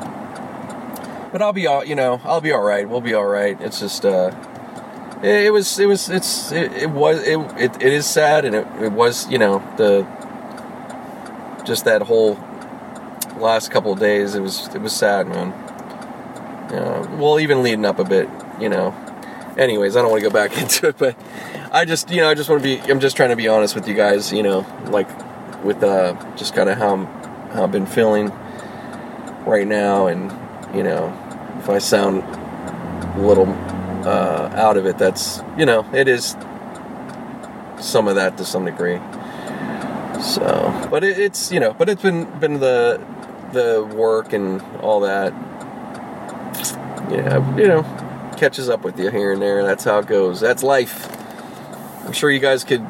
but 1.32 1.40
I'll 1.40 1.54
be 1.54 1.66
all 1.66 1.84
you 1.84 1.94
know 1.94 2.20
I'll 2.24 2.42
be 2.42 2.52
all 2.52 2.62
right. 2.62 2.88
We'll 2.88 3.00
be 3.00 3.14
all 3.14 3.26
right. 3.26 3.58
It's 3.60 3.80
just 3.80 4.04
uh, 4.04 4.30
it, 5.22 5.46
it 5.46 5.52
was 5.52 5.78
it 5.78 5.86
was 5.86 6.10
it's 6.10 6.52
it, 6.52 6.70
it 6.72 6.90
was 6.90 7.26
it, 7.26 7.38
it, 7.58 7.82
it 7.82 7.92
is 7.92 8.06
sad 8.06 8.44
and 8.44 8.54
it, 8.54 8.66
it 8.80 8.92
was 8.92 9.28
you 9.30 9.38
know 9.38 9.58
the 9.78 10.06
just 11.64 11.86
that 11.86 12.02
whole 12.02 12.38
last 13.42 13.70
couple 13.70 13.94
days 13.94 14.34
it 14.34 14.40
was 14.40 14.68
it 14.74 14.80
was 14.80 14.94
sad 14.94 15.26
man. 15.26 15.48
Yeah, 16.70 17.16
well 17.16 17.38
even 17.40 17.62
leading 17.62 17.84
up 17.84 17.98
a 17.98 18.04
bit 18.04 18.28
you 18.60 18.68
know. 18.68 18.94
Anyways, 19.58 19.96
I 19.96 20.02
don't 20.02 20.10
want 20.10 20.22
to 20.22 20.28
go 20.28 20.32
back 20.32 20.56
into 20.62 20.88
it, 20.88 20.98
but 20.98 21.16
I 21.70 21.84
just 21.84 22.10
you 22.10 22.20
know 22.20 22.30
I 22.30 22.34
just 22.34 22.48
want 22.48 22.62
to 22.62 22.68
be 22.68 22.90
I'm 22.90 23.00
just 23.00 23.16
trying 23.16 23.30
to 23.30 23.36
be 23.36 23.48
honest 23.48 23.74
with 23.74 23.86
you 23.86 23.94
guys 23.94 24.32
you 24.32 24.42
know 24.42 24.66
like 24.86 25.08
with 25.64 25.82
uh 25.82 26.14
just 26.36 26.54
kind 26.54 26.68
of 26.68 26.78
how 26.78 26.94
I'm, 26.94 27.06
how 27.50 27.64
I've 27.64 27.72
been 27.72 27.86
feeling 27.86 28.32
right 29.46 29.66
now 29.66 30.06
and 30.06 30.32
you 30.74 30.82
know 30.82 31.12
if 31.58 31.68
I 31.68 31.78
sound 31.78 32.22
a 32.22 33.20
little 33.20 33.46
uh, 34.04 34.50
out 34.54 34.76
of 34.76 34.86
it, 34.86 34.98
that's 34.98 35.42
you 35.56 35.66
know, 35.66 35.86
it 35.92 36.08
is 36.08 36.36
some 37.80 38.08
of 38.08 38.16
that 38.16 38.36
to 38.38 38.44
some 38.44 38.64
degree. 38.64 38.98
So, 40.20 40.88
but 40.90 41.04
it, 41.04 41.18
it's 41.18 41.52
you 41.52 41.60
know, 41.60 41.72
but 41.72 41.88
it's 41.88 42.02
been 42.02 42.24
been 42.40 42.60
the 42.60 43.00
the 43.52 43.84
work 43.94 44.32
and 44.32 44.60
all 44.80 45.00
that. 45.00 45.32
Yeah, 47.10 47.56
you 47.56 47.68
know, 47.68 47.82
catches 48.38 48.68
up 48.68 48.82
with 48.82 48.98
you 48.98 49.10
here 49.10 49.32
and 49.32 49.42
there. 49.42 49.62
That's 49.64 49.84
how 49.84 49.98
it 49.98 50.06
goes. 50.06 50.40
That's 50.40 50.62
life. 50.62 51.08
I'm 52.04 52.12
sure 52.12 52.30
you 52.30 52.40
guys 52.40 52.64
could 52.64 52.86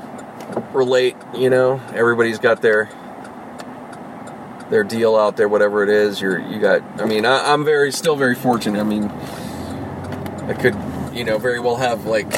relate. 0.73 1.17
You 1.35 1.51
know, 1.51 1.81
everybody's 1.95 2.39
got 2.39 2.63
their 2.63 2.89
their 4.71 4.85
deal 4.85 5.17
out 5.17 5.37
there, 5.37 5.49
whatever 5.49 5.83
it 5.83 5.91
is. 5.91 6.21
You're 6.21 6.39
you 6.39 6.59
got. 6.59 6.83
I 7.01 7.05
mean, 7.05 7.27
I, 7.27 7.53
am 7.53 7.65
very 7.65 7.93
still 7.93 8.17
very 8.17 8.35
fortunate. 8.35 8.81
I 8.81 8.85
mean, 8.85 9.05
I 9.05 10.55
could 10.55 10.77
you 11.15 11.25
know 11.25 11.39
very 11.39 11.61
well 11.61 11.77
have 11.77 12.07
like 12.07 12.31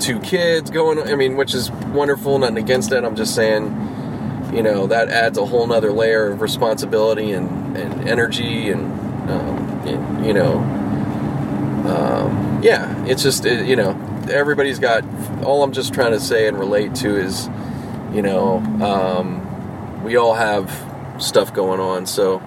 two 0.00 0.18
kids 0.20 0.70
going. 0.70 0.98
I 1.00 1.14
mean, 1.14 1.36
which 1.36 1.54
is 1.54 1.70
wonderful. 1.70 2.38
Nothing 2.38 2.58
against 2.58 2.90
that. 2.90 3.04
I'm 3.04 3.14
just 3.14 3.34
saying, 3.34 3.64
you 4.52 4.62
know, 4.62 4.86
that 4.86 5.08
adds 5.10 5.38
a 5.38 5.44
whole 5.44 5.66
nother 5.66 5.92
layer 5.92 6.32
of 6.32 6.40
responsibility 6.40 7.32
and 7.32 7.61
and 7.76 8.08
energy 8.08 8.70
and, 8.70 8.82
um, 9.30 9.58
and 9.86 10.26
you 10.26 10.32
know, 10.32 10.58
um, 11.88 12.60
yeah. 12.62 13.04
It's 13.06 13.22
just 13.22 13.44
it, 13.44 13.66
you 13.66 13.76
know 13.76 13.92
everybody's 14.30 14.78
got. 14.78 15.04
All 15.44 15.62
I'm 15.62 15.72
just 15.72 15.92
trying 15.92 16.12
to 16.12 16.20
say 16.20 16.46
and 16.46 16.58
relate 16.58 16.94
to 16.96 17.16
is, 17.16 17.48
you 18.12 18.22
know, 18.22 18.58
um, 18.82 20.02
we 20.04 20.16
all 20.16 20.34
have 20.34 20.70
stuff 21.18 21.52
going 21.52 21.80
on. 21.80 22.06
So, 22.06 22.42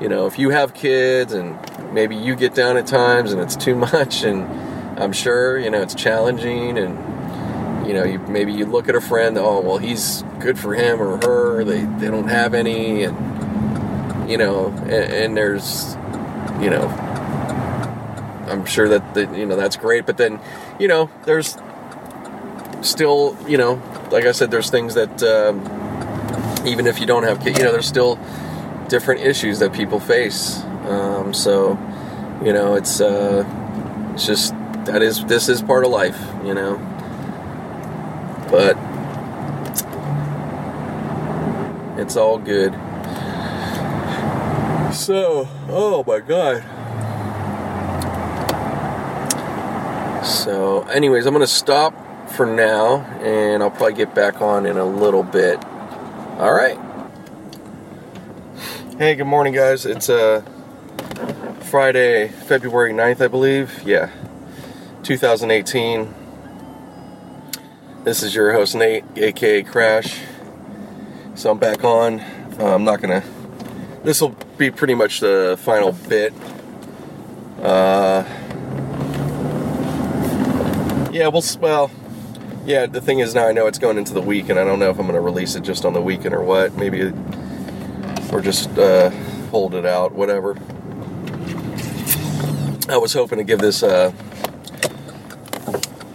you 0.00 0.08
know, 0.08 0.26
if 0.26 0.38
you 0.38 0.50
have 0.50 0.74
kids 0.74 1.32
and 1.32 1.58
maybe 1.92 2.16
you 2.16 2.36
get 2.36 2.54
down 2.54 2.76
at 2.76 2.86
times 2.86 3.32
and 3.32 3.40
it's 3.40 3.56
too 3.56 3.74
much, 3.92 4.22
and 4.22 4.42
I'm 5.00 5.12
sure, 5.12 5.58
you 5.58 5.70
know, 5.70 5.82
it's 5.82 5.94
challenging 5.94 6.78
and, 6.78 7.86
you 7.86 7.94
know, 7.94 8.04
you, 8.04 8.18
maybe 8.20 8.52
you 8.52 8.66
look 8.66 8.88
at 8.88 8.94
a 8.94 9.00
friend, 9.00 9.36
oh, 9.38 9.60
well, 9.60 9.78
he's 9.78 10.22
good 10.38 10.58
for 10.58 10.74
him 10.74 11.00
or 11.00 11.18
her, 11.18 11.64
they, 11.64 11.84
they 11.84 12.08
don't 12.08 12.28
have 12.28 12.54
any, 12.54 13.04
and, 13.04 13.16
you 14.32 14.38
know, 14.38 14.68
and, 14.68 14.92
and 14.92 15.36
there's, 15.36 15.94
you 16.58 16.70
know, 16.70 16.88
I'm 18.48 18.64
sure 18.64 18.88
that, 18.88 19.12
the, 19.12 19.26
you 19.36 19.44
know, 19.44 19.56
that's 19.56 19.76
great, 19.76 20.06
but 20.06 20.16
then, 20.16 20.40
you 20.78 20.88
know, 20.88 21.10
there's 21.26 21.58
still, 22.80 23.36
you 23.46 23.58
know, 23.58 23.74
like 24.10 24.24
I 24.24 24.32
said, 24.32 24.50
there's 24.50 24.70
things 24.70 24.94
that, 24.94 25.22
um, 25.22 26.66
even 26.66 26.86
if 26.86 26.98
you 26.98 27.04
don't 27.04 27.24
have 27.24 27.40
kids, 27.40 27.58
you 27.58 27.64
know, 27.64 27.72
there's 27.72 27.86
still 27.86 28.18
different 28.88 29.20
issues 29.20 29.58
that 29.58 29.74
people 29.74 30.00
face. 30.00 30.62
Um, 30.86 31.34
so, 31.34 31.78
you 32.42 32.54
know, 32.54 32.74
it's 32.74 33.02
uh, 33.02 33.44
it's 34.14 34.26
just 34.26 34.54
that 34.86 35.02
is 35.02 35.24
this 35.26 35.50
is 35.50 35.60
part 35.60 35.84
of 35.84 35.90
life, 35.90 36.20
you 36.44 36.54
know. 36.54 36.78
But 38.50 38.78
it's 42.00 42.16
all 42.16 42.38
good. 42.38 42.72
So, 44.92 45.48
oh 45.70 46.04
my 46.06 46.20
god. 46.20 46.62
So, 50.24 50.82
anyways, 50.82 51.24
I'm 51.24 51.32
gonna 51.32 51.46
stop 51.46 51.94
for 52.30 52.44
now, 52.44 53.00
and 53.22 53.62
I'll 53.62 53.70
probably 53.70 53.94
get 53.94 54.14
back 54.14 54.42
on 54.42 54.66
in 54.66 54.76
a 54.76 54.84
little 54.84 55.22
bit. 55.22 55.64
All 56.38 56.52
right. 56.52 56.78
Hey, 58.98 59.14
good 59.14 59.24
morning, 59.24 59.54
guys. 59.54 59.86
It's 59.86 60.10
uh, 60.10 60.42
Friday, 61.70 62.28
February 62.28 62.92
9th, 62.92 63.22
I 63.22 63.28
believe. 63.28 63.82
Yeah, 63.84 64.10
2018. 65.04 66.14
This 68.04 68.22
is 68.22 68.34
your 68.34 68.52
host, 68.52 68.74
Nate, 68.74 69.04
aka 69.16 69.62
Crash. 69.62 70.20
So 71.34 71.50
I'm 71.50 71.58
back 71.58 71.82
on. 71.82 72.20
Uh, 72.20 72.74
I'm 72.74 72.84
not 72.84 73.00
gonna. 73.00 73.24
This 74.04 74.20
will 74.20 74.36
be 74.62 74.70
pretty 74.70 74.94
much 74.94 75.18
the 75.18 75.58
final 75.60 75.90
bit. 76.08 76.32
Uh, 77.60 78.22
yeah, 81.12 81.26
well, 81.26 81.42
well, 81.58 81.90
yeah. 82.64 82.86
The 82.86 83.00
thing 83.00 83.18
is 83.18 83.34
now 83.34 83.48
I 83.48 83.52
know 83.52 83.66
it's 83.66 83.80
going 83.80 83.98
into 83.98 84.14
the 84.14 84.20
week, 84.20 84.50
and 84.50 84.60
I 84.60 84.64
don't 84.64 84.78
know 84.78 84.88
if 84.88 85.00
I'm 85.00 85.06
going 85.06 85.16
to 85.16 85.20
release 85.20 85.56
it 85.56 85.62
just 85.62 85.84
on 85.84 85.94
the 85.94 86.00
weekend 86.00 86.32
or 86.32 86.44
what. 86.44 86.76
Maybe, 86.76 87.12
or 88.32 88.40
just 88.40 88.70
uh, 88.78 89.10
hold 89.50 89.74
it 89.74 89.84
out, 89.84 90.12
whatever. 90.12 90.56
I 92.88 92.98
was 92.98 93.12
hoping 93.12 93.38
to 93.38 93.44
give 93.44 93.58
this 93.58 93.82
uh, 93.82 94.12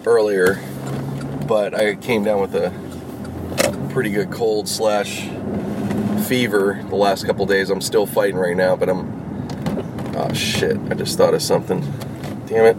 earlier, 0.05 0.63
but 1.47 1.73
I 1.73 1.95
came 1.95 2.23
down 2.23 2.39
with 2.39 2.55
a 2.55 2.71
pretty 3.91 4.11
good 4.11 4.31
cold 4.31 4.69
slash 4.69 5.27
fever 6.27 6.83
the 6.89 6.95
last 6.95 7.25
couple 7.25 7.45
days. 7.45 7.69
I'm 7.69 7.81
still 7.81 8.05
fighting 8.05 8.35
right 8.35 8.55
now, 8.55 8.75
but 8.75 8.89
I'm. 8.89 9.25
Oh 10.15 10.33
shit! 10.33 10.77
I 10.89 10.93
just 10.95 11.17
thought 11.17 11.33
of 11.33 11.41
something. 11.41 11.81
Damn 12.47 12.65
it. 12.65 12.77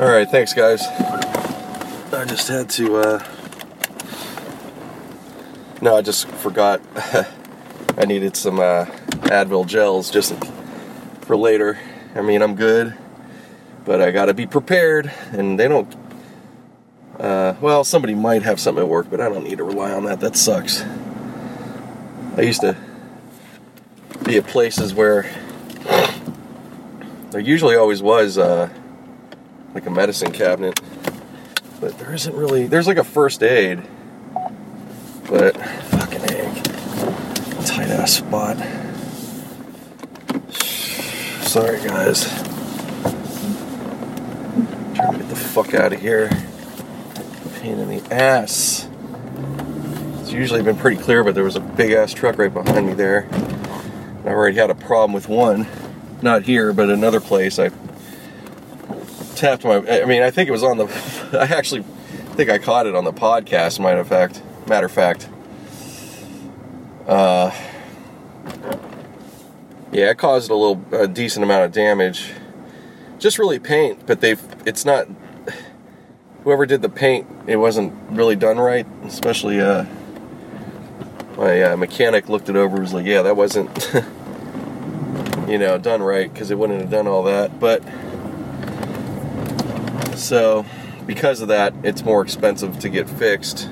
All 0.00 0.10
right, 0.10 0.28
thanks, 0.28 0.52
guys. 0.52 0.82
I 2.12 2.24
just 2.26 2.48
had 2.48 2.68
to. 2.70 2.96
Uh... 2.96 3.24
No, 5.80 5.96
I 5.96 6.02
just 6.02 6.28
forgot. 6.28 6.80
I 7.98 8.04
needed 8.04 8.36
some 8.36 8.58
uh, 8.58 8.86
Advil 9.26 9.66
gels 9.66 10.10
just 10.10 10.34
for 11.22 11.36
later. 11.36 11.78
I 12.14 12.22
mean, 12.22 12.42
I'm 12.42 12.54
good, 12.54 12.94
but 13.84 14.00
I 14.00 14.10
gotta 14.10 14.34
be 14.34 14.46
prepared, 14.46 15.12
and 15.32 15.58
they 15.58 15.68
don't. 15.68 15.94
Uh, 17.18 17.54
well, 17.60 17.84
somebody 17.84 18.14
might 18.14 18.42
have 18.42 18.60
something 18.60 18.82
at 18.82 18.88
work, 18.88 19.08
but 19.10 19.20
I 19.20 19.28
don't 19.28 19.44
need 19.44 19.58
to 19.58 19.64
rely 19.64 19.92
on 19.92 20.04
that. 20.04 20.20
That 20.20 20.36
sucks. 20.36 20.84
I 22.36 22.42
used 22.42 22.60
to 22.60 22.76
be 24.24 24.36
at 24.36 24.46
places 24.46 24.94
where 24.94 25.22
there 27.30 27.40
usually 27.40 27.76
always 27.76 28.02
was. 28.02 28.38
Uh, 28.38 28.70
like 29.76 29.84
a 29.84 29.90
medicine 29.90 30.32
cabinet. 30.32 30.80
But 31.82 31.98
there 31.98 32.14
isn't 32.14 32.34
really, 32.34 32.66
there's 32.66 32.86
like 32.86 32.96
a 32.96 33.04
first 33.04 33.42
aid. 33.42 33.82
But, 35.28 35.54
fucking 35.54 36.22
egg. 36.30 36.64
Tight 37.66 37.90
ass 37.90 38.12
spot. 38.14 38.56
Sorry, 41.46 41.76
guys. 41.86 42.24
Trying 44.94 45.12
to 45.12 45.18
get 45.18 45.28
the 45.28 45.36
fuck 45.36 45.74
out 45.74 45.92
of 45.92 46.00
here. 46.00 46.30
Pain 47.56 47.78
in 47.78 47.90
the 47.90 48.02
ass. 48.10 48.88
Usually 50.36 50.62
been 50.62 50.76
pretty 50.76 51.00
clear, 51.00 51.24
but 51.24 51.34
there 51.34 51.44
was 51.44 51.56
a 51.56 51.60
big 51.60 51.92
ass 51.92 52.12
truck 52.12 52.36
right 52.36 52.52
behind 52.52 52.86
me 52.86 52.92
there. 52.92 53.26
I 54.22 54.28
already 54.28 54.58
had 54.58 54.68
a 54.68 54.74
problem 54.74 55.14
with 55.14 55.30
one. 55.30 55.66
Not 56.20 56.42
here, 56.42 56.74
but 56.74 56.90
another 56.90 57.20
place. 57.20 57.58
I 57.58 57.70
tapped 59.34 59.64
my. 59.64 59.76
I 59.76 60.04
mean, 60.04 60.20
I 60.20 60.30
think 60.30 60.50
it 60.50 60.52
was 60.52 60.62
on 60.62 60.76
the. 60.76 60.84
I 61.32 61.54
actually 61.54 61.84
think 62.34 62.50
I 62.50 62.58
caught 62.58 62.86
it 62.86 62.94
on 62.94 63.04
the 63.04 63.14
podcast. 63.14 63.80
Matter 63.80 64.00
of 64.00 64.08
fact, 64.08 64.42
matter 64.68 64.84
of 64.84 64.92
fact. 64.92 65.26
Uh, 67.06 67.50
yeah, 69.90 70.10
it 70.10 70.18
caused 70.18 70.50
a 70.50 70.54
little, 70.54 70.84
a 70.92 71.08
decent 71.08 71.44
amount 71.44 71.64
of 71.64 71.72
damage. 71.72 72.34
Just 73.18 73.38
really 73.38 73.58
paint, 73.58 74.06
but 74.06 74.20
they've. 74.20 74.42
It's 74.66 74.84
not. 74.84 75.08
Whoever 76.44 76.66
did 76.66 76.82
the 76.82 76.90
paint, 76.90 77.26
it 77.46 77.56
wasn't 77.56 77.94
really 78.10 78.36
done 78.36 78.58
right. 78.58 78.86
Especially, 79.02 79.62
uh, 79.62 79.86
my 81.36 81.62
uh, 81.62 81.76
mechanic 81.76 82.28
looked 82.28 82.48
it 82.48 82.56
over. 82.56 82.80
Was 82.80 82.94
like, 82.94 83.06
yeah, 83.06 83.22
that 83.22 83.36
wasn't. 83.36 83.92
you 85.48 85.58
know, 85.58 85.78
done 85.78 86.02
right 86.02 86.32
because 86.32 86.50
it 86.50 86.58
wouldn't 86.58 86.80
have 86.80 86.90
done 86.90 87.06
all 87.06 87.22
that, 87.22 87.60
but 87.60 87.82
so, 90.16 90.64
because 91.06 91.40
of 91.40 91.48
that, 91.48 91.74
it's 91.82 92.02
more 92.02 92.22
expensive 92.22 92.78
to 92.80 92.88
get 92.88 93.08
fixed, 93.08 93.64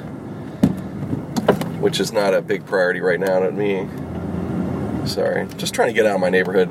which 1.80 1.98
is 1.98 2.12
not 2.12 2.34
a 2.34 2.42
big 2.42 2.64
priority 2.66 3.00
right 3.00 3.18
now 3.18 3.40
to 3.40 3.50
me. 3.50 3.88
Sorry, 5.06 5.48
just 5.56 5.74
trying 5.74 5.88
to 5.88 5.94
get 5.94 6.06
out 6.06 6.14
of 6.14 6.20
my 6.20 6.30
neighborhood. 6.30 6.70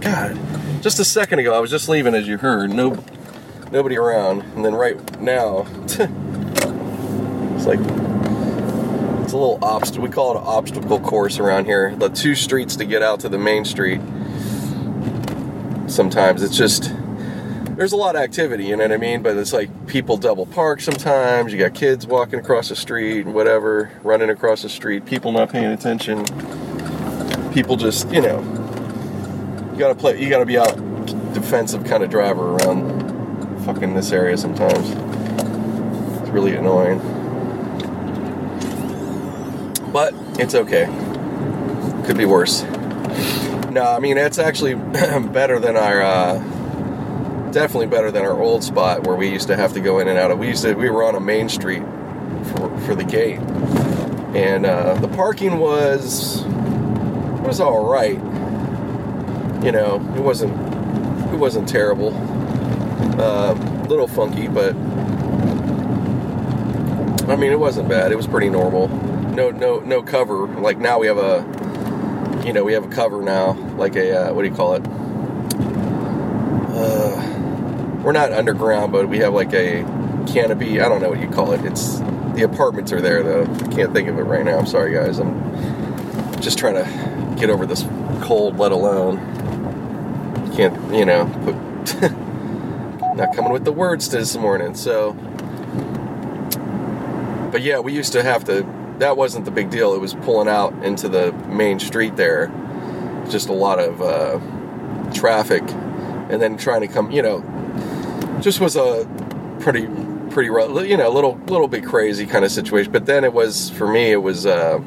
God, 0.00 0.38
just 0.82 0.98
a 0.98 1.04
second 1.04 1.40
ago, 1.40 1.54
I 1.54 1.58
was 1.58 1.70
just 1.70 1.88
leaving, 1.88 2.14
as 2.14 2.26
you 2.26 2.38
heard. 2.38 2.70
No, 2.70 3.02
nobody 3.70 3.98
around, 3.98 4.42
and 4.54 4.64
then 4.64 4.74
right 4.74 5.20
now, 5.20 5.66
it's 5.84 7.66
like 7.66 8.07
it's 9.28 9.34
a 9.34 9.36
little 9.36 9.58
obstacle. 9.62 10.04
We 10.04 10.08
call 10.08 10.34
it 10.34 10.40
an 10.40 10.46
obstacle 10.46 10.98
course 11.00 11.38
around 11.38 11.66
here. 11.66 11.94
The 11.94 12.08
two 12.08 12.34
streets 12.34 12.76
to 12.76 12.86
get 12.86 13.02
out 13.02 13.20
to 13.20 13.28
the 13.28 13.36
main 13.36 13.66
street. 13.66 14.00
Sometimes 15.86 16.42
it's 16.42 16.56
just 16.56 16.94
there's 17.76 17.92
a 17.92 17.96
lot 17.96 18.16
of 18.16 18.22
activity, 18.22 18.64
you 18.64 18.76
know 18.76 18.84
what 18.84 18.92
I 18.92 18.96
mean? 18.96 19.20
But 19.20 19.36
it's 19.36 19.52
like 19.52 19.86
people 19.86 20.16
double 20.16 20.46
park 20.46 20.80
sometimes. 20.80 21.52
You 21.52 21.58
got 21.58 21.74
kids 21.74 22.06
walking 22.06 22.38
across 22.38 22.70
the 22.70 22.76
street, 22.76 23.26
and 23.26 23.34
whatever, 23.34 23.92
running 24.02 24.30
across 24.30 24.62
the 24.62 24.70
street, 24.70 25.04
people 25.04 25.30
not 25.30 25.52
paying 25.52 25.72
attention. 25.72 26.24
People 27.52 27.76
just, 27.76 28.10
you 28.10 28.22
know, 28.22 28.40
you 29.74 29.78
gotta 29.78 29.94
play, 29.94 30.18
you 30.18 30.30
gotta 30.30 30.46
be 30.46 30.56
out 30.56 30.74
defensive 31.34 31.84
kind 31.84 32.02
of 32.02 32.08
driver 32.08 32.54
around 32.54 33.66
fucking 33.66 33.92
this 33.92 34.10
area 34.10 34.38
sometimes. 34.38 34.88
It's 36.22 36.30
really 36.30 36.56
annoying. 36.56 36.98
But 39.92 40.12
it's 40.38 40.54
okay. 40.54 40.86
Could 42.06 42.16
be 42.16 42.24
worse. 42.24 42.62
No, 43.70 43.84
I 43.84 43.98
mean, 43.98 44.16
it's 44.16 44.38
actually 44.38 44.74
better 45.32 45.58
than 45.58 45.76
our, 45.76 46.00
uh, 46.00 46.38
definitely 47.50 47.86
better 47.86 48.10
than 48.10 48.24
our 48.24 48.40
old 48.40 48.62
spot 48.62 49.06
where 49.06 49.16
we 49.16 49.28
used 49.28 49.48
to 49.48 49.56
have 49.56 49.72
to 49.74 49.80
go 49.80 49.98
in 49.98 50.08
and 50.08 50.18
out 50.18 50.30
of. 50.30 50.38
We 50.38 50.48
used 50.48 50.62
to 50.62 50.74
we 50.74 50.90
were 50.90 51.04
on 51.04 51.14
a 51.14 51.20
main 51.20 51.48
street 51.48 51.82
for, 52.52 52.78
for 52.80 52.94
the 52.94 53.04
gate, 53.04 53.40
and 54.34 54.66
uh, 54.66 54.94
the 54.94 55.08
parking 55.08 55.58
was 55.58 56.44
was 57.44 57.60
all 57.60 57.90
right. 57.90 58.18
You 59.64 59.72
know, 59.72 59.96
it 60.16 60.20
wasn't 60.20 60.52
it 61.32 61.36
wasn't 61.36 61.68
terrible. 61.68 62.14
A 63.18 63.50
uh, 63.50 63.86
little 63.88 64.06
funky, 64.06 64.48
but 64.48 64.74
I 67.28 67.36
mean, 67.36 67.52
it 67.52 67.58
wasn't 67.58 67.88
bad. 67.88 68.12
It 68.12 68.16
was 68.16 68.26
pretty 68.26 68.48
normal. 68.48 68.88
No, 69.38 69.50
no, 69.52 69.78
no 69.78 70.02
cover. 70.02 70.48
Like 70.48 70.78
now 70.78 70.98
we 70.98 71.06
have 71.06 71.16
a, 71.16 72.42
you 72.44 72.52
know, 72.52 72.64
we 72.64 72.72
have 72.72 72.84
a 72.84 72.88
cover 72.88 73.22
now, 73.22 73.52
like 73.76 73.94
a 73.94 74.30
uh, 74.30 74.34
what 74.34 74.42
do 74.42 74.48
you 74.48 74.54
call 74.56 74.74
it? 74.74 74.82
Uh, 76.74 78.00
we're 78.02 78.10
not 78.10 78.32
underground, 78.32 78.90
but 78.90 79.08
we 79.08 79.18
have 79.18 79.32
like 79.32 79.52
a 79.54 79.84
canopy. 80.26 80.80
I 80.80 80.88
don't 80.88 81.00
know 81.00 81.10
what 81.10 81.20
you 81.20 81.28
call 81.30 81.52
it. 81.52 81.64
It's 81.64 82.00
the 82.34 82.42
apartments 82.42 82.90
are 82.90 83.00
there 83.00 83.22
though. 83.22 83.42
I 83.44 83.72
can't 83.72 83.92
think 83.92 84.08
of 84.08 84.18
it 84.18 84.22
right 84.22 84.44
now. 84.44 84.58
I'm 84.58 84.66
sorry, 84.66 84.92
guys. 84.92 85.20
I'm 85.20 86.40
just 86.40 86.58
trying 86.58 86.74
to 86.74 87.36
get 87.38 87.48
over 87.48 87.64
this 87.64 87.84
cold, 88.20 88.58
let 88.58 88.72
alone 88.72 89.18
can't, 90.56 90.74
you 90.92 91.04
know, 91.04 91.26
put 91.44 91.54
not 93.14 93.36
coming 93.36 93.52
with 93.52 93.64
the 93.64 93.70
words 93.70 94.10
this 94.10 94.36
morning. 94.36 94.74
So, 94.74 95.12
but 97.52 97.62
yeah, 97.62 97.78
we 97.78 97.92
used 97.92 98.12
to 98.14 98.24
have 98.24 98.42
to. 98.46 98.77
That 98.98 99.16
wasn't 99.16 99.44
the 99.44 99.50
big 99.50 99.70
deal. 99.70 99.94
It 99.94 100.00
was 100.00 100.14
pulling 100.14 100.48
out 100.48 100.72
into 100.84 101.08
the 101.08 101.32
main 101.48 101.78
street 101.78 102.16
there. 102.16 102.48
Just 103.30 103.48
a 103.48 103.52
lot 103.52 103.78
of 103.78 104.02
uh, 104.02 105.12
traffic, 105.12 105.62
and 105.62 106.40
then 106.42 106.56
trying 106.56 106.80
to 106.80 106.88
come. 106.88 107.10
You 107.10 107.22
know, 107.22 108.38
just 108.40 108.60
was 108.60 108.76
a 108.76 109.06
pretty 109.60 109.86
pretty 110.30 110.48
you 110.88 110.96
know 110.96 111.08
a 111.08 111.12
little 111.12 111.36
little 111.46 111.68
bit 111.68 111.84
crazy 111.84 112.26
kind 112.26 112.44
of 112.44 112.50
situation 112.50 112.92
but 112.92 113.06
then 113.06 113.24
it 113.24 113.32
was 113.32 113.70
for 113.70 113.90
me 113.90 114.12
it 114.12 114.22
was 114.22 114.46
uh, 114.46 114.80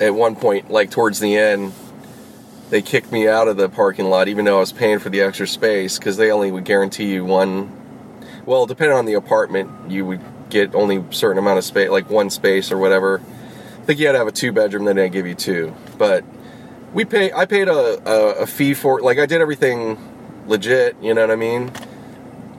at 0.00 0.14
one 0.14 0.36
point 0.36 0.70
like 0.70 0.90
towards 0.90 1.18
the 1.20 1.36
end 1.36 1.72
they 2.70 2.82
kicked 2.82 3.10
me 3.10 3.26
out 3.26 3.48
of 3.48 3.56
the 3.56 3.68
parking 3.68 4.06
lot 4.06 4.28
even 4.28 4.44
though 4.44 4.58
I 4.58 4.60
was 4.60 4.72
paying 4.72 4.98
for 4.98 5.10
the 5.10 5.20
extra 5.22 5.46
space 5.46 5.98
because 5.98 6.16
they 6.16 6.30
only 6.30 6.50
would 6.52 6.64
guarantee 6.64 7.12
you 7.12 7.24
one 7.24 7.72
well 8.46 8.66
depending 8.66 8.96
on 8.96 9.06
the 9.06 9.14
apartment 9.14 9.90
you 9.90 10.04
would 10.06 10.20
get 10.50 10.74
only 10.74 11.04
certain 11.10 11.38
amount 11.38 11.58
of 11.58 11.64
space 11.64 11.90
like 11.90 12.08
one 12.10 12.30
space 12.30 12.72
or 12.72 12.78
whatever 12.78 13.20
I 13.82 13.84
think 13.84 14.00
you 14.00 14.06
had 14.06 14.12
to 14.12 14.18
have 14.18 14.28
a 14.28 14.32
two 14.32 14.52
bedroom 14.52 14.84
then 14.84 14.96
they 14.96 15.08
give 15.08 15.26
you 15.26 15.34
two 15.34 15.74
but 15.96 16.24
we 16.94 17.04
pay. 17.04 17.30
I 17.30 17.44
paid 17.44 17.68
a, 17.68 18.10
a, 18.10 18.30
a 18.40 18.46
fee 18.46 18.72
for. 18.72 19.02
Like 19.02 19.18
I 19.18 19.26
did 19.26 19.42
everything 19.42 19.98
legit. 20.46 20.96
You 21.02 21.12
know 21.12 21.20
what 21.20 21.30
I 21.30 21.36
mean? 21.36 21.70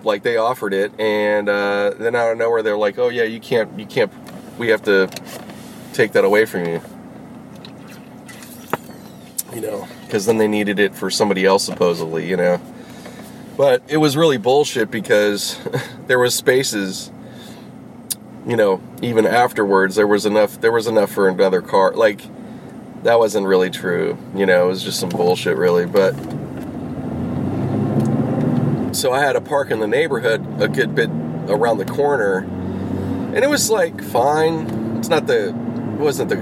like 0.03 0.23
they 0.23 0.37
offered 0.37 0.73
it, 0.73 0.97
and 0.99 1.49
uh, 1.49 1.93
then 1.97 2.15
out 2.15 2.31
of 2.31 2.37
nowhere 2.37 2.63
they're 2.63 2.77
like, 2.77 2.97
"Oh 2.97 3.09
yeah, 3.09 3.23
you 3.23 3.39
can't, 3.39 3.77
you 3.79 3.85
can't. 3.85 4.11
We 4.57 4.69
have 4.69 4.83
to 4.83 5.09
take 5.93 6.13
that 6.13 6.23
away 6.23 6.45
from 6.45 6.65
you." 6.65 6.81
You 9.53 9.61
know, 9.61 9.87
because 10.05 10.25
then 10.25 10.37
they 10.37 10.47
needed 10.47 10.79
it 10.79 10.95
for 10.95 11.09
somebody 11.09 11.45
else 11.45 11.63
supposedly. 11.63 12.29
You 12.29 12.37
know, 12.37 12.61
but 13.57 13.83
it 13.87 13.97
was 13.97 14.15
really 14.15 14.37
bullshit 14.37 14.91
because 14.91 15.57
there 16.07 16.19
was 16.19 16.35
spaces. 16.35 17.11
You 18.49 18.55
know, 18.55 18.81
even 19.03 19.27
afterwards, 19.27 19.95
there 19.95 20.07
was 20.07 20.25
enough. 20.25 20.59
There 20.59 20.71
was 20.71 20.87
enough 20.87 21.11
for 21.11 21.29
another 21.29 21.61
car. 21.61 21.93
Like 21.93 22.23
that 23.03 23.19
wasn't 23.19 23.45
really 23.45 23.69
true. 23.69 24.17
You 24.33 24.47
know, 24.47 24.65
it 24.65 24.67
was 24.69 24.83
just 24.83 24.99
some 24.99 25.09
bullshit, 25.09 25.55
really. 25.55 25.85
But 25.85 26.13
so 28.95 29.11
I 29.11 29.19
had 29.19 29.33
to 29.33 29.41
park 29.41 29.69
in 29.69 29.79
the 29.79 29.87
neighborhood 29.87 30.43
a 30.59 30.67
good 30.67 30.95
bit 30.95 31.11
around 31.47 31.77
the 31.77 31.85
corner, 31.85 32.39
and 32.39 33.37
it 33.37 33.49
was 33.51 33.69
like 33.69 34.03
fine. 34.03 34.97
It's 34.97 35.09
not 35.09 35.27
the, 35.27 35.49
it 35.49 35.99
wasn't 35.99 36.29
the, 36.29 36.37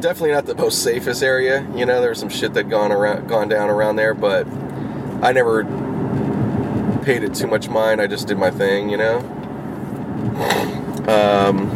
definitely 0.00 0.30
not 0.30 0.46
the 0.46 0.54
most 0.54 0.84
safest 0.84 1.24
area. 1.24 1.66
You 1.74 1.84
know, 1.84 2.00
there 2.00 2.10
was 2.10 2.20
some 2.20 2.28
shit 2.28 2.54
that 2.54 2.68
gone 2.68 2.92
around, 2.92 3.26
gone 3.26 3.48
down 3.48 3.70
around 3.70 3.96
there, 3.96 4.14
but 4.14 4.46
I 5.20 5.32
never 5.32 5.64
paid 7.02 7.24
it 7.24 7.34
too 7.34 7.48
much 7.48 7.68
mind. 7.68 8.00
I 8.00 8.06
just 8.06 8.28
did 8.28 8.38
my 8.38 8.52
thing. 8.52 8.88
You 8.88 8.98
know. 8.98 9.39
Um, 11.08 11.68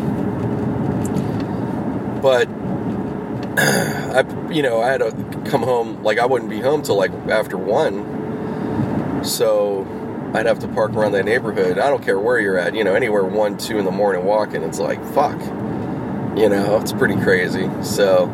but 2.21 2.49
I, 3.59 4.25
you 4.51 4.63
know, 4.63 4.81
I 4.81 4.91
had 4.91 4.99
to 4.99 5.43
come 5.51 5.63
home. 5.63 6.03
Like 6.03 6.19
I 6.19 6.27
wouldn't 6.27 6.51
be 6.51 6.61
home 6.61 6.83
till 6.83 6.97
like 6.97 7.13
after 7.29 7.57
one 7.57 8.25
so 9.25 9.87
I'd 10.35 10.47
have 10.47 10.59
to 10.61 10.69
park 10.69 10.93
around 10.93 11.13
that 11.13 11.25
neighborhood. 11.25 11.79
I 11.79 11.89
don't 11.89 12.03
care 12.03 12.19
where 12.19 12.39
you're 12.39 12.59
at, 12.59 12.75
you 12.75 12.85
know, 12.85 12.95
anywhere 12.95 13.25
one, 13.25 13.57
two 13.57 13.79
in 13.79 13.85
the 13.85 13.91
morning 13.91 14.25
walking. 14.25 14.63
It's 14.63 14.79
like, 14.79 15.05
fuck. 15.13 15.39
You 16.37 16.49
know, 16.49 16.79
it's 16.81 16.93
pretty 16.93 17.17
crazy. 17.17 17.71
So, 17.83 18.27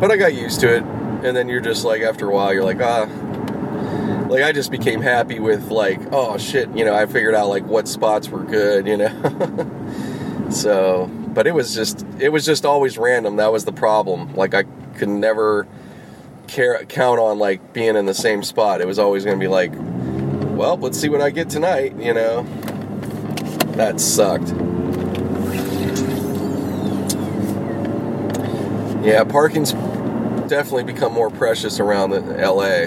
but 0.00 0.10
I 0.10 0.16
got 0.16 0.34
used 0.34 0.60
to 0.60 0.76
it. 0.76 0.82
And 0.82 1.36
then 1.36 1.48
you're 1.48 1.60
just 1.60 1.84
like, 1.84 2.02
after 2.02 2.28
a 2.28 2.34
while, 2.34 2.52
you're 2.52 2.64
like, 2.64 2.80
ah. 2.80 3.06
Like, 4.28 4.42
I 4.42 4.52
just 4.52 4.70
became 4.70 5.00
happy 5.00 5.40
with, 5.40 5.70
like, 5.70 6.00
oh 6.12 6.38
shit, 6.38 6.68
you 6.76 6.84
know, 6.84 6.94
I 6.94 7.06
figured 7.06 7.34
out, 7.34 7.48
like, 7.48 7.64
what 7.64 7.88
spots 7.88 8.28
were 8.28 8.44
good, 8.44 8.86
you 8.86 8.96
know? 8.96 10.48
so, 10.50 11.06
but 11.34 11.46
it 11.46 11.52
was 11.52 11.74
just, 11.74 12.06
it 12.18 12.28
was 12.28 12.44
just 12.44 12.64
always 12.64 12.98
random. 12.98 13.36
That 13.36 13.52
was 13.52 13.64
the 13.64 13.72
problem. 13.72 14.34
Like, 14.34 14.54
I 14.54 14.64
could 14.96 15.08
never 15.08 15.66
care, 16.46 16.84
count 16.84 17.18
on, 17.18 17.38
like, 17.38 17.72
being 17.72 17.96
in 17.96 18.06
the 18.06 18.14
same 18.14 18.42
spot. 18.42 18.80
It 18.80 18.86
was 18.86 18.98
always 18.98 19.24
going 19.24 19.38
to 19.38 19.42
be 19.42 19.48
like, 19.48 19.72
well, 20.56 20.76
let's 20.76 21.00
see 21.00 21.08
what 21.08 21.20
I 21.20 21.30
get 21.30 21.50
tonight, 21.50 21.96
you 21.98 22.14
know. 22.14 22.42
That 23.72 24.00
sucked. 24.00 24.52
Yeah, 29.04 29.24
parking's 29.24 29.72
definitely 30.50 30.84
become 30.84 31.14
more 31.14 31.30
precious 31.30 31.80
around 31.80 32.10
the 32.10 32.20
LA. 32.20 32.84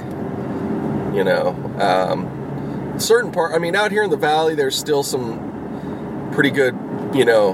You 1.13 1.23
know, 1.23 1.49
um, 1.79 2.99
certain 2.99 3.31
part. 3.31 3.53
I 3.53 3.59
mean, 3.59 3.75
out 3.75 3.91
here 3.91 4.03
in 4.03 4.09
the 4.09 4.17
valley, 4.17 4.55
there's 4.55 4.77
still 4.77 5.03
some 5.03 6.31
pretty 6.33 6.49
good. 6.49 6.77
You 7.13 7.25
know, 7.25 7.53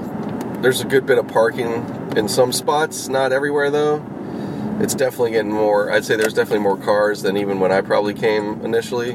there's 0.62 0.80
a 0.80 0.86
good 0.86 1.06
bit 1.06 1.18
of 1.18 1.28
parking 1.28 2.12
in 2.16 2.28
some 2.28 2.52
spots. 2.52 3.08
Not 3.08 3.32
everywhere 3.32 3.70
though. 3.70 4.04
It's 4.80 4.94
definitely 4.94 5.32
getting 5.32 5.52
more. 5.52 5.92
I'd 5.92 6.06
say 6.06 6.16
there's 6.16 6.32
definitely 6.32 6.60
more 6.60 6.78
cars 6.78 7.20
than 7.20 7.36
even 7.36 7.60
when 7.60 7.70
I 7.70 7.82
probably 7.82 8.14
came 8.14 8.62
initially. 8.62 9.12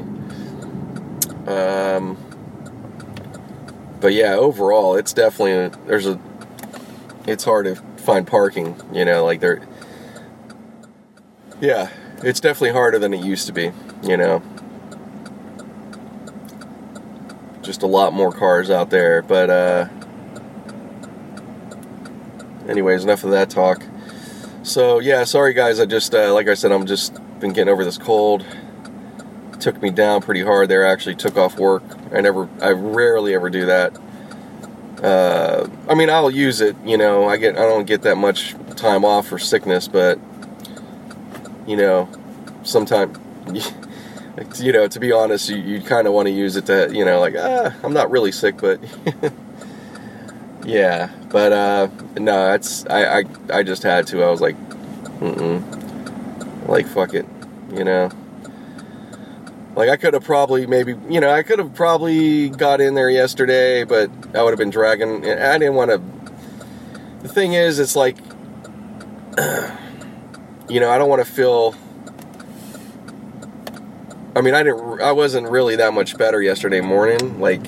Um, 1.48 2.16
but 4.00 4.12
yeah, 4.12 4.34
overall, 4.34 4.94
it's 4.94 5.12
definitely 5.12 5.52
a, 5.52 5.70
there's 5.86 6.06
a 6.06 6.20
it's 7.26 7.42
hard 7.42 7.66
to 7.66 7.74
find 8.02 8.26
parking. 8.26 8.76
You 8.92 9.04
know, 9.04 9.24
like 9.24 9.40
there. 9.40 9.66
Yeah, 11.60 11.90
it's 12.22 12.38
definitely 12.38 12.72
harder 12.72 12.98
than 12.98 13.12
it 13.12 13.24
used 13.24 13.46
to 13.46 13.52
be. 13.52 13.72
You 14.06 14.16
know, 14.16 14.42
just 17.62 17.82
a 17.82 17.86
lot 17.86 18.12
more 18.12 18.32
cars 18.32 18.70
out 18.70 18.90
there. 18.90 19.22
But 19.22 19.50
uh, 19.50 19.88
anyways, 22.68 23.04
enough 23.04 23.24
of 23.24 23.30
that 23.30 23.50
talk. 23.50 23.82
So 24.62 25.00
yeah, 25.00 25.24
sorry 25.24 25.54
guys. 25.54 25.80
I 25.80 25.86
just 25.86 26.14
uh, 26.14 26.32
like 26.32 26.48
I 26.48 26.54
said, 26.54 26.72
I'm 26.72 26.86
just 26.86 27.18
been 27.40 27.52
getting 27.52 27.72
over 27.72 27.84
this 27.84 27.98
cold 27.98 28.44
took 29.66 29.82
me 29.82 29.90
down 29.90 30.22
pretty 30.22 30.42
hard 30.42 30.68
there. 30.68 30.86
I 30.86 30.92
actually 30.92 31.16
took 31.16 31.36
off 31.36 31.58
work. 31.58 31.82
I 32.14 32.20
never, 32.20 32.48
I 32.62 32.70
rarely 32.70 33.34
ever 33.34 33.50
do 33.50 33.66
that. 33.66 33.98
Uh, 35.02 35.68
I 35.88 35.94
mean, 35.94 36.08
I'll 36.08 36.30
use 36.30 36.60
it. 36.60 36.76
You 36.84 36.96
know, 36.96 37.28
I 37.28 37.36
get, 37.36 37.56
I 37.56 37.62
don't 37.62 37.84
get 37.84 38.02
that 38.02 38.16
much 38.16 38.54
time 38.76 39.04
off 39.04 39.26
for 39.26 39.40
sickness, 39.40 39.88
but 39.88 40.20
you 41.66 41.76
know, 41.76 42.08
sometimes, 42.62 43.18
you 44.58 44.72
know, 44.72 44.86
to 44.88 45.00
be 45.00 45.12
honest, 45.12 45.48
you, 45.48 45.56
you 45.56 45.80
kind 45.80 46.06
of 46.06 46.12
want 46.12 46.26
to 46.26 46.32
use 46.32 46.56
it 46.56 46.66
to, 46.66 46.90
you 46.92 47.04
know, 47.04 47.20
like, 47.20 47.34
ah, 47.38 47.74
I'm 47.82 47.92
not 47.92 48.10
really 48.10 48.32
sick, 48.32 48.58
but 48.58 48.80
yeah, 50.64 51.10
but 51.30 51.52
uh, 51.52 51.88
no, 52.18 52.52
it's 52.54 52.86
I, 52.86 53.20
I, 53.20 53.24
I 53.52 53.62
just 53.62 53.82
had 53.82 54.06
to. 54.08 54.22
I 54.22 54.30
was 54.30 54.40
like, 54.40 54.56
mm 55.20 55.86
like 56.68 56.86
fuck 56.86 57.14
it, 57.14 57.26
you 57.72 57.84
know. 57.84 58.10
Like 59.74 59.88
I 59.88 59.96
could 59.96 60.14
have 60.14 60.24
probably 60.24 60.66
maybe 60.66 60.96
you 61.08 61.20
know 61.20 61.30
I 61.30 61.42
could 61.42 61.58
have 61.58 61.74
probably 61.74 62.48
got 62.48 62.80
in 62.80 62.94
there 62.94 63.10
yesterday, 63.10 63.84
but 63.84 64.10
I 64.34 64.42
would 64.42 64.50
have 64.50 64.58
been 64.58 64.70
dragging. 64.70 65.24
I 65.24 65.58
didn't 65.58 65.74
want 65.74 65.90
to. 65.90 66.00
The 67.22 67.28
thing 67.28 67.52
is, 67.52 67.78
it's 67.78 67.94
like 67.94 68.16
you 70.68 70.80
know 70.80 70.90
I 70.90 70.98
don't 70.98 71.08
want 71.08 71.24
to 71.24 71.30
feel. 71.30 71.74
I 74.36 74.42
mean, 74.42 74.52
I 74.52 74.62
didn't. 74.62 75.00
I 75.00 75.12
wasn't 75.12 75.48
really 75.48 75.76
that 75.76 75.94
much 75.94 76.18
better 76.18 76.42
yesterday 76.42 76.82
morning. 76.82 77.40
Like 77.40 77.62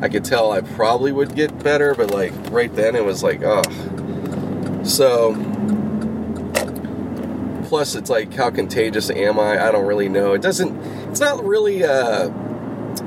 I 0.00 0.08
could 0.08 0.24
tell 0.24 0.52
I 0.52 0.60
probably 0.60 1.10
would 1.10 1.34
get 1.34 1.64
better, 1.64 1.96
but 1.96 2.12
like 2.12 2.32
right 2.50 2.72
then 2.72 2.94
it 2.94 3.04
was 3.04 3.24
like, 3.24 3.42
oh. 3.42 3.62
So 4.84 5.34
plus 7.64 7.96
it's 7.96 8.08
like 8.08 8.32
how 8.34 8.50
contagious 8.50 9.10
am 9.10 9.40
I? 9.40 9.66
I 9.66 9.72
don't 9.72 9.84
really 9.84 10.08
know. 10.08 10.32
It 10.32 10.42
doesn't 10.42 10.80
it's 11.10 11.18
not 11.18 11.44
really 11.44 11.82
uh, 11.82 12.28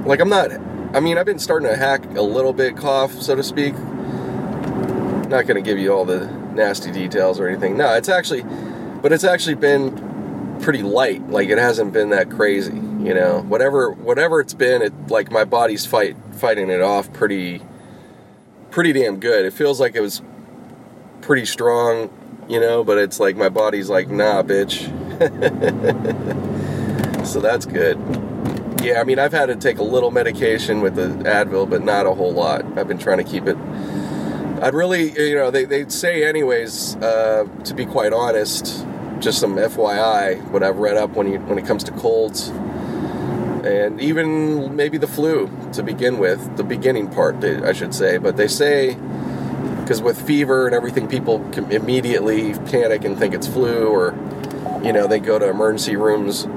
like 0.06 0.20
I'm 0.20 0.28
not. 0.28 0.52
I 0.94 1.00
mean, 1.00 1.18
I've 1.18 1.26
been 1.26 1.40
starting 1.40 1.70
to 1.70 1.78
hack 1.78 2.04
a 2.18 2.22
little 2.22 2.52
bit 2.52 2.76
cough, 2.76 3.14
so 3.14 3.34
to 3.36 3.44
speak. 3.44 3.76
Not 5.30 5.46
to 5.46 5.62
give 5.62 5.78
you 5.78 5.94
all 5.94 6.04
the 6.04 6.26
nasty 6.54 6.92
details 6.92 7.40
or 7.40 7.48
anything. 7.48 7.78
No, 7.78 7.94
it's 7.94 8.10
actually, 8.10 8.44
but 9.02 9.14
it's 9.14 9.24
actually 9.24 9.56
been 9.56 10.07
pretty 10.68 10.84
light. 10.84 11.26
Like 11.30 11.48
it 11.48 11.58
hasn't 11.58 11.94
been 11.94 12.10
that 12.10 12.30
crazy. 12.30 12.74
You 12.74 13.14
know, 13.14 13.42
whatever 13.48 13.90
whatever 13.90 14.42
it's 14.42 14.54
been, 14.54 14.82
it 14.82 14.92
like 15.08 15.32
my 15.32 15.46
body's 15.46 15.86
fight 15.86 16.18
fighting 16.34 16.70
it 16.70 16.82
off 16.82 17.14
pretty 17.14 17.62
pretty 18.70 18.92
damn 18.92 19.18
good. 19.18 19.46
It 19.46 19.54
feels 19.54 19.80
like 19.80 19.96
it 19.96 20.02
was 20.02 20.22
pretty 21.22 21.46
strong, 21.46 22.10
you 22.50 22.60
know, 22.60 22.84
but 22.84 22.98
it's 22.98 23.18
like 23.18 23.38
my 23.38 23.48
body's 23.48 23.90
like, 23.90 24.10
nah, 24.10 24.44
bitch. 24.44 24.84
so 27.26 27.40
that's 27.40 27.66
good. 27.66 27.98
Yeah, 28.84 29.00
I 29.00 29.06
mean, 29.06 29.20
I've 29.20 29.32
had 29.32 29.46
to 29.46 29.56
take 29.56 29.78
a 29.78 29.84
little 29.84 30.12
medication 30.12 30.82
with 30.82 30.96
the 30.96 31.08
Advil, 31.30 31.70
but 31.70 31.82
not 31.82 32.06
a 32.08 32.14
whole 32.14 32.34
lot. 32.34 32.66
I've 32.78 32.90
been 32.90 32.98
trying 33.00 33.20
to 33.20 33.24
keep 33.24 33.48
it. 33.48 33.56
I'd 34.62 34.74
really, 34.74 35.18
you 35.18 35.36
know, 35.36 35.50
they, 35.50 35.64
they 35.64 35.88
say, 35.88 36.28
anyways, 36.28 36.98
uh, 36.98 37.48
to 37.64 37.74
be 37.74 37.86
quite 37.86 38.12
honest, 38.12 38.86
just 39.22 39.40
some 39.40 39.56
FYI, 39.56 40.42
what 40.50 40.64
I've 40.64 40.78
read 40.78 40.98
up 40.98 41.12
when, 41.12 41.32
you, 41.32 41.40
when 41.40 41.58
it 41.58 41.66
comes 41.66 41.84
to 41.86 41.92
colds 41.92 42.50
and 43.66 44.00
even 44.00 44.76
maybe 44.76 44.98
the 44.98 45.08
flu 45.08 45.52
to 45.74 45.84
begin 45.84 46.18
with, 46.20 46.56
the 46.58 46.64
beginning 46.64 47.10
part, 47.10 47.44
I 47.44 47.74
should 47.74 47.94
say. 47.94 48.18
But 48.18 48.38
they 48.38 48.48
say, 48.48 48.94
because 49.82 50.02
with 50.02 50.26
fever 50.26 50.68
and 50.68 50.76
everything, 50.76 51.08
people 51.08 51.40
can 51.52 51.72
immediately 51.72 52.54
panic 52.54 53.04
and 53.04 53.18
think 53.18 53.34
it's 53.34 53.48
flu, 53.48 53.88
or, 53.88 54.16
you 54.84 54.94
know, 54.94 55.08
they 55.08 55.20
go 55.20 55.38
to 55.38 55.50
emergency 55.50 55.96
rooms 55.96 56.48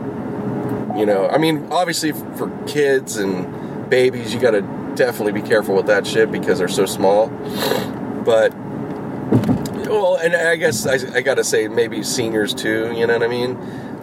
you 0.97 1.07
know, 1.07 1.29
I 1.29 1.39
mean, 1.39 1.69
obviously 1.71 2.13
for 2.13 2.51
kids 2.67 3.17
and 3.17 3.89
babies, 3.89 4.35
you 4.35 4.41
got 4.41 4.51
to 4.51 4.63
definitely 4.97 5.41
be 5.41 5.47
careful 5.47 5.75
with 5.75 5.87
that 5.87 6.07
shit 6.07 6.31
because 6.31 6.59
they're 6.59 6.69
so 6.69 6.85
small. 6.85 7.29
But 8.25 8.53
well, 9.91 10.17
and 10.17 10.35
I 10.35 10.57
guess 10.57 10.87
I, 10.87 11.17
I 11.17 11.21
got 11.21 11.35
to 11.35 11.45
say 11.45 11.69
maybe 11.69 12.03
seniors 12.03 12.55
too. 12.55 12.93
You 12.95 13.07
know 13.07 13.15
what 13.15 13.23
I 13.23 13.29
mean? 13.29 13.55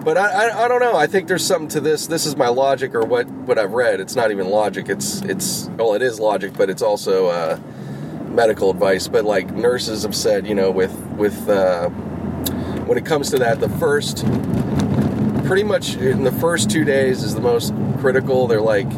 But 0.03 0.17
I, 0.17 0.47
I, 0.47 0.65
I, 0.65 0.67
don't 0.67 0.79
know. 0.79 0.95
I 0.95 1.07
think 1.07 1.27
there's 1.27 1.45
something 1.45 1.67
to 1.69 1.81
this. 1.81 2.07
This 2.07 2.25
is 2.25 2.35
my 2.37 2.47
logic 2.47 2.95
or 2.95 3.01
what 3.01 3.27
what 3.27 3.57
I've 3.57 3.73
read. 3.73 3.99
It's 3.99 4.15
not 4.15 4.31
even 4.31 4.47
logic. 4.49 4.89
It's 4.89 5.21
it's 5.23 5.69
well, 5.77 5.93
it 5.95 6.01
is 6.01 6.19
logic, 6.19 6.53
but 6.53 6.69
it's 6.69 6.81
also 6.81 7.27
uh, 7.27 7.59
medical 8.29 8.69
advice. 8.69 9.07
But 9.07 9.25
like 9.25 9.51
nurses 9.53 10.03
have 10.03 10.15
said, 10.15 10.47
you 10.47 10.55
know, 10.55 10.71
with 10.71 10.95
with 11.17 11.49
uh, 11.49 11.89
when 11.89 12.97
it 12.97 13.05
comes 13.05 13.29
to 13.31 13.37
that, 13.39 13.59
the 13.59 13.69
first 13.69 14.25
pretty 15.45 15.63
much 15.63 15.95
in 15.95 16.23
the 16.23 16.31
first 16.31 16.69
two 16.69 16.83
days 16.83 17.23
is 17.23 17.35
the 17.35 17.41
most 17.41 17.73
critical. 17.99 18.47
They're 18.47 18.61
like, 18.61 18.89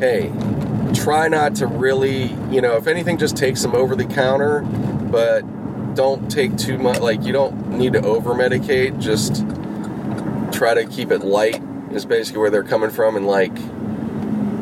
hey, 0.00 0.32
try 0.94 1.28
not 1.28 1.54
to 1.56 1.66
really, 1.66 2.24
you 2.50 2.60
know, 2.60 2.76
if 2.76 2.86
anything, 2.86 3.18
just 3.18 3.36
take 3.36 3.56
some 3.56 3.74
over 3.74 3.94
the 3.96 4.04
counter, 4.04 4.60
but 4.60 5.42
don't 5.96 6.30
take 6.30 6.56
too 6.56 6.78
much. 6.78 7.00
Like, 7.00 7.24
you 7.24 7.32
don't 7.32 7.70
need 7.70 7.94
to 7.94 8.02
over 8.02 8.34
medicate. 8.34 9.00
Just 9.00 9.44
try 10.56 10.74
to 10.74 10.84
keep 10.86 11.10
it 11.10 11.22
light, 11.22 11.62
is 11.90 12.04
basically 12.04 12.40
where 12.40 12.50
they're 12.50 12.62
coming 12.62 12.90
from. 12.90 13.16
And, 13.16 13.26
like, 13.26 13.54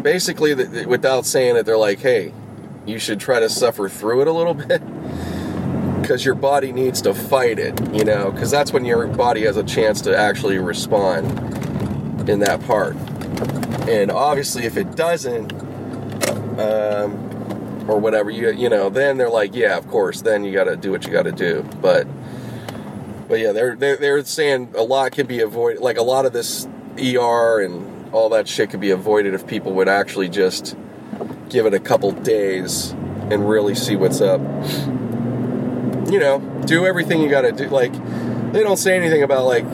basically, 0.02 0.54
without 0.84 1.26
saying 1.26 1.56
it, 1.56 1.66
they're 1.66 1.76
like, 1.76 1.98
hey, 1.98 2.32
you 2.86 2.98
should 2.98 3.20
try 3.20 3.40
to 3.40 3.48
suffer 3.48 3.88
through 3.88 4.22
it 4.22 4.28
a 4.28 4.32
little 4.32 4.54
bit 4.68 4.80
because 6.00 6.24
your 6.24 6.34
body 6.34 6.70
needs 6.70 7.00
to 7.00 7.14
fight 7.14 7.58
it, 7.58 7.80
you 7.94 8.04
know, 8.04 8.30
because 8.30 8.50
that's 8.50 8.72
when 8.72 8.84
your 8.84 9.06
body 9.06 9.42
has 9.42 9.56
a 9.56 9.62
chance 9.64 10.02
to 10.02 10.14
actually 10.14 10.58
respond 10.58 11.26
in 12.28 12.40
that 12.40 12.62
part. 12.66 12.94
And 13.88 14.10
obviously, 14.10 14.64
if 14.64 14.76
it 14.76 14.94
doesn't, 14.96 15.52
um, 16.60 17.23
or 17.88 17.98
whatever, 17.98 18.30
you 18.30 18.50
you 18.50 18.68
know, 18.68 18.88
then 18.88 19.18
they're 19.18 19.30
like, 19.30 19.54
yeah, 19.54 19.76
of 19.76 19.88
course, 19.88 20.22
then 20.22 20.44
you 20.44 20.52
got 20.52 20.64
to 20.64 20.76
do 20.76 20.90
what 20.90 21.04
you 21.04 21.12
got 21.12 21.24
to 21.24 21.32
do. 21.32 21.62
But 21.80 22.06
but 23.28 23.38
yeah, 23.38 23.52
they're, 23.52 23.76
they're 23.76 23.96
they're 23.96 24.24
saying 24.24 24.74
a 24.76 24.82
lot 24.82 25.12
can 25.12 25.26
be 25.26 25.40
avoided. 25.40 25.80
Like 25.80 25.98
a 25.98 26.02
lot 26.02 26.26
of 26.26 26.32
this 26.32 26.66
ER 26.98 27.60
and 27.60 28.12
all 28.12 28.28
that 28.30 28.46
shit 28.48 28.70
could 28.70 28.80
be 28.80 28.90
avoided 28.90 29.34
if 29.34 29.46
people 29.46 29.72
would 29.72 29.88
actually 29.88 30.28
just 30.28 30.76
give 31.48 31.66
it 31.66 31.74
a 31.74 31.80
couple 31.80 32.12
days 32.12 32.90
and 33.30 33.48
really 33.48 33.74
see 33.74 33.96
what's 33.96 34.20
up. 34.20 34.40
You 36.10 36.18
know, 36.18 36.40
do 36.66 36.86
everything 36.86 37.20
you 37.20 37.28
got 37.28 37.42
to 37.42 37.52
do. 37.52 37.68
Like 37.68 37.92
they 38.52 38.62
don't 38.62 38.76
say 38.76 38.96
anything 38.96 39.22
about 39.22 39.44
like 39.46 39.64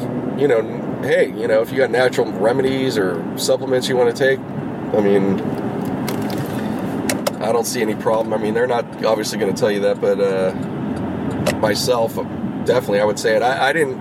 you 0.41 0.49
know, 0.49 0.63
hey, 1.03 1.27
you 1.27 1.47
know, 1.47 1.61
if 1.61 1.71
you 1.71 1.79
got 1.79 1.91
natural 1.91 2.31
remedies 2.33 2.97
or 2.97 3.23
supplements 3.37 3.89
you 3.89 3.97
want 3.97 4.15
to 4.15 4.17
take. 4.17 4.39
I 4.95 5.01
mean, 5.01 5.39
I 7.41 7.53
don't 7.53 7.67
see 7.67 7.81
any 7.81 7.95
problem. 7.95 8.35
I 8.35 8.37
mean, 8.37 8.53
they're 8.53 8.67
not 8.67 8.85
obviously 9.05 9.39
going 9.39 9.53
to 9.53 9.59
tell 9.59 9.71
you 9.71 9.81
that, 9.81 10.01
but 10.01 10.21
uh, 10.21 10.53
myself, 11.59 12.15
definitely, 12.67 13.01
I 13.01 13.05
would 13.05 13.19
say 13.19 13.35
it. 13.35 13.43
I, 13.43 13.71
I, 13.71 13.73
didn't, 13.73 13.99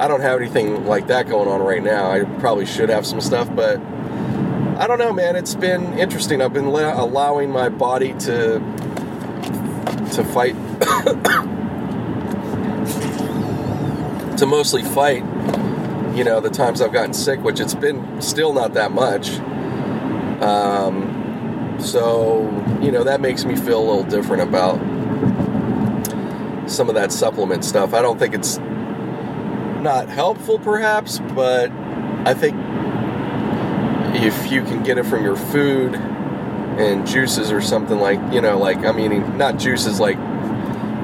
I 0.00 0.08
don't 0.08 0.20
have 0.20 0.40
anything 0.40 0.84
like 0.84 1.06
that 1.06 1.28
going 1.28 1.48
on 1.48 1.62
right 1.62 1.82
now. 1.82 2.10
I 2.10 2.24
probably 2.40 2.66
should 2.66 2.88
have 2.88 3.06
some 3.06 3.20
stuff, 3.20 3.48
but 3.54 3.78
I 4.80 4.88
don't 4.88 4.98
know, 4.98 5.12
man. 5.12 5.36
It's 5.36 5.54
been 5.54 5.96
interesting. 5.96 6.42
I've 6.42 6.52
been 6.52 6.64
allowing 6.64 7.50
my 7.50 7.68
body 7.68 8.14
to 8.14 8.58
to 10.12 10.24
fight, 10.24 10.54
to 14.38 14.44
mostly 14.44 14.82
fight. 14.82 15.24
You 16.16 16.24
know, 16.24 16.40
the 16.40 16.50
times 16.50 16.80
I've 16.80 16.92
gotten 16.92 17.14
sick, 17.14 17.40
which 17.44 17.60
it's 17.60 17.74
been 17.74 18.20
still 18.20 18.52
not 18.52 18.74
that 18.74 18.90
much. 18.90 19.38
Um, 20.42 21.11
so, 21.82 22.42
you 22.80 22.90
know, 22.90 23.04
that 23.04 23.20
makes 23.20 23.44
me 23.44 23.56
feel 23.56 23.78
a 23.78 23.86
little 23.86 24.04
different 24.04 24.42
about 24.42 24.78
some 26.70 26.88
of 26.88 26.94
that 26.94 27.12
supplement 27.12 27.64
stuff. 27.64 27.92
I 27.94 28.02
don't 28.02 28.18
think 28.18 28.34
it's 28.34 28.58
not 29.82 30.08
helpful, 30.08 30.58
perhaps, 30.58 31.18
but 31.34 31.70
I 32.24 32.34
think 32.34 32.56
if 34.14 34.50
you 34.50 34.62
can 34.62 34.82
get 34.82 34.98
it 34.98 35.04
from 35.04 35.24
your 35.24 35.36
food 35.36 35.94
and 35.94 37.06
juices 37.06 37.50
or 37.50 37.60
something 37.60 37.98
like, 37.98 38.20
you 38.32 38.40
know, 38.40 38.58
like, 38.58 38.78
I'm 38.78 38.96
mean, 38.96 39.36
not 39.36 39.58
juices 39.58 40.00
like 40.00 40.16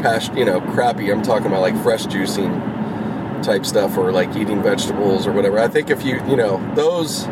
past, 0.02 0.32
you 0.34 0.44
know, 0.44 0.60
crappy. 0.60 1.10
I'm 1.10 1.22
talking 1.22 1.48
about 1.48 1.60
like 1.60 1.76
fresh 1.82 2.06
juicing 2.06 3.42
type 3.42 3.66
stuff 3.66 3.96
or 3.96 4.12
like 4.12 4.34
eating 4.36 4.62
vegetables 4.62 5.26
or 5.26 5.32
whatever. 5.32 5.58
I 5.58 5.68
think 5.68 5.90
if 5.90 6.04
you, 6.04 6.24
you 6.28 6.36
know, 6.36 6.62
those 6.74 7.26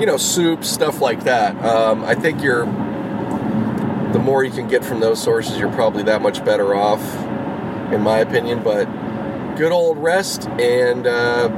you 0.00 0.06
know, 0.06 0.16
soup, 0.16 0.64
stuff 0.64 1.02
like 1.02 1.24
that. 1.24 1.54
Um, 1.62 2.02
I 2.04 2.14
think 2.14 2.42
you're, 2.42 2.64
the 2.64 4.18
more 4.18 4.42
you 4.42 4.50
can 4.50 4.66
get 4.66 4.82
from 4.82 5.00
those 5.00 5.22
sources, 5.22 5.58
you're 5.58 5.72
probably 5.72 6.02
that 6.04 6.22
much 6.22 6.42
better 6.42 6.74
off, 6.74 7.02
in 7.92 8.00
my 8.00 8.18
opinion. 8.20 8.62
But 8.62 8.86
good 9.56 9.72
old 9.72 9.98
rest 9.98 10.48
and 10.48 11.06
uh, 11.06 11.48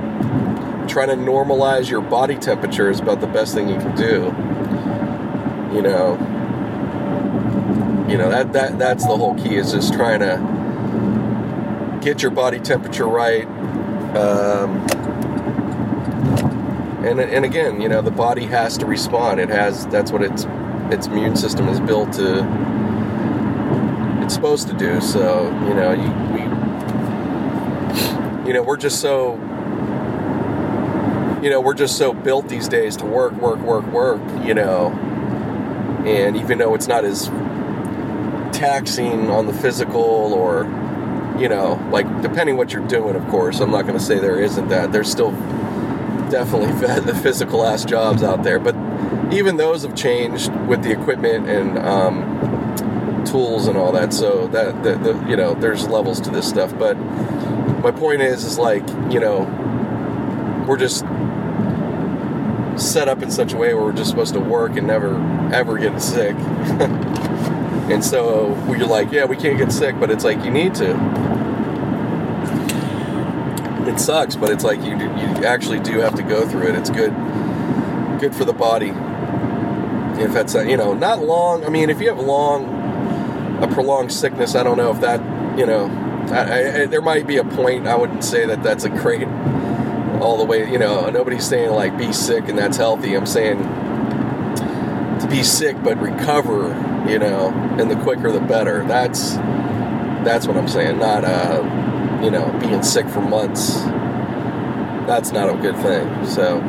trying 0.89 1.09
to 1.09 1.15
normalize 1.15 1.89
your 1.89 2.01
body 2.01 2.35
temperature 2.35 2.91
is 2.91 2.99
about 2.99 3.21
the 3.21 3.29
best 3.29 3.55
thing 3.55 3.69
you 3.69 3.77
can 3.77 3.95
do. 3.95 4.35
You 5.73 5.83
know, 5.83 6.19
you 8.11 8.19
know 8.19 8.29
that 8.29 8.53
that 8.55 8.79
that's 8.79 9.07
the 9.07 9.17
whole 9.17 9.37
key 9.37 9.55
is 9.55 9.73
just 9.73 9.95
trying 9.95 10.19
to 10.19 11.99
get 12.03 12.23
your 12.23 12.33
body 12.33 12.59
temperature 12.59 13.07
right. 13.07 13.47
Um, 14.17 14.85
and 17.05 17.21
and 17.21 17.45
again, 17.45 17.81
you 17.81 17.89
know, 17.89 18.03
the 18.03 18.11
body 18.11 18.45
has 18.47 18.79
to 18.79 18.87
respond. 18.87 19.41
It 19.41 19.49
has 19.49 19.87
that's 19.89 20.13
what 20.13 20.23
its 20.23 20.47
its 20.93 21.07
immune 21.07 21.37
system 21.37 21.69
is 21.69 21.81
built 21.81 22.13
to. 22.15 22.47
It's 24.23 24.35
supposed 24.35 24.69
to 24.69 24.75
do. 24.75 25.01
So 25.01 25.45
you 25.67 25.75
know, 25.75 25.93
you, 25.93 26.11
we, 26.33 26.41
you 28.49 28.53
know, 28.55 28.63
we're 28.63 28.77
just 28.77 29.01
so. 29.01 29.35
You 31.43 31.51
know, 31.51 31.61
we're 31.61 31.75
just 31.75 31.99
so 31.99 32.13
built 32.13 32.49
these 32.49 32.69
days 32.69 32.97
to 32.99 33.05
work, 33.05 33.33
work, 33.33 33.59
work, 33.59 33.85
work. 33.87 34.23
You 34.47 34.55
know, 34.55 34.93
and 36.07 36.37
even 36.37 36.59
though 36.59 36.75
it's 36.75 36.87
not 36.87 37.05
as 37.05 37.27
taxing 38.53 39.29
on 39.29 39.47
the 39.47 39.53
physical 39.53 40.35
or 40.35 40.65
you 41.39 41.49
know 41.49 41.85
like 41.91 42.07
depending 42.23 42.57
what 42.57 42.73
you're 42.73 42.87
doing 42.87 43.17
of 43.17 43.27
course 43.29 43.61
i'm 43.61 43.71
not 43.71 43.83
going 43.83 43.99
to 43.99 44.05
say 44.05 44.19
there 44.19 44.41
isn't 44.41 44.69
that 44.69 44.93
there's 44.93 45.11
still 45.11 45.33
definitely 46.33 46.73
the 47.13 47.15
physical 47.15 47.65
ass 47.65 47.85
jobs 47.85 48.25
out 48.25 48.43
there, 48.43 48.59
but 48.59 48.75
even 49.33 49.59
those 49.59 49.83
have 49.83 49.95
changed 49.95 50.53
with 50.67 50.83
the 50.83 50.91
equipment 50.91 51.49
and 51.49 51.79
um, 51.79 53.25
tools 53.25 53.69
and 53.69 53.77
all 53.77 53.93
that. 53.93 54.13
So 54.13 54.49
that, 54.49 54.83
the, 54.83 54.97
the, 54.97 55.29
you 55.29 55.37
know, 55.37 55.55
there's 55.55 55.87
levels 55.87 56.21
to 56.23 56.31
this 56.31 56.49
stuff. 56.49 56.77
But 56.77 56.95
my 56.95 57.93
point 57.93 58.23
is, 58.23 58.45
is 58.45 58.59
like 58.59 58.87
you 59.13 59.21
know, 59.21 59.45
we're 60.67 60.79
just 60.79 61.05
set 62.83 63.07
up 63.07 63.23
in 63.23 63.31
such 63.31 63.53
a 63.53 63.57
way 63.57 63.75
where 63.75 63.85
we're 63.85 63.93
just 63.93 64.09
supposed 64.09 64.33
to 64.33 64.41
work 64.41 64.77
and 64.77 64.87
never 64.87 65.17
ever 65.53 65.79
get 65.79 66.01
sick. 66.01 66.35
and 67.91 68.03
so 68.03 68.53
we're 68.67 68.87
like, 68.87 69.13
yeah, 69.13 69.27
we 69.27 69.37
can't 69.37 69.59
get 69.59 69.71
sick, 69.71 70.01
but 70.01 70.11
it's 70.11 70.25
like 70.25 70.43
you 70.45 70.51
need 70.51 70.75
to 70.77 70.95
it 73.89 73.99
sucks, 73.99 74.37
but 74.37 74.51
it's 74.51 74.65
like 74.65 74.81
you 74.83 74.97
you 74.97 75.45
actually 75.45 75.81
do 75.81 75.99
have 76.01 76.15
to 76.15 76.23
go 76.23 76.49
through 76.49 76.69
it. 76.69 76.75
It's 76.75 76.91
good 76.91 77.13
good 78.21 78.35
for 78.35 78.45
the 78.45 78.53
body. 78.53 78.93
If 80.23 80.33
that's 80.33 80.55
a, 80.55 80.69
you 80.69 80.77
know 80.77 80.95
not 80.95 81.21
long. 81.21 81.65
I 81.65 81.69
mean, 81.69 81.91
if 81.91 82.01
you 82.01 82.09
have 82.09 82.21
long 82.21 83.61
a 83.63 83.69
prolonged 83.69 84.13
sickness, 84.13 84.55
I 84.55 84.63
don't 84.63 84.77
know 84.77 84.91
if 84.91 85.01
that 85.01 85.21
you 85.59 85.67
know. 85.67 85.87
I, 86.31 86.83
I, 86.83 86.87
there 86.87 87.03
might 87.03 87.27
be 87.27 87.39
a 87.39 87.45
point. 87.45 87.89
I 87.89 87.97
wouldn't 87.97 88.23
say 88.25 88.47
that 88.47 88.63
that's 88.63 88.85
a 88.85 88.89
great 88.89 89.27
all 90.21 90.39
the 90.39 90.45
way. 90.45 90.71
You 90.71 90.79
know, 90.79 91.11
nobody's 91.11 91.47
saying 91.47 91.71
like 91.71 91.99
be 91.99 92.13
sick 92.13 92.49
and 92.49 92.57
that's 92.57 92.77
healthy. 92.77 93.17
I'm 93.17 93.27
saying 93.27 93.59
to 93.59 95.27
be 95.29 95.43
sick 95.43 95.77
but 95.83 95.99
recover. 95.99 96.69
You 97.09 97.19
know, 97.19 97.49
and 97.81 97.91
the 97.91 97.97
quicker 97.97 98.31
the 98.31 98.41
better. 98.41 98.85
That's 98.87 99.35
that's 100.25 100.47
what 100.47 100.57
I'm 100.57 100.69
saying. 100.69 100.99
Not 100.99 101.25
uh 101.25 101.82
you 102.23 102.31
know, 102.31 102.57
being 102.61 102.83
sick 102.85 103.09
for 103.09 103.21
months, 103.21 103.75
that's 105.07 105.33
not 105.33 105.51
a 105.51 105.59
good 105.59 105.75
thing. 105.77 106.25
So, 106.25 106.61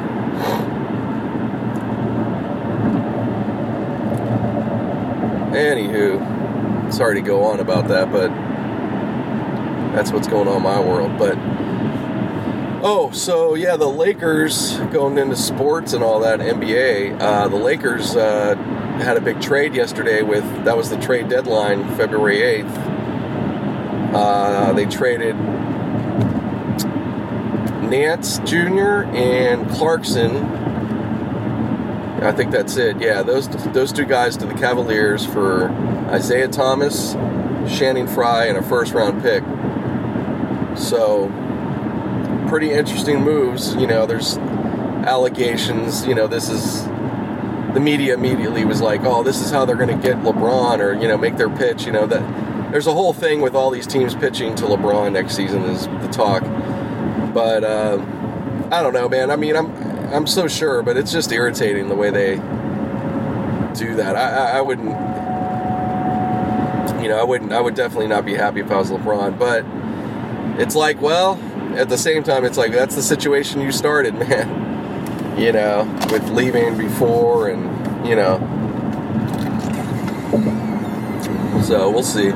anywho, 5.54 6.91
sorry 6.91 7.16
to 7.16 7.22
go 7.22 7.43
on 7.43 7.60
about 7.60 7.88
that, 7.89 8.12
but 8.12 8.30
that's 9.95 10.12
what's 10.12 10.28
going 10.28 10.47
on 10.47 10.58
in 10.58 10.64
my 10.64 10.80
world. 10.80 11.20
But, 11.20 11.38
oh, 12.84 13.12
so 13.14 13.54
yeah, 13.54 13.78
the 13.78 13.88
Lakers 13.88 14.80
going 14.91 15.20
into 15.20 15.36
sports 15.36 15.93
and 15.93 16.04
all 16.04 16.20
that, 16.22 16.39
NBA, 16.39 17.22
uh, 17.22 17.47
the 17.47 17.58
Lakers 17.58 18.16
uh, 18.16 18.56
had 19.04 19.18
a 19.18 19.22
big 19.22 19.39
trade 19.39 19.76
yesterday 19.76 20.24
with, 20.24 20.43
that 20.66 20.76
was 20.76 20.89
the 20.89 20.97
trade 20.97 21.30
deadline, 21.30 21.95
February 21.95 22.39
8th 22.64 22.92
uh, 24.14 24.74
they 24.74 24.86
traded 24.86 25.36
Nance 27.89 28.39
Jr. 28.39 29.05
and 29.14 29.70
Clarkson. 29.70 30.36
I 32.24 32.32
think 32.32 32.51
that's 32.51 32.78
it. 32.78 32.99
Yeah, 33.01 33.22
those 33.22 33.47
those 33.74 33.91
two 33.91 34.05
guys 34.05 34.38
to 34.38 34.45
the 34.45 34.53
Cavaliers 34.53 35.26
for 35.26 35.70
Isaiah 36.09 36.47
Thomas, 36.47 37.14
Channing 37.78 38.07
Frye, 38.07 38.45
and 38.45 38.57
a 38.57 38.61
first 38.61 38.93
round 38.93 39.22
pick. 39.22 39.43
So, 40.78 41.28
pretty 42.47 42.72
interesting 42.72 43.22
moves. 43.22 43.76
You 43.76 43.88
know, 43.88 44.05
there's 44.05 44.38
allegations. 44.38 46.05
You 46.05 46.16
know, 46.16 46.28
this 46.28 46.49
is 46.49 46.86
the 47.74 47.80
media 47.80 48.14
immediately 48.14 48.64
was 48.64 48.82
like, 48.82 49.01
"Oh, 49.03 49.24
this 49.24 49.41
is 49.41 49.51
how 49.51 49.66
they're 49.66 49.76
going 49.76 49.95
to 49.95 50.07
get 50.07 50.18
LeBron," 50.24 50.80
or 50.80 50.93
you 50.93 51.07
know, 51.07 51.18
make 51.18 51.38
their 51.38 51.49
pitch. 51.49 51.86
You 51.86 51.91
know 51.91 52.07
that 52.07 52.22
there's 52.74 52.88
a 52.88 52.91
whole 52.91 53.13
thing 53.13 53.39
with 53.39 53.53
all 53.53 53.69
these 53.69 53.86
teams 53.86 54.15
pitching 54.15 54.55
to 54.55 54.63
LeBron 54.63 55.11
next 55.11 55.36
season 55.36 55.61
is 55.61 55.86
the 55.86 56.07
talk. 56.11 56.41
But 57.32 57.63
uh, 57.63 58.03
I 58.71 58.82
don't 58.82 58.93
know, 58.93 59.07
man. 59.07 59.30
I 59.30 59.36
mean, 59.36 59.55
I'm 59.55 59.71
I'm 60.11 60.26
so 60.26 60.47
sure, 60.47 60.82
but 60.82 60.97
it's 60.97 61.11
just 61.11 61.32
irritating 61.32 61.88
the 61.88 61.93
way 61.93 62.09
they 62.09 62.38
do 63.76 63.95
that. 63.97 64.15
I, 64.15 64.30
I, 64.30 64.57
I 64.57 64.61
wouldn't. 64.61 64.89
You 67.03 67.09
know, 67.09 67.19
I 67.19 67.24
wouldn't. 67.24 67.53
I 67.53 67.61
would 67.61 67.76
definitely 67.76 68.07
not 68.07 68.26
be 68.26 68.34
happy 68.34 68.61
if 68.61 68.71
I 68.71 68.78
was 68.78 68.89
LeBron. 68.89 69.38
But 69.38 69.63
it's 70.59 70.76
like, 70.76 70.99
well, 70.99 71.39
at 71.78 71.89
the 71.89 71.97
same 71.97 72.24
time, 72.24 72.43
it's 72.43 72.57
like 72.57 72.71
that's 72.71 72.95
the 72.95 73.03
situation 73.03 73.61
you 73.61 73.71
started, 73.71 74.15
man. 74.19 75.39
You 75.39 75.51
know, 75.51 75.84
with 76.09 76.28
leaving 76.32 76.76
before, 76.76 77.49
and 77.49 78.07
you 78.07 78.15
know. 78.15 78.39
So 81.61 81.91
we'll 81.91 82.01
see. 82.01 82.34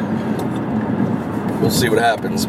We'll 1.61 1.71
see 1.71 1.89
what 1.89 1.99
happens. 1.99 2.45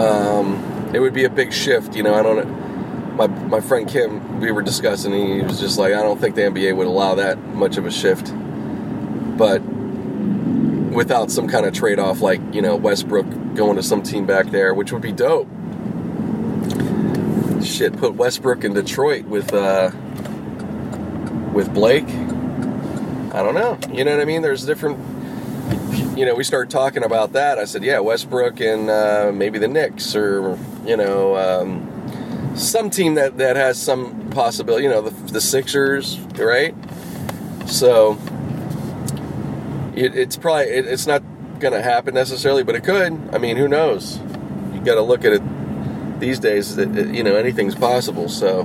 Um, 0.00 0.90
it 0.94 1.00
would 1.00 1.14
be 1.14 1.24
a 1.24 1.30
big 1.30 1.52
shift, 1.52 1.96
you 1.96 2.02
know. 2.02 2.14
I 2.14 2.22
don't 2.22 3.16
my 3.18 3.26
my 3.26 3.60
friend 3.60 3.86
Kim, 3.86 4.40
we 4.40 4.52
were 4.52 4.62
discussing. 4.62 5.12
He 5.12 5.42
was 5.42 5.60
just 5.60 5.78
like, 5.78 5.92
I 5.92 6.02
don't 6.02 6.20
think 6.20 6.36
the 6.36 6.42
NBA 6.42 6.76
would 6.76 6.86
allow 6.86 7.16
that 7.16 7.38
much 7.48 7.76
of 7.76 7.84
a 7.84 7.90
shift, 7.90 8.32
but 9.36 9.58
without 10.92 11.30
some 11.30 11.48
kind 11.48 11.66
of 11.66 11.74
trade 11.74 11.98
off, 11.98 12.20
like 12.20 12.40
you 12.54 12.62
know 12.62 12.76
Westbrook 12.76 13.26
going 13.54 13.76
to 13.76 13.82
some 13.82 14.02
team 14.02 14.24
back 14.24 14.46
there, 14.46 14.72
which 14.72 14.92
would 14.92 15.02
be 15.02 15.12
dope. 15.12 15.48
Shit, 17.62 17.96
put 17.96 18.14
Westbrook 18.14 18.64
in 18.64 18.72
Detroit 18.72 19.24
with 19.24 19.52
uh, 19.52 19.90
with 21.52 21.74
Blake. 21.74 22.08
I 23.34 23.42
don't 23.42 23.54
know. 23.54 23.78
You 23.92 24.04
know 24.04 24.12
what 24.12 24.22
I 24.22 24.24
mean? 24.24 24.42
There's 24.42 24.64
different. 24.64 24.98
You 26.18 26.26
know, 26.26 26.34
we 26.34 26.42
started 26.42 26.68
talking 26.68 27.04
about 27.04 27.34
that. 27.34 27.58
I 27.58 27.64
said, 27.64 27.84
yeah, 27.84 28.00
Westbrook 28.00 28.60
and 28.60 28.90
uh, 28.90 29.30
maybe 29.32 29.60
the 29.60 29.68
Knicks, 29.68 30.16
or 30.16 30.58
you 30.84 30.96
know. 30.96 31.36
Um, 31.36 31.94
some 32.56 32.90
team 32.90 33.14
that, 33.14 33.38
that 33.38 33.54
has 33.54 33.80
some 33.80 34.30
possibility, 34.30 34.82
you 34.82 34.90
know, 34.90 35.00
the, 35.00 35.32
the 35.32 35.40
Sixers, 35.40 36.18
right? 36.36 36.74
So 37.66 38.18
it, 39.94 40.16
it's 40.16 40.36
probably 40.36 40.64
it, 40.64 40.86
it's 40.88 41.06
not 41.06 41.22
going 41.60 41.72
to 41.72 41.82
happen 41.82 42.14
necessarily, 42.14 42.64
but 42.64 42.74
it 42.74 42.82
could. 42.82 43.12
I 43.32 43.38
mean, 43.38 43.56
who 43.56 43.68
knows? 43.68 44.18
You 44.72 44.80
got 44.80 44.96
to 44.96 45.02
look 45.02 45.24
at 45.24 45.34
it 45.34 46.20
these 46.20 46.40
days. 46.40 46.76
You 46.76 47.22
know 47.22 47.36
anything's 47.36 47.76
possible. 47.76 48.28
So 48.28 48.64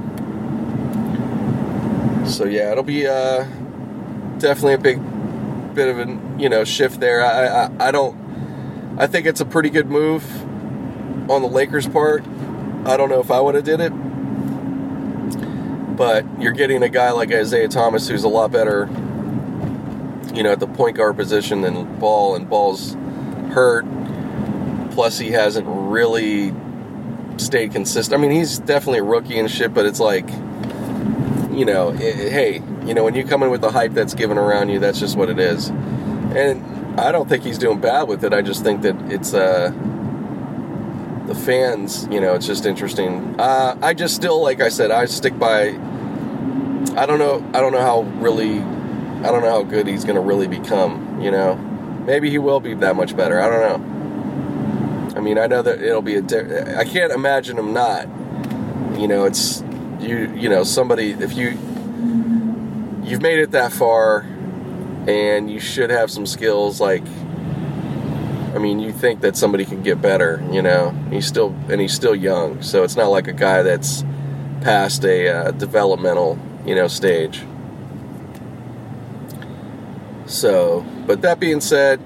so 2.25 2.45
yeah, 2.45 2.71
it'll 2.71 2.83
be 2.83 3.05
uh, 3.05 3.43
definitely 4.39 4.73
a 4.73 4.79
big 4.79 4.99
bit 5.75 5.87
of 5.87 5.99
a 5.99 6.05
you 6.43 6.49
know 6.49 6.65
shift 6.65 6.99
there. 6.99 7.23
I, 7.23 7.45
I 7.47 7.87
I 7.87 7.91
don't. 7.91 8.97
I 8.99 9.07
think 9.07 9.25
it's 9.25 9.39
a 9.39 9.45
pretty 9.45 9.69
good 9.69 9.89
move 9.89 10.23
on 11.31 11.41
the 11.41 11.47
Lakers' 11.47 11.87
part. 11.87 12.21
I 12.85 12.97
don't 12.97 13.09
know 13.09 13.21
if 13.21 13.31
I 13.31 13.39
would 13.39 13.55
have 13.55 13.63
did 13.63 13.79
it, 13.79 13.91
but 15.95 16.25
you're 16.41 16.51
getting 16.51 16.83
a 16.83 16.89
guy 16.89 17.11
like 17.11 17.31
Isaiah 17.31 17.69
Thomas 17.69 18.09
who's 18.09 18.25
a 18.25 18.27
lot 18.27 18.51
better, 18.51 18.89
you 20.33 20.43
know, 20.43 20.51
at 20.51 20.59
the 20.59 20.67
point 20.67 20.97
guard 20.97 21.15
position 21.15 21.61
than 21.61 21.97
Ball, 21.97 22.35
and 22.35 22.49
Ball's 22.49 22.95
hurt. 23.53 23.85
Plus, 24.91 25.17
he 25.17 25.31
hasn't 25.31 25.65
really 25.65 26.53
stayed 27.37 27.71
consistent. 27.71 28.19
I 28.19 28.21
mean, 28.21 28.31
he's 28.31 28.59
definitely 28.59 28.99
a 28.99 29.03
rookie 29.03 29.39
and 29.39 29.49
shit, 29.49 29.73
but 29.73 29.85
it's 29.85 30.01
like, 30.01 30.27
you 31.51 31.63
know, 31.63 31.91
it, 31.93 32.31
hey, 32.31 32.61
you 32.85 32.93
know, 32.93 33.05
when 33.05 33.15
you 33.15 33.23
come 33.23 33.43
in 33.43 33.49
with 33.49 33.61
the 33.61 33.71
hype 33.71 33.93
that's 33.93 34.13
given 34.13 34.37
around 34.37 34.67
you, 34.67 34.79
that's 34.79 34.99
just 34.99 35.15
what 35.15 35.29
it 35.29 35.39
is. 35.39 35.71
And 36.35 36.99
I 36.99 37.11
don't 37.11 37.27
think 37.27 37.43
he's 37.43 37.57
doing 37.57 37.79
bad 37.79 38.07
with 38.07 38.23
it. 38.23 38.33
I 38.33 38.41
just 38.41 38.63
think 38.63 38.81
that 38.81 38.95
it's 39.11 39.33
uh 39.33 39.71
the 41.27 41.35
fans, 41.35 42.07
you 42.11 42.19
know, 42.19 42.35
it's 42.35 42.45
just 42.45 42.65
interesting. 42.65 43.35
Uh, 43.39 43.77
I 43.81 43.93
just 43.93 44.15
still, 44.15 44.41
like 44.41 44.61
I 44.61 44.69
said, 44.69 44.91
I 44.91 45.05
stick 45.05 45.37
by. 45.37 45.69
I 46.95 47.05
don't 47.05 47.19
know. 47.19 47.43
I 47.53 47.61
don't 47.61 47.71
know 47.71 47.81
how 47.81 48.01
really. 48.19 48.59
I 48.59 49.31
don't 49.31 49.41
know 49.41 49.51
how 49.51 49.63
good 49.63 49.87
he's 49.87 50.03
going 50.03 50.15
to 50.15 50.21
really 50.21 50.47
become. 50.47 51.21
You 51.21 51.31
know, 51.31 51.55
maybe 52.05 52.29
he 52.29 52.37
will 52.37 52.59
be 52.59 52.73
that 52.75 52.95
much 52.95 53.15
better. 53.15 53.39
I 53.39 53.49
don't 53.49 53.81
know. 53.81 55.17
I 55.17 55.21
mean, 55.21 55.37
I 55.37 55.47
know 55.47 55.61
that 55.61 55.81
it'll 55.81 56.01
be 56.01 56.15
a. 56.15 56.79
I 56.79 56.83
can't 56.83 57.13
imagine 57.13 57.57
him 57.57 57.73
not. 57.73 58.07
You 58.99 59.07
know, 59.07 59.25
it's 59.25 59.63
you. 59.99 60.31
You 60.35 60.49
know, 60.49 60.63
somebody 60.63 61.11
if 61.11 61.35
you 61.35 61.51
you've 63.03 63.21
made 63.21 63.39
it 63.39 63.51
that 63.51 63.71
far, 63.71 64.25
and 65.07 65.49
you 65.49 65.59
should 65.59 65.89
have 65.89 66.09
some 66.09 66.25
skills 66.25 66.79
like 66.79 67.03
I 68.53 68.59
mean, 68.59 68.79
you 68.79 68.91
think 68.91 69.21
that 69.21 69.35
somebody 69.35 69.65
can 69.65 69.81
get 69.81 69.99
better, 69.99 70.45
you 70.51 70.61
know. 70.61 70.91
He's 71.09 71.25
still 71.25 71.55
and 71.69 71.81
he's 71.81 71.93
still 71.93 72.15
young, 72.15 72.61
so 72.61 72.83
it's 72.83 72.95
not 72.95 73.07
like 73.07 73.27
a 73.27 73.33
guy 73.33 73.63
that's 73.63 74.03
past 74.61 75.03
a 75.05 75.27
uh, 75.27 75.51
developmental, 75.51 76.37
you 76.63 76.75
know, 76.75 76.87
stage. 76.87 77.43
So, 80.27 80.85
but 81.07 81.23
that 81.23 81.39
being 81.39 81.61
said, 81.61 81.99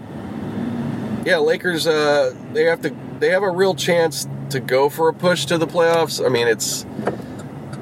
yeah, 1.26 1.38
Lakers 1.38 1.86
uh, 1.86 2.34
they 2.54 2.64
have 2.64 2.82
to 2.84 2.96
they 3.20 3.30
have 3.32 3.44
a 3.44 3.52
real 3.52 3.76
chance 3.76 4.26
to 4.52 4.62
go 4.62 4.90
for 4.90 5.10
a 5.10 5.14
push 5.14 5.46
to 5.48 5.58
the 5.58 5.68
playoffs. 5.68 6.26
I 6.26 6.30
mean, 6.30 6.48
it's 6.48 6.86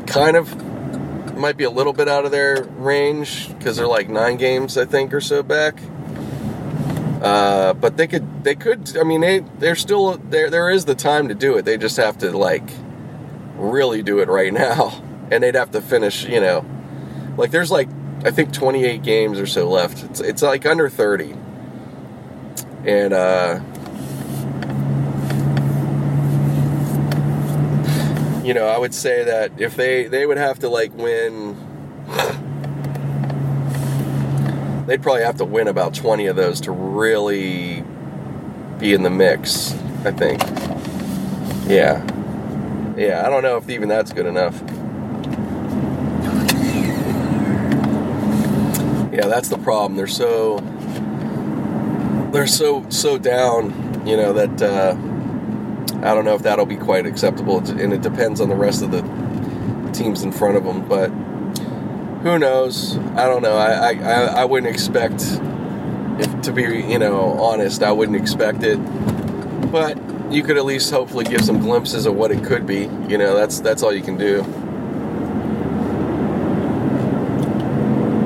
kind 0.07 0.35
of 0.35 0.64
might 1.37 1.57
be 1.57 1.63
a 1.63 1.69
little 1.69 1.93
bit 1.93 2.07
out 2.07 2.25
of 2.25 2.31
their 2.31 2.63
range 2.63 3.49
because 3.57 3.77
they're 3.77 3.87
like 3.87 4.09
nine 4.09 4.37
games, 4.37 4.77
I 4.77 4.85
think, 4.85 5.13
or 5.13 5.21
so 5.21 5.43
back. 5.43 5.79
Uh, 7.21 7.73
but 7.73 7.97
they 7.97 8.07
could, 8.07 8.43
they 8.43 8.55
could. 8.55 8.97
I 8.97 9.03
mean, 9.03 9.21
they 9.21 9.39
they're 9.39 9.75
still 9.75 10.17
there. 10.17 10.49
There 10.49 10.69
is 10.69 10.85
the 10.85 10.95
time 10.95 11.27
to 11.29 11.35
do 11.35 11.57
it. 11.57 11.65
They 11.65 11.77
just 11.77 11.97
have 11.97 12.17
to 12.19 12.37
like 12.37 12.69
really 13.55 14.03
do 14.03 14.19
it 14.19 14.27
right 14.27 14.53
now, 14.65 15.01
and 15.31 15.43
they'd 15.43 15.55
have 15.55 15.71
to 15.71 15.81
finish. 15.81 16.25
You 16.25 16.41
know, 16.41 16.65
like 17.37 17.51
there's 17.51 17.71
like 17.71 17.89
I 18.23 18.31
think 18.31 18.53
28 18.53 19.01
games 19.01 19.39
or 19.39 19.47
so 19.47 19.69
left. 19.69 20.03
It's 20.03 20.19
it's 20.19 20.41
like 20.41 20.65
under 20.65 20.89
30, 20.89 21.35
and 22.85 23.13
uh, 23.13 23.59
you 28.45 28.53
know, 28.53 28.67
I 28.67 28.77
would 28.77 28.93
say 28.93 29.23
that 29.23 29.59
if 29.59 29.75
they 29.75 30.05
they 30.05 30.25
would 30.27 30.37
have 30.37 30.59
to 30.59 30.69
like 30.69 30.93
win 30.93 31.57
they'd 34.85 35.01
probably 35.01 35.23
have 35.23 35.37
to 35.37 35.45
win 35.45 35.67
about 35.67 35.95
20 35.95 36.27
of 36.27 36.35
those 36.35 36.61
to 36.61 36.71
really 36.71 37.83
be 38.77 38.93
in 38.93 39.01
the 39.01 39.09
mix, 39.09 39.73
I 40.05 40.11
think. 40.11 40.41
Yeah. 41.67 42.05
Yeah, 42.95 43.23
I 43.25 43.29
don't 43.29 43.41
know 43.41 43.57
if 43.57 43.67
even 43.67 43.89
that's 43.89 44.13
good 44.13 44.27
enough. 44.27 44.61
Yeah, 49.11 49.27
that's 49.27 49.49
the 49.49 49.57
problem. 49.57 49.95
They're 49.95 50.07
so 50.07 50.59
they're 52.31 52.45
so 52.45 52.85
so 52.89 53.17
down, 53.17 54.05
you 54.05 54.15
know, 54.15 54.33
that 54.33 54.61
uh, 54.61 54.95
I 56.05 56.13
don't 56.13 56.23
know 56.23 56.35
if 56.35 56.43
that'll 56.43 56.67
be 56.67 56.77
quite 56.77 57.07
acceptable 57.07 57.57
and 57.57 57.91
it 57.91 58.03
depends 58.03 58.39
on 58.39 58.47
the 58.47 58.55
rest 58.55 58.83
of 58.83 58.91
the 58.91 59.01
teams 59.91 60.21
in 60.21 60.31
front 60.31 60.55
of 60.55 60.63
them, 60.63 60.87
but 60.87 61.09
who 62.21 62.37
knows? 62.37 62.97
I 63.15 63.25
don't 63.25 63.41
know. 63.41 63.55
I, 63.55 63.93
I, 63.93 64.23
I 64.41 64.45
wouldn't 64.45 64.71
expect, 64.71 65.21
if 66.19 66.41
to 66.43 66.51
be 66.51 66.63
you 66.63 66.99
know 66.99 67.39
honest, 67.39 67.81
I 67.81 67.91
wouldn't 67.91 68.17
expect 68.17 68.63
it. 68.63 68.77
But 69.71 69.97
you 70.31 70.43
could 70.43 70.57
at 70.57 70.65
least 70.65 70.91
hopefully 70.91 71.25
give 71.25 71.41
some 71.41 71.59
glimpses 71.59 72.05
of 72.05 72.15
what 72.15 72.31
it 72.31 72.43
could 72.43 72.67
be. 72.67 72.89
You 73.07 73.17
know, 73.17 73.35
that's 73.35 73.59
that's 73.59 73.81
all 73.83 73.93
you 73.93 74.01
can 74.01 74.17
do. 74.17 74.43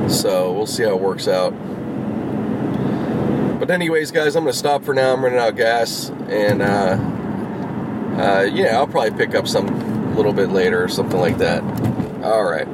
So 0.09 0.51
we'll 0.53 0.65
see 0.65 0.83
how 0.83 0.95
it 0.95 0.99
works 0.99 1.27
out. 1.27 1.51
But 3.59 3.69
anyways, 3.69 4.11
guys, 4.11 4.35
I'm 4.35 4.43
gonna 4.43 4.53
stop 4.53 4.83
for 4.83 4.93
now. 4.93 5.13
I'm 5.13 5.23
running 5.23 5.39
out 5.39 5.49
of 5.49 5.55
gas, 5.55 6.09
and 6.29 6.61
uh, 6.61 6.97
uh, 8.19 8.43
yeah, 8.43 8.77
I'll 8.77 8.87
probably 8.87 9.11
pick 9.11 9.33
up 9.33 9.47
some 9.47 9.67
a 9.67 10.15
little 10.15 10.33
bit 10.33 10.49
later 10.49 10.83
or 10.83 10.89
something 10.89 11.19
like 11.19 11.37
that. 11.37 11.63
All 12.21 12.43
right. 12.43 12.67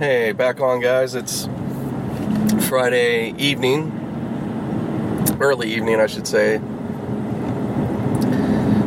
Hey, 0.00 0.32
back 0.32 0.60
on, 0.60 0.80
guys. 0.80 1.14
It's 1.14 1.48
Friday 2.66 3.32
evening, 3.38 3.92
early 5.40 5.72
evening, 5.72 6.00
I 6.00 6.08
should 6.08 6.26
say. 6.26 6.60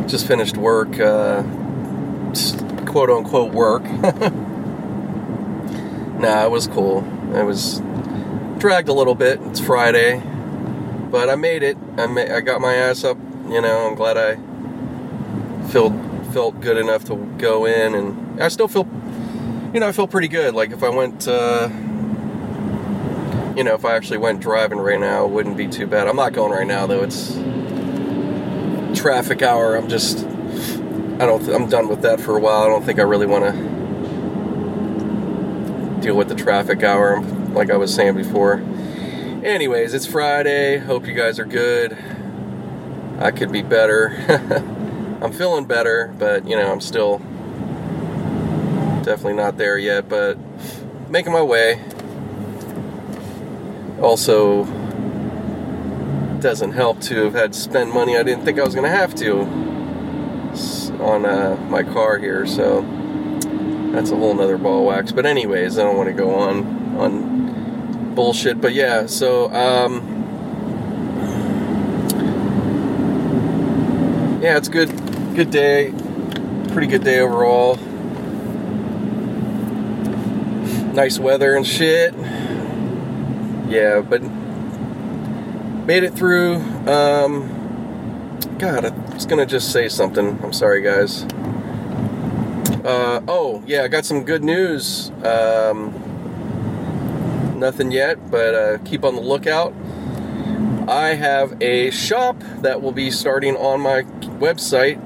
Just 0.06 0.26
finished 0.26 0.58
work, 0.58 1.00
uh, 1.00 1.42
quote 2.84 3.08
unquote 3.08 3.54
work. 3.54 3.84
nah, 6.20 6.44
it 6.44 6.50
was 6.50 6.66
cool. 6.66 6.98
It 7.34 7.44
was 7.44 7.80
dragged 8.58 8.90
a 8.90 8.92
little 8.92 9.14
bit. 9.14 9.40
It's 9.44 9.60
Friday, 9.60 10.22
but 11.10 11.30
I 11.30 11.36
made 11.36 11.62
it. 11.62 11.78
I 11.96 12.06
ma- 12.06 12.20
I 12.20 12.42
got 12.42 12.60
my 12.60 12.74
ass 12.74 13.02
up. 13.02 13.16
You 13.48 13.60
know, 13.60 13.88
I'm 13.88 13.94
glad 13.94 14.16
I 14.16 14.36
felt 15.68 15.92
felt 16.32 16.60
good 16.60 16.76
enough 16.76 17.04
to 17.04 17.16
go 17.38 17.64
in, 17.64 17.94
and 17.94 18.42
I 18.42 18.48
still 18.48 18.68
feel 18.68 18.86
you 19.72 19.80
know, 19.80 19.88
I 19.88 19.92
feel 19.92 20.06
pretty 20.06 20.28
good. 20.28 20.54
Like 20.54 20.70
if 20.70 20.82
I 20.82 20.88
went, 20.88 21.28
uh, 21.28 21.68
you 23.56 23.62
know, 23.62 23.74
if 23.74 23.84
I 23.84 23.94
actually 23.94 24.18
went 24.18 24.40
driving 24.40 24.78
right 24.78 24.98
now, 24.98 25.26
it 25.26 25.30
wouldn't 25.30 25.56
be 25.56 25.68
too 25.68 25.86
bad. 25.86 26.08
I'm 26.08 26.16
not 26.16 26.32
going 26.32 26.50
right 26.50 26.66
now 26.66 26.86
though. 26.86 27.02
It's 27.02 27.34
traffic 28.98 29.42
hour. 29.42 29.76
I'm 29.76 29.88
just, 29.88 30.24
I 30.24 31.26
don't, 31.26 31.46
I'm 31.48 31.68
done 31.68 31.88
with 31.88 32.02
that 32.02 32.20
for 32.20 32.36
a 32.36 32.40
while. 32.40 32.62
I 32.62 32.68
don't 32.68 32.84
think 32.84 32.98
I 32.98 33.02
really 33.02 33.26
want 33.26 33.44
to 33.44 33.52
deal 36.00 36.16
with 36.16 36.28
the 36.28 36.34
traffic 36.34 36.82
hour, 36.82 37.20
like 37.50 37.70
I 37.70 37.76
was 37.76 37.94
saying 37.94 38.14
before. 38.14 38.62
Anyways, 39.44 39.92
it's 39.94 40.06
Friday. 40.06 40.78
Hope 40.78 41.06
you 41.06 41.14
guys 41.14 41.38
are 41.38 41.44
good. 41.44 41.96
I 43.18 43.30
could 43.30 43.50
be 43.50 43.62
better. 43.62 44.08
I'm 45.22 45.32
feeling 45.32 45.64
better, 45.64 46.14
but 46.18 46.46
you 46.46 46.56
know, 46.56 46.70
I'm 46.70 46.80
still 46.80 47.18
definitely 49.02 49.34
not 49.34 49.56
there 49.56 49.78
yet, 49.78 50.08
but 50.08 50.36
making 51.08 51.32
my 51.32 51.42
way. 51.42 51.82
Also, 54.02 54.64
doesn't 56.40 56.72
help 56.72 57.00
to 57.00 57.24
have 57.24 57.34
had 57.34 57.52
to 57.54 57.58
spend 57.58 57.90
money 57.90 58.16
I 58.16 58.22
didn't 58.22 58.44
think 58.44 58.58
I 58.58 58.64
was 58.64 58.74
going 58.74 58.90
to 58.90 58.96
have 58.96 59.14
to 59.16 59.40
on 61.00 61.24
uh, 61.24 61.56
my 61.70 61.82
car 61.82 62.18
here, 62.18 62.46
so 62.46 62.82
that's 63.92 64.10
a 64.10 64.16
whole 64.16 64.34
nother 64.34 64.58
ball 64.58 64.84
wax. 64.84 65.12
But 65.12 65.26
anyways, 65.26 65.78
I 65.78 65.82
don't 65.82 65.96
want 65.96 66.08
to 66.08 66.14
go 66.14 66.34
on 66.34 66.96
on 66.98 68.14
bullshit. 68.14 68.60
But 68.60 68.74
yeah, 68.74 69.06
so 69.06 69.50
um, 69.52 70.15
yeah, 74.46 74.56
it's 74.56 74.68
good, 74.68 74.88
good 75.34 75.50
day, 75.50 75.92
pretty 76.68 76.86
good 76.86 77.02
day 77.02 77.18
overall. 77.18 77.74
Nice 80.94 81.18
weather 81.18 81.56
and 81.56 81.66
shit. 81.66 82.14
Yeah, 83.68 84.02
but 84.02 84.22
made 85.84 86.04
it 86.04 86.14
through. 86.14 86.58
Um, 86.86 88.38
God, 88.58 88.84
I 88.84 88.90
was 89.14 89.26
gonna 89.26 89.46
just 89.46 89.72
say 89.72 89.88
something. 89.88 90.38
I'm 90.40 90.52
sorry, 90.52 90.80
guys. 90.80 91.24
Uh, 92.84 93.22
oh, 93.26 93.64
yeah, 93.66 93.82
I 93.82 93.88
got 93.88 94.04
some 94.04 94.22
good 94.22 94.44
news. 94.44 95.10
Um, 95.24 95.92
nothing 97.58 97.90
yet, 97.90 98.30
but 98.30 98.54
uh, 98.54 98.78
keep 98.84 99.02
on 99.02 99.16
the 99.16 99.22
lookout. 99.22 99.74
I 100.88 101.14
have 101.14 101.60
a 101.60 101.90
shop 101.90 102.36
that 102.58 102.80
will 102.80 102.92
be 102.92 103.10
starting 103.10 103.56
on 103.56 103.80
my 103.80 104.02
website. 104.38 104.98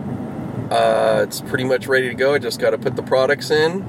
Uh, 0.71 1.23
it's 1.23 1.41
pretty 1.41 1.65
much 1.65 1.87
ready 1.87 2.09
to 2.09 2.15
go. 2.15 2.35
I 2.35 2.39
just 2.39 2.61
got 2.61 2.71
to 2.71 2.79
put 2.79 2.97
the 2.97 3.03
products 3.03 3.51
in. 3.51 3.85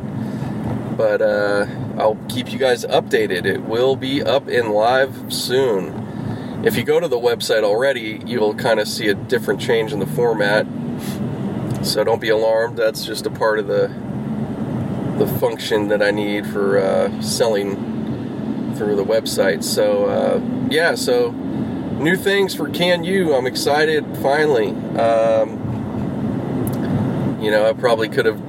But 0.97 1.21
uh, 1.21 1.67
I'll 1.97 2.19
keep 2.29 2.51
you 2.51 2.59
guys 2.59 2.85
updated. 2.85 3.45
It 3.45 3.63
will 3.63 3.95
be 3.95 4.21
up 4.21 4.47
and 4.47 4.69
live 4.69 5.33
soon. 5.33 6.63
If 6.63 6.77
you 6.77 6.83
go 6.83 6.99
to 6.99 7.07
the 7.07 7.19
website 7.19 7.63
already, 7.63 8.21
you'll 8.25 8.53
kind 8.53 8.79
of 8.79 8.87
see 8.87 9.07
a 9.07 9.15
different 9.15 9.59
change 9.59 9.93
in 9.93 9.99
the 9.99 10.05
format. 10.05 10.67
So 11.83 12.03
don't 12.03 12.21
be 12.21 12.29
alarmed. 12.29 12.77
That's 12.77 13.03
just 13.05 13.25
a 13.25 13.31
part 13.31 13.57
of 13.57 13.67
the 13.67 13.87
the 15.17 15.27
function 15.39 15.87
that 15.89 16.01
I 16.01 16.09
need 16.09 16.47
for 16.47 16.79
uh, 16.79 17.21
selling 17.21 17.75
through 18.75 18.95
the 18.95 19.03
website. 19.03 19.63
So 19.63 20.05
uh, 20.05 20.67
yeah, 20.69 20.95
so 20.95 21.31
new 22.01 22.15
things 22.15 22.55
for 22.55 22.67
Can 22.69 23.03
You. 23.03 23.35
I'm 23.35 23.45
excited. 23.45 24.05
Finally, 24.17 24.69
um, 24.97 25.59
you 27.41 27.51
know, 27.51 27.69
I 27.69 27.73
probably 27.73 28.09
could 28.09 28.25
have 28.25 28.41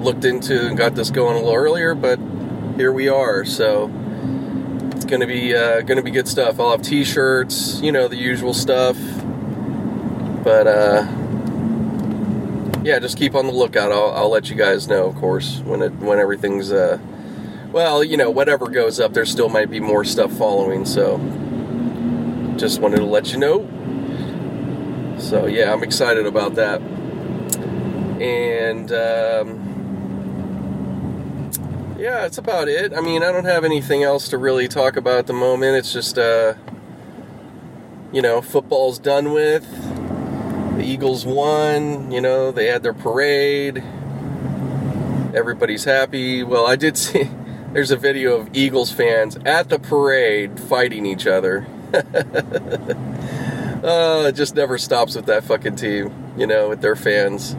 looked 0.00 0.24
into 0.24 0.66
and 0.66 0.76
got 0.76 0.94
this 0.94 1.10
going 1.10 1.36
a 1.36 1.38
little 1.38 1.54
earlier, 1.54 1.94
but 1.94 2.18
here 2.76 2.92
we 2.92 3.08
are. 3.08 3.44
So 3.44 3.90
it's 4.92 5.04
gonna 5.06 5.26
be 5.26 5.54
uh, 5.54 5.80
gonna 5.82 6.02
be 6.02 6.10
good 6.10 6.28
stuff. 6.28 6.60
I'll 6.60 6.72
have 6.72 6.82
T-shirts, 6.82 7.80
you 7.80 7.92
know, 7.92 8.08
the 8.08 8.16
usual 8.16 8.52
stuff. 8.54 8.96
But 10.44 10.66
uh, 10.66 11.06
yeah, 12.84 12.98
just 13.00 13.16
keep 13.18 13.34
on 13.34 13.46
the 13.46 13.52
lookout. 13.52 13.90
I'll, 13.90 14.12
I'll 14.12 14.30
let 14.30 14.50
you 14.50 14.54
guys 14.54 14.86
know, 14.86 15.06
of 15.06 15.16
course, 15.16 15.60
when 15.64 15.82
it 15.82 15.94
when 15.94 16.18
everything's 16.18 16.70
uh, 16.70 16.98
well, 17.72 18.04
you 18.04 18.16
know, 18.16 18.30
whatever 18.30 18.68
goes 18.68 19.00
up, 19.00 19.12
there 19.12 19.24
still 19.24 19.48
might 19.48 19.70
be 19.70 19.80
more 19.80 20.04
stuff 20.04 20.32
following. 20.32 20.84
So 20.84 21.18
just 22.56 22.80
wanted 22.80 22.98
to 22.98 23.04
let 23.04 23.32
you 23.32 23.38
know. 23.38 23.68
So 25.18 25.46
yeah, 25.46 25.72
I'm 25.72 25.82
excited 25.82 26.26
about 26.26 26.54
that. 26.56 26.80
And 28.20 28.90
um, 28.92 29.66
yeah, 31.98 32.22
that's 32.22 32.38
about 32.38 32.68
it. 32.68 32.92
I 32.94 33.00
mean, 33.00 33.22
I 33.22 33.32
don't 33.32 33.44
have 33.44 33.64
anything 33.64 34.02
else 34.02 34.28
to 34.28 34.38
really 34.38 34.68
talk 34.68 34.96
about 34.96 35.18
at 35.18 35.26
the 35.26 35.32
moment. 35.32 35.76
It's 35.76 35.92
just, 35.92 36.18
uh, 36.18 36.54
you 38.12 38.22
know, 38.22 38.42
football's 38.42 38.98
done 38.98 39.32
with. 39.32 39.66
The 40.76 40.84
Eagles 40.84 41.24
won. 41.26 42.10
You 42.10 42.20
know, 42.20 42.52
they 42.52 42.66
had 42.66 42.82
their 42.82 42.94
parade. 42.94 43.82
Everybody's 45.34 45.84
happy. 45.84 46.42
Well, 46.42 46.66
I 46.66 46.76
did 46.76 46.96
see. 46.98 47.30
There's 47.72 47.90
a 47.90 47.96
video 47.96 48.36
of 48.36 48.48
Eagles 48.54 48.90
fans 48.90 49.36
at 49.44 49.68
the 49.68 49.78
parade 49.78 50.58
fighting 50.60 51.04
each 51.04 51.26
other. 51.26 51.66
Uh, 53.82 54.24
it 54.28 54.32
just 54.32 54.54
never 54.54 54.78
stops 54.78 55.14
with 55.14 55.26
that 55.26 55.44
fucking 55.44 55.76
team, 55.76 56.12
you 56.36 56.46
know, 56.46 56.68
with 56.68 56.80
their 56.80 56.96
fans. 56.96 57.54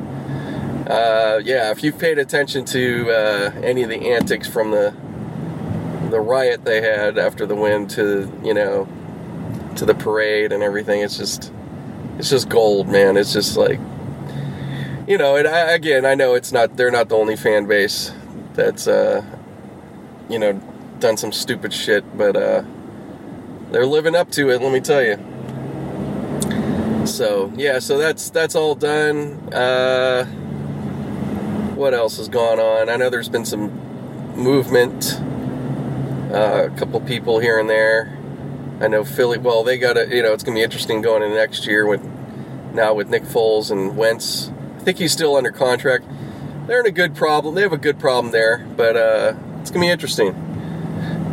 Uh, 0.87 1.41
yeah, 1.43 1.71
if 1.71 1.83
you've 1.83 1.99
paid 1.99 2.17
attention 2.17 2.63
to 2.65 3.11
uh, 3.11 3.51
any 3.61 3.83
of 3.83 3.89
the 3.89 4.11
antics 4.13 4.47
from 4.47 4.71
the 4.71 4.93
the 6.09 6.19
riot 6.21 6.63
they 6.63 6.81
had 6.81 7.17
after 7.17 7.45
the 7.45 7.55
win 7.55 7.85
to 7.85 8.31
you 8.41 8.53
know 8.53 8.87
to 9.75 9.85
the 9.85 9.93
parade 9.93 10.51
and 10.51 10.63
everything, 10.63 11.01
it's 11.01 11.17
just 11.17 11.51
it's 12.17 12.29
just 12.29 12.47
gold, 12.49 12.87
man. 12.87 13.17
It's 13.17 13.33
just 13.33 13.57
like 13.57 13.79
you 15.07 15.17
know, 15.17 15.35
and 15.37 15.47
I, 15.47 15.71
again, 15.71 16.05
I 16.05 16.15
know 16.15 16.35
it's 16.35 16.51
not 16.51 16.77
they're 16.77 16.91
not 16.91 17.09
the 17.09 17.15
only 17.15 17.35
fan 17.35 17.65
base 17.65 18.13
that's 18.53 18.87
uh, 18.87 19.23
you 20.29 20.39
know 20.39 20.53
done 20.99 21.17
some 21.17 21.31
stupid 21.31 21.73
shit, 21.73 22.17
but 22.17 22.35
uh, 22.35 22.63
they're 23.71 23.85
living 23.85 24.15
up 24.15 24.31
to 24.31 24.49
it. 24.49 24.61
Let 24.61 24.71
me 24.71 24.79
tell 24.79 25.03
you. 25.03 25.17
So 27.05 27.51
yeah, 27.55 27.79
so 27.79 27.97
that's 27.97 28.29
that's 28.29 28.55
all 28.55 28.75
done. 28.75 29.53
Uh, 29.53 30.25
what 31.75 31.93
else 31.93 32.17
has 32.17 32.27
gone 32.27 32.59
on? 32.59 32.89
I 32.89 32.97
know 32.97 33.09
there's 33.09 33.29
been 33.29 33.45
some 33.45 33.71
movement, 34.35 35.19
uh, 36.33 36.69
a 36.71 36.77
couple 36.77 36.99
people 37.01 37.39
here 37.39 37.59
and 37.59 37.69
there. 37.69 38.17
I 38.81 38.87
know 38.87 39.03
Philly. 39.03 39.37
Well, 39.37 39.63
they 39.63 39.77
got 39.77 39.93
to. 39.93 40.07
You 40.13 40.21
know, 40.21 40.33
it's 40.33 40.43
gonna 40.43 40.55
be 40.55 40.63
interesting 40.63 41.01
going 41.01 41.23
into 41.23 41.35
next 41.35 41.65
year 41.65 41.85
with 41.87 42.03
now 42.73 42.93
with 42.93 43.09
Nick 43.09 43.23
Foles 43.23 43.71
and 43.71 43.97
Wentz. 43.97 44.51
I 44.77 44.79
think 44.81 44.97
he's 44.97 45.11
still 45.11 45.35
under 45.35 45.51
contract. 45.51 46.05
They're 46.67 46.81
in 46.81 46.85
a 46.85 46.91
good 46.91 47.15
problem. 47.15 47.55
They 47.55 47.61
have 47.61 47.73
a 47.73 47.77
good 47.77 47.99
problem 47.99 48.31
there, 48.31 48.67
but 48.75 48.97
uh, 48.97 49.33
it's 49.61 49.71
gonna 49.71 49.85
be 49.85 49.89
interesting. 49.89 50.35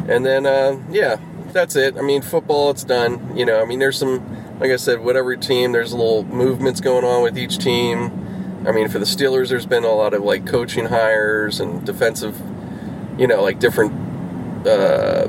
And 0.08 0.24
then, 0.24 0.46
uh, 0.46 0.78
yeah, 0.90 1.16
that's 1.54 1.76
it. 1.76 1.96
I 1.96 2.02
mean, 2.02 2.20
football, 2.22 2.70
it's 2.70 2.84
done. 2.84 3.36
You 3.36 3.46
know, 3.46 3.62
I 3.62 3.64
mean, 3.64 3.78
there's 3.78 3.98
some, 3.98 4.58
like 4.60 4.70
I 4.70 4.76
said, 4.76 5.00
whatever 5.00 5.34
team, 5.36 5.72
there's 5.72 5.92
little 5.94 6.24
movements 6.24 6.80
going 6.82 7.04
on 7.04 7.22
with 7.22 7.38
each 7.38 7.58
team 7.58 8.20
I 8.66 8.72
mean, 8.72 8.88
for 8.88 8.98
the 8.98 9.04
Steelers, 9.04 9.50
there's 9.50 9.66
been 9.66 9.84
a 9.84 9.92
lot 9.92 10.14
of 10.14 10.22
like 10.22 10.46
coaching 10.46 10.86
hires 10.86 11.60
and 11.60 11.84
defensive, 11.84 12.40
you 13.18 13.26
know, 13.26 13.42
like 13.42 13.58
different, 13.58 13.92
uh, 14.66 15.28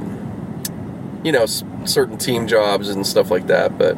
you 1.24 1.32
know, 1.32 1.44
s- 1.44 1.64
certain 1.86 2.18
team 2.18 2.48
jobs 2.48 2.90
and 2.90 3.06
stuff 3.06 3.32
like 3.32 3.48
that. 3.48 3.78
But, 3.78 3.98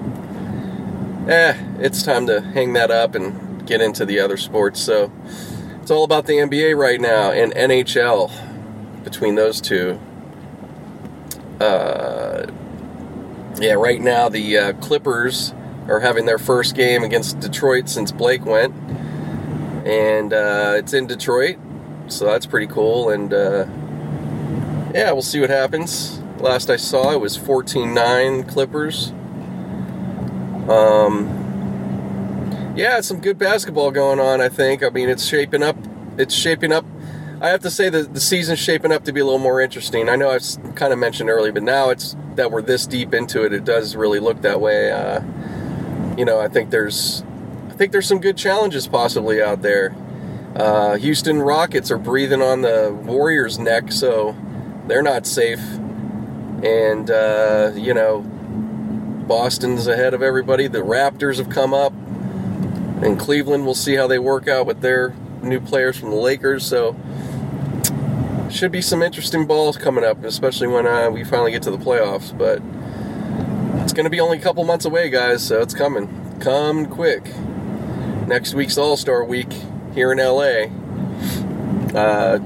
eh, 1.28 1.56
it's 1.80 2.04
time 2.04 2.26
to 2.28 2.42
hang 2.42 2.74
that 2.74 2.92
up 2.92 3.16
and 3.16 3.66
get 3.68 3.82
into 3.82 4.06
the 4.06 4.20
other 4.20 4.38
sports. 4.38 4.80
So 4.82 5.12
it's 5.82 5.92
all 5.92 6.04
about 6.04 6.26
the 6.26 6.40
NBA 6.40 6.74
right 6.74 7.00
now 7.00 7.32
and 7.32 7.54
NHL 7.56 8.32
between 9.04 9.36
those 9.36 9.62
two. 9.62 10.00
Uh, 11.60 12.46
yeah, 13.60 13.74
right 13.74 14.00
now 14.02 14.30
the 14.30 14.58
uh, 14.58 14.74
Clippers 14.74 15.54
are 15.88 16.00
having 16.00 16.26
their 16.26 16.38
first 16.38 16.76
game 16.76 17.04
against 17.04 17.40
Detroit 17.40 17.90
since 17.90 18.12
Blake 18.12 18.46
went 18.46 18.74
and 19.88 20.34
uh, 20.34 20.74
it's 20.76 20.94
in 20.94 21.08
Detroit, 21.08 21.58
so 22.08 22.26
that's 22.26 22.46
pretty 22.46 22.68
cool. 22.68 23.10
And 23.10 23.34
uh, 23.34 23.66
yeah, 24.94 25.14
we'll 25.14 25.22
see 25.22 25.40
what 25.40 25.50
happens. 25.50 26.20
Last 26.40 26.70
I 26.70 26.76
saw, 26.76 27.12
it 27.14 27.22
was 27.22 27.38
14-9 27.38 28.48
Clippers. 28.50 29.12
Um, 30.70 31.34
yeah, 32.76 33.00
some 33.00 33.22
good 33.22 33.38
basketball 33.38 33.92
going 33.92 34.20
on. 34.20 34.42
I 34.42 34.50
think. 34.50 34.84
I 34.84 34.90
mean, 34.90 35.08
it's 35.08 35.26
shaping 35.26 35.64
up. 35.64 35.78
It's 36.18 36.36
shaping 36.36 36.74
up. 36.74 36.86
I 37.40 37.50
have 37.50 37.62
to 37.62 37.70
say 37.70 37.90
that 37.90 38.16
the 38.16 38.20
season's 38.20 38.58
shaping 38.58 38.92
up 38.92 39.04
to 39.04 39.14
be 39.14 39.20
a 39.20 39.24
little 39.24 39.40
more 39.40 39.62
interesting. 39.62 40.10
I 40.10 40.16
know 40.16 40.32
I've 40.32 40.44
kind 40.76 40.92
of 40.92 40.98
mentioned 40.98 41.30
earlier, 41.30 41.52
but 41.52 41.62
now 41.62 41.90
it's 41.92 42.16
that 42.36 42.52
we're 42.52 42.64
this 42.64 42.88
deep 42.88 43.14
into 43.14 43.46
it. 43.46 43.54
It 43.54 43.64
does 43.64 43.96
really 43.96 44.20
look 44.20 44.42
that 44.42 44.60
way. 44.60 44.92
Uh, 44.92 45.22
you 46.18 46.26
know, 46.26 46.40
I 46.40 46.48
think 46.48 46.72
there's 46.72 47.24
I 47.70 47.74
think 47.74 47.92
there's 47.92 48.08
some 48.08 48.20
good 48.20 48.38
challenges 48.38 48.88
possibly 48.88 49.42
out 49.42 49.62
there. 49.62 49.96
Uh, 50.56 50.96
Houston 50.96 51.40
Rockets 51.40 51.92
are 51.92 52.00
breathing 52.00 52.42
on 52.42 52.64
the 52.64 52.92
Warriors' 53.04 53.60
neck, 53.60 53.92
so 53.92 54.36
they're 54.88 55.04
not 55.04 55.28
safe. 55.28 55.62
And, 56.64 57.12
uh, 57.12 57.74
you 57.76 57.94
know, 57.94 58.22
Boston's 59.28 59.86
ahead 59.86 60.16
of 60.16 60.24
everybody. 60.24 60.66
The 60.66 60.80
Raptors 60.80 61.38
have 61.38 61.50
come 61.50 61.76
up. 61.76 61.94
And 63.04 63.20
Cleveland, 63.20 63.66
we'll 63.66 63.76
see 63.76 63.94
how 63.94 64.08
they 64.08 64.18
work 64.18 64.48
out 64.48 64.66
with 64.66 64.82
their 64.82 65.14
new 65.44 65.60
players 65.60 66.00
from 66.00 66.10
the 66.10 66.16
Lakers. 66.16 66.66
So, 66.66 66.96
should 68.50 68.72
be 68.72 68.82
some 68.82 69.02
interesting 69.02 69.46
balls 69.46 69.78
coming 69.78 70.04
up, 70.04 70.24
especially 70.24 70.68
when 70.68 70.88
uh, 70.88 71.10
we 71.10 71.24
finally 71.24 71.52
get 71.52 71.64
to 71.64 71.72
the 71.72 71.78
playoffs. 71.78 72.36
But 72.38 72.62
it's 73.84 73.94
going 73.94 74.06
to 74.06 74.10
be 74.10 74.20
only 74.20 74.38
a 74.38 74.42
couple 74.42 74.64
months 74.64 74.86
away, 74.86 75.10
guys, 75.10 75.46
so 75.46 75.62
it's 75.62 75.74
coming. 75.74 76.40
Come 76.40 76.86
quick. 76.86 77.32
Next 78.28 78.54
week's 78.54 78.78
All 78.78 78.98
Star 78.98 79.24
Week 79.24 79.52
here 79.94 80.12
in 80.12 80.18
LA. 80.18 80.68
Uh, 81.98 82.38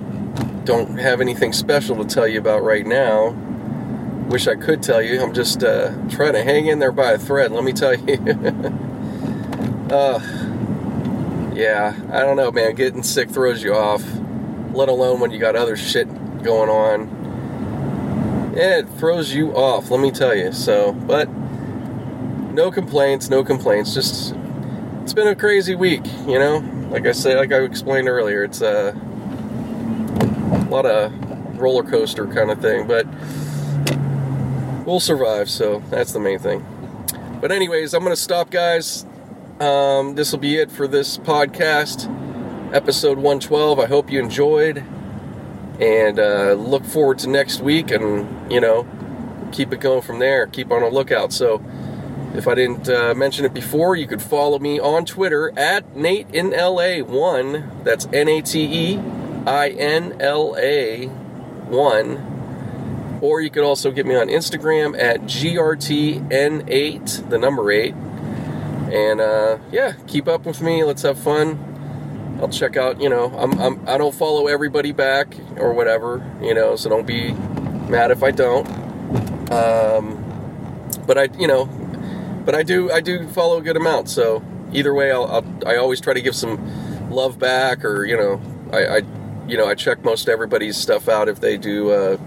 don't 0.63 0.97
have 0.99 1.21
anything 1.21 1.53
special 1.53 1.95
to 1.97 2.05
tell 2.05 2.27
you 2.27 2.39
about 2.39 2.63
right 2.63 2.85
now. 2.85 3.29
Wish 4.29 4.47
I 4.47 4.55
could 4.55 4.81
tell 4.83 5.01
you. 5.01 5.21
I'm 5.21 5.33
just 5.33 5.63
uh, 5.63 5.91
trying 6.09 6.33
to 6.33 6.43
hang 6.43 6.67
in 6.67 6.79
there 6.79 6.91
by 6.91 7.11
a 7.11 7.17
thread, 7.17 7.51
let 7.51 7.63
me 7.63 7.73
tell 7.73 7.95
you. 7.99 8.13
uh, 9.89 10.19
yeah, 11.53 11.95
I 12.11 12.19
don't 12.21 12.37
know, 12.37 12.51
man. 12.51 12.75
Getting 12.75 13.03
sick 13.03 13.29
throws 13.29 13.61
you 13.63 13.73
off, 13.75 14.03
let 14.73 14.89
alone 14.89 15.19
when 15.19 15.31
you 15.31 15.39
got 15.39 15.55
other 15.55 15.75
shit 15.77 16.07
going 16.43 16.69
on. 16.69 18.53
It 18.55 18.87
throws 18.97 19.33
you 19.33 19.55
off, 19.55 19.91
let 19.91 19.99
me 20.01 20.11
tell 20.11 20.35
you. 20.35 20.51
So, 20.51 20.91
but 20.91 21.29
no 21.29 22.69
complaints, 22.71 23.29
no 23.29 23.43
complaints. 23.43 23.93
Just, 23.93 24.35
it's 25.03 25.13
been 25.13 25.27
a 25.27 25.35
crazy 25.35 25.75
week, 25.75 26.05
you 26.27 26.37
know? 26.37 26.57
Like 26.89 27.05
I 27.05 27.13
said, 27.13 27.37
like 27.37 27.53
I 27.53 27.61
explained 27.61 28.09
earlier, 28.09 28.43
it's 28.43 28.61
a 28.61 28.93
lot 30.69 30.85
of 30.85 31.11
roller 31.57 31.83
coaster 31.83 32.27
kind 32.27 32.51
of 32.51 32.59
thing, 32.59 32.87
but 32.87 33.05
we'll 34.85 34.99
survive, 34.99 35.49
so 35.49 35.81
that's 35.89 36.11
the 36.11 36.19
main 36.19 36.39
thing. 36.39 36.65
But, 37.39 37.51
anyways, 37.51 37.93
I'm 37.93 38.03
to 38.03 38.15
stop, 38.15 38.49
guys. 38.51 39.05
Um, 39.59 40.15
this 40.15 40.31
will 40.31 40.39
be 40.39 40.57
it 40.57 40.71
for 40.71 40.87
this 40.87 41.17
podcast, 41.17 42.07
episode 42.73 43.17
112. 43.17 43.79
I 43.79 43.85
hope 43.85 44.11
you 44.11 44.19
enjoyed 44.19 44.83
and 45.79 46.19
uh, 46.19 46.53
look 46.53 46.85
forward 46.85 47.19
to 47.19 47.29
next 47.29 47.61
week 47.61 47.91
and, 47.91 48.51
you 48.51 48.61
know, 48.61 48.87
keep 49.51 49.73
it 49.73 49.79
going 49.79 50.01
from 50.01 50.19
there. 50.19 50.47
Keep 50.47 50.71
on 50.71 50.83
a 50.83 50.89
lookout. 50.89 51.33
So, 51.33 51.63
if 52.33 52.47
I 52.47 52.55
didn't 52.55 52.87
uh, 52.87 53.13
mention 53.13 53.43
it 53.43 53.53
before, 53.53 53.97
you 53.97 54.07
could 54.07 54.21
follow 54.21 54.57
me 54.57 54.79
on 54.79 55.05
Twitter 55.05 55.51
at 55.57 55.97
Nate 55.97 56.33
in 56.33 56.51
LA1. 56.51 57.83
That's 57.83 58.07
N 58.13 58.29
A 58.29 58.41
T 58.41 58.63
E 58.63 58.97
I 59.45 59.67
N 59.69 60.15
L 60.21 60.55
A 60.57 61.07
1. 61.07 63.19
Or 63.21 63.41
you 63.41 63.49
could 63.49 63.63
also 63.63 63.91
get 63.91 64.05
me 64.05 64.15
on 64.15 64.29
Instagram 64.29 64.97
at 64.97 65.23
GRTN8, 65.23 67.29
the 67.29 67.37
number 67.37 67.69
8. 67.69 67.93
And 67.93 69.21
uh, 69.21 69.57
yeah, 69.71 69.93
keep 70.07 70.27
up 70.27 70.45
with 70.45 70.61
me. 70.61 70.83
Let's 70.83 71.01
have 71.01 71.19
fun. 71.19 71.70
I'll 72.41 72.49
check 72.49 72.75
out, 72.75 72.99
you 72.99 73.09
know, 73.09 73.31
I'm, 73.37 73.59
I'm, 73.59 73.87
I 73.87 73.97
don't 73.97 74.15
follow 74.15 74.47
everybody 74.47 74.91
back 74.91 75.35
or 75.57 75.73
whatever, 75.73 76.25
you 76.41 76.53
know, 76.53 76.75
so 76.75 76.89
don't 76.89 77.05
be 77.05 77.31
mad 77.89 78.11
if 78.11 78.23
I 78.23 78.31
don't. 78.31 78.67
Um, 79.51 80.23
but 81.05 81.17
I, 81.17 81.29
you 81.37 81.47
know, 81.47 81.65
but 82.45 82.55
I 82.55 82.63
do, 82.63 82.91
I 82.91 82.99
do 83.01 83.27
follow 83.27 83.57
a 83.57 83.61
good 83.61 83.77
amount. 83.77 84.09
So 84.09 84.43
either 84.73 84.93
way, 84.93 85.11
I'll, 85.11 85.25
I'll 85.25 85.67
I 85.67 85.75
always 85.77 86.01
try 86.01 86.13
to 86.13 86.21
give 86.21 86.35
some 86.35 87.09
love 87.09 87.37
back, 87.39 87.83
or 87.83 88.05
you 88.05 88.17
know, 88.17 88.41
I, 88.71 88.85
I, 88.85 89.01
you 89.47 89.57
know, 89.57 89.67
I 89.67 89.75
check 89.75 90.03
most 90.03 90.29
everybody's 90.29 90.77
stuff 90.77 91.09
out 91.09 91.27
if 91.29 91.39
they 91.39 91.57
do. 91.57 91.91
Uh, 91.91 92.17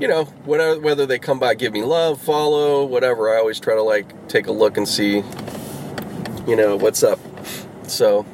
you 0.00 0.08
know, 0.08 0.24
whether 0.44 0.80
whether 0.80 1.06
they 1.06 1.18
come 1.18 1.38
by, 1.38 1.54
give 1.54 1.72
me 1.72 1.82
love, 1.82 2.20
follow, 2.20 2.84
whatever. 2.84 3.32
I 3.32 3.38
always 3.38 3.60
try 3.60 3.74
to 3.74 3.82
like 3.82 4.28
take 4.28 4.46
a 4.46 4.52
look 4.52 4.76
and 4.76 4.88
see 4.88 5.22
you 6.46 6.56
know 6.56 6.76
what's 6.76 7.02
up. 7.02 7.18
So, 7.86 8.26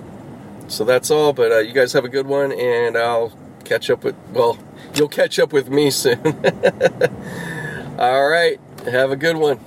so 0.70 0.84
that's 0.84 1.10
all. 1.10 1.32
But 1.32 1.52
uh, 1.52 1.59
you 1.59 1.72
guys 1.72 1.92
have 1.92 2.05
a 2.05 2.09
good 2.09 2.26
one, 2.26 2.52
and 2.52 2.97
I'll 2.97 3.32
catch 3.64 3.90
up 3.90 4.05
with. 4.05 4.16
Well, 4.32 4.59
you'll 4.94 5.09
catch 5.09 5.38
up 5.38 5.52
with 5.52 5.68
me 5.68 5.90
soon. 5.90 6.18
all 7.98 8.28
right. 8.28 8.59
Have 8.86 9.10
a 9.10 9.16
good 9.16 9.36
one. 9.36 9.60